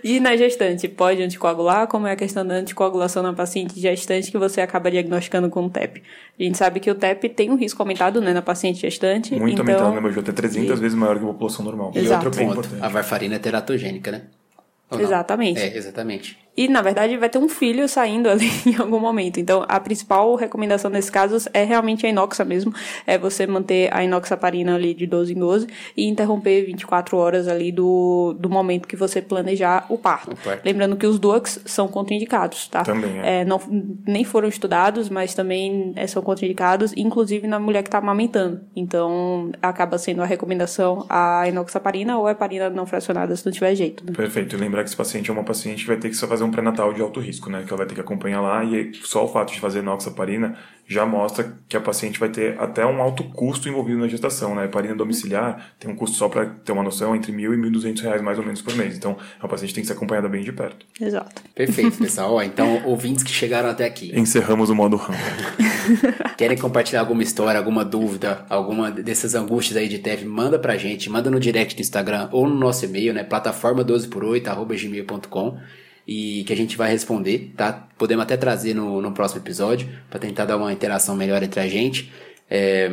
E 0.03 0.19
na 0.19 0.36
gestante, 0.36 0.88
pode 0.88 1.21
anticoagular? 1.21 1.86
Como 1.86 2.07
é 2.07 2.13
a 2.13 2.15
questão 2.15 2.45
da 2.45 2.55
anticoagulação 2.55 3.21
na 3.21 3.34
paciente 3.34 3.79
gestante 3.79 4.31
que 4.31 4.38
você 4.38 4.60
acaba 4.62 4.89
diagnosticando 4.89 5.49
com 5.49 5.65
o 5.65 5.69
TEP? 5.69 6.01
A 6.39 6.43
gente 6.43 6.57
sabe 6.57 6.79
que 6.79 6.89
o 6.89 6.95
TEP 6.95 7.29
tem 7.29 7.51
um 7.51 7.55
risco 7.55 7.79
aumentado 7.84 8.19
né, 8.19 8.34
na 8.34 8.41
paciente 8.41 8.79
gestante. 8.79 9.36
Muito 9.36 9.62
então... 9.62 9.65
aumentado, 9.65 9.93
né, 9.93 9.99
Maju? 9.99 10.21
Até 10.21 10.31
300 10.31 10.79
e... 10.79 10.81
vezes 10.81 10.97
maior 10.97 11.19
que 11.19 11.23
a 11.23 11.27
população 11.27 11.63
normal. 11.63 11.91
Exato. 11.93 12.23
E 12.23 12.27
outro 12.27 12.45
ponto, 12.45 12.69
a 12.81 12.89
varfarina 12.89 13.36
é 13.36 13.39
teratogênica, 13.39 14.12
né? 14.12 14.21
exatamente. 14.99 15.60
É, 15.60 15.77
exatamente. 15.77 16.38
E, 16.56 16.68
na 16.68 16.82
verdade, 16.82 17.16
vai 17.18 17.30
ter 17.30 17.38
um 17.38 17.48
filho 17.48 17.88
saindo 17.88 18.28
ali 18.30 18.50
em 18.66 18.76
algum 18.76 19.00
momento. 19.00 19.40
Então, 19.40 19.66
a 19.68 19.80
principal 19.80 20.36
recomendação 20.36 20.92
nesse 20.92 21.12
caso 21.12 21.50
é 21.54 21.64
realmente 21.64 22.06
a 22.06 22.10
inoxa 22.10 22.44
mesmo. 22.44 22.74
É 23.08 23.18
você 23.18 23.48
manter 23.48 23.90
a 23.94 24.04
inoxaparina 24.04 24.76
ali 24.76 24.94
de 24.94 25.08
12 25.08 25.34
em 25.34 25.40
12 25.40 25.68
e 25.96 26.08
interromper 26.08 26.66
24 26.66 27.18
horas 27.18 27.48
ali 27.48 27.72
do, 27.72 28.36
do 28.38 28.50
momento 28.50 28.88
que 28.88 28.96
você 28.96 29.22
planejar 29.22 29.86
o 29.90 29.98
parto. 29.98 30.36
Lembrando 30.64 30.96
que 30.96 31.08
os 31.08 31.20
DUACs 31.20 31.62
são 31.66 31.88
contraindicados, 31.88 32.68
tá? 32.68 32.84
Também 32.84 33.20
é. 33.20 33.42
é 33.42 33.46
não, 33.46 33.62
nem 34.06 34.24
foram 34.24 34.48
estudados, 34.48 35.10
mas 35.10 35.34
também 35.34 35.94
é, 35.96 36.06
são 36.08 36.22
contraindicados, 36.22 36.94
inclusive 36.96 37.48
na 37.48 37.60
mulher 37.60 37.82
que 37.84 37.88
está 37.88 38.00
amamentando. 38.00 38.62
Então, 38.76 39.52
acaba 39.62 39.98
sendo 39.98 40.22
a 40.22 40.26
recomendação 40.26 41.06
a 41.10 41.48
inoxaparina 41.48 42.18
ou 42.18 42.28
a 42.28 42.32
heparina 42.32 42.70
não 42.70 42.86
fracionada 42.86 43.36
se 43.36 43.46
não 43.46 43.52
tiver 43.52 43.74
jeito. 43.76 44.04
Né? 44.06 44.14
Perfeito. 44.14 44.56
E 44.56 44.60
lembrar 44.60 44.84
que 44.84 44.90
esse 44.90 44.98
paciente 44.98 45.30
é 45.30 45.34
uma 45.34 45.44
paciente 45.44 45.84
que 45.84 45.88
vai 45.88 45.98
ter 45.98 46.10
que 46.10 46.16
fazer 46.16 46.40
um 46.43 46.51
pré-natal 46.51 46.93
de 46.93 47.01
alto 47.01 47.19
risco, 47.19 47.49
né? 47.49 47.63
Que 47.65 47.69
ela 47.69 47.77
vai 47.77 47.88
ter 47.88 47.95
que 47.95 48.01
acompanhar 48.01 48.41
lá 48.41 48.63
e 48.63 48.93
só 49.04 49.25
o 49.25 49.27
fato 49.27 49.54
de 49.54 49.60
fazer 49.60 49.80
inoxaparina 49.80 50.58
já 50.91 51.06
mostra 51.06 51.58
que 51.69 51.77
a 51.77 51.80
paciente 51.80 52.19
vai 52.19 52.27
ter 52.27 52.60
até 52.60 52.86
um 52.86 53.01
alto 53.01 53.23
custo 53.23 53.69
envolvido 53.69 53.97
na 53.97 54.10
gestação, 54.10 54.54
né? 54.54 54.63
A 54.63 54.65
heparina 54.65 54.93
domiciliar 54.93 55.73
tem 55.80 55.89
um 55.89 55.95
custo 55.95 56.17
só 56.17 56.27
para 56.27 56.45
ter 56.45 56.73
uma 56.73 56.84
noção 56.84 57.15
entre 57.15 57.32
mil 57.32 57.54
e 57.54 57.58
mil 57.58 57.71
duzentos 57.71 58.01
reais 58.01 58.21
mais 58.21 58.38
ou 58.38 58.43
menos 58.43 58.62
por 58.62 58.75
mês. 58.75 58.97
Então, 58.97 59.17
a 59.39 59.47
paciente 59.47 59.73
tem 59.73 59.82
que 59.82 59.88
ser 59.88 59.93
acompanhada 59.93 60.27
bem 60.27 60.43
de 60.43 60.51
perto. 60.51 60.86
Exato. 60.99 61.41
Perfeito, 61.56 61.97
pessoal. 61.97 62.34
Ó, 62.34 62.41
então, 62.41 62.86
ouvintes 62.86 63.23
que 63.23 63.32
chegaram 63.32 63.69
até 63.69 63.86
aqui. 63.86 64.12
Encerramos 64.13 64.69
o 64.69 64.75
modo 64.75 64.97
RAM. 64.97 65.15
Querem 66.38 66.58
compartilhar 66.58 66.99
alguma 66.99 67.23
história, 67.23 67.58
alguma 67.58 67.86
dúvida, 67.86 68.45
alguma 68.49 68.91
dessas 68.91 69.34
angústias 69.34 69.77
aí 69.77 69.88
de 69.88 69.99
TEV, 69.99 70.25
manda 70.25 70.60
pra 70.60 70.75
gente, 70.75 71.10
manda 71.10 71.32
no 71.32 71.39
direct 71.39 71.73
do 71.73 71.82
Instagram 71.82 72.27
ou 72.34 72.49
no 72.49 72.56
nosso 72.56 72.84
e-mail, 72.84 73.13
né? 73.13 73.23
Plataforma 73.23 73.86
12por8, 73.86 74.47
arroba 74.47 74.75
gmail.com 74.75 75.58
e 76.12 76.43
que 76.43 76.52
a 76.52 76.58
gente 76.58 76.76
vai 76.76 76.91
responder, 76.91 77.54
tá? 77.56 77.88
Podemos 77.97 78.24
até 78.24 78.36
trazer 78.36 78.74
no, 78.74 79.02
no 79.02 79.13
próximo 79.13 79.39
episódio 79.41 79.88
para 80.10 80.19
tentar 80.19 80.43
dar 80.43 80.58
uma 80.58 80.74
interação 80.74 81.15
melhor 81.15 81.41
entre 81.41 81.62
a 81.62 81.67
gente. 81.69 82.12
É, 82.50 82.91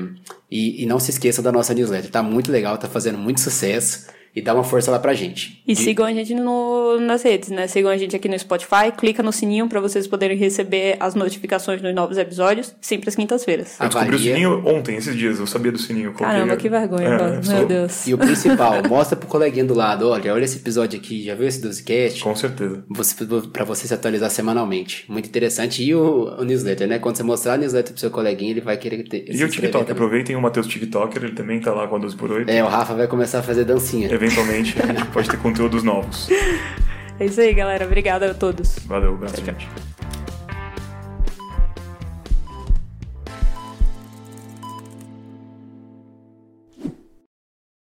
e, 0.48 0.84
e, 0.84 0.86
não 0.86 1.00
se 1.00 1.10
esqueça 1.10 1.42
da 1.42 1.50
nossa 1.50 1.74
newsletter, 1.74 2.12
tá 2.12 2.22
muito 2.22 2.52
legal, 2.52 2.78
tá 2.78 2.86
fazendo 2.86 3.18
muito 3.18 3.40
sucesso 3.40 4.06
e 4.38 4.42
dá 4.42 4.54
uma 4.54 4.64
força 4.64 4.90
lá 4.90 4.98
pra 4.98 5.14
gente. 5.14 5.62
E, 5.66 5.74
sigam 5.74 6.06
a 6.06 6.12
gente 6.12 6.34
no, 6.34 6.98
nas 7.00 7.22
redes, 7.22 7.50
né? 7.50 7.66
Sigam 7.66 7.90
a 7.90 7.96
gente 7.96 8.14
aqui 8.14 8.28
no 8.28 8.38
Spotify, 8.38 8.92
clica 8.96 9.22
no 9.22 9.32
sininho 9.32 9.68
para 9.68 9.80
vocês 9.80 10.06
poderem 10.06 10.36
receber 10.36 10.96
as 11.00 11.14
notificações 11.14 11.82
dos 11.82 11.94
novos 11.94 12.16
episódios, 12.16 12.74
sempre 12.80 13.08
às 13.08 13.16
quintas-feiras. 13.16 13.76
Eu 13.80 13.88
descobri 13.88 14.16
o 14.16 14.18
sininho 14.18 14.62
ontem, 14.66 14.96
esses 14.96 15.16
dias, 15.16 15.38
eu 15.38 15.46
sabia 15.46 15.72
do 15.72 15.78
sininho. 15.78 16.12
Caramba, 16.14 16.56
que 16.56 16.68
vergonha, 16.68 17.08
é, 17.08 17.30
meu 17.32 17.42
sou... 17.42 17.66
Deus. 17.66 18.06
E 18.06 18.14
o 18.14 18.18
principal, 18.18 18.82
mostra 18.88 19.16
pro 19.16 19.28
coleguinha 19.28 19.64
do 19.64 19.74
lado, 19.74 20.08
olha, 20.08 20.32
olha 20.32 20.44
esse 20.44 20.58
episódio 20.58 20.98
aqui, 20.98 21.24
já 21.24 21.34
viu 21.34 21.46
esse 21.46 21.60
12cast? 21.60 22.20
Com 22.20 22.34
certeza. 22.34 22.84
Você, 22.88 23.14
pra 23.52 23.64
você 23.64 23.86
se 23.86 23.94
atualizar 23.94 24.30
semanalmente. 24.30 25.04
Muito 25.08 25.28
interessante. 25.28 25.82
E 25.82 25.94
o, 25.94 26.36
o 26.38 26.44
newsletter, 26.44 26.86
né? 26.86 26.98
Quando 26.98 27.16
você 27.16 27.22
mostrar 27.22 27.54
a 27.54 27.56
newsletter 27.56 27.92
pro 27.92 28.00
seu 28.00 28.10
coleguinha, 28.10 28.52
ele 28.52 28.60
vai 28.60 28.76
querer 28.76 29.02
ter. 29.02 29.24
E 29.28 29.44
o 29.44 29.48
TikTok, 29.48 29.72
também. 29.72 29.92
aproveitem 29.92 30.36
o 30.36 30.40
Matheus 30.40 30.66
TikToker, 30.66 31.24
ele 31.24 31.34
também 31.34 31.60
tá 31.60 31.72
lá 31.72 31.86
com 31.88 31.96
a 31.96 31.98
12 31.98 32.16
por 32.16 32.30
8 32.30 32.48
É, 32.50 32.62
o 32.62 32.68
Rafa 32.68 32.94
vai 32.94 33.06
começar 33.06 33.40
a 33.40 33.42
fazer 33.42 33.64
dancinha. 33.64 34.08
Eventualmente. 34.28 34.74
pode 35.12 35.28
ter 35.28 35.38
conteúdos 35.38 35.82
novos. 35.82 36.28
É 37.20 37.24
isso 37.24 37.40
aí, 37.40 37.52
galera. 37.52 37.84
Obrigada 37.84 38.30
a 38.30 38.34
todos. 38.34 38.78
Valeu, 38.86 39.14
abraço, 39.14 39.44
gente. 39.44 39.68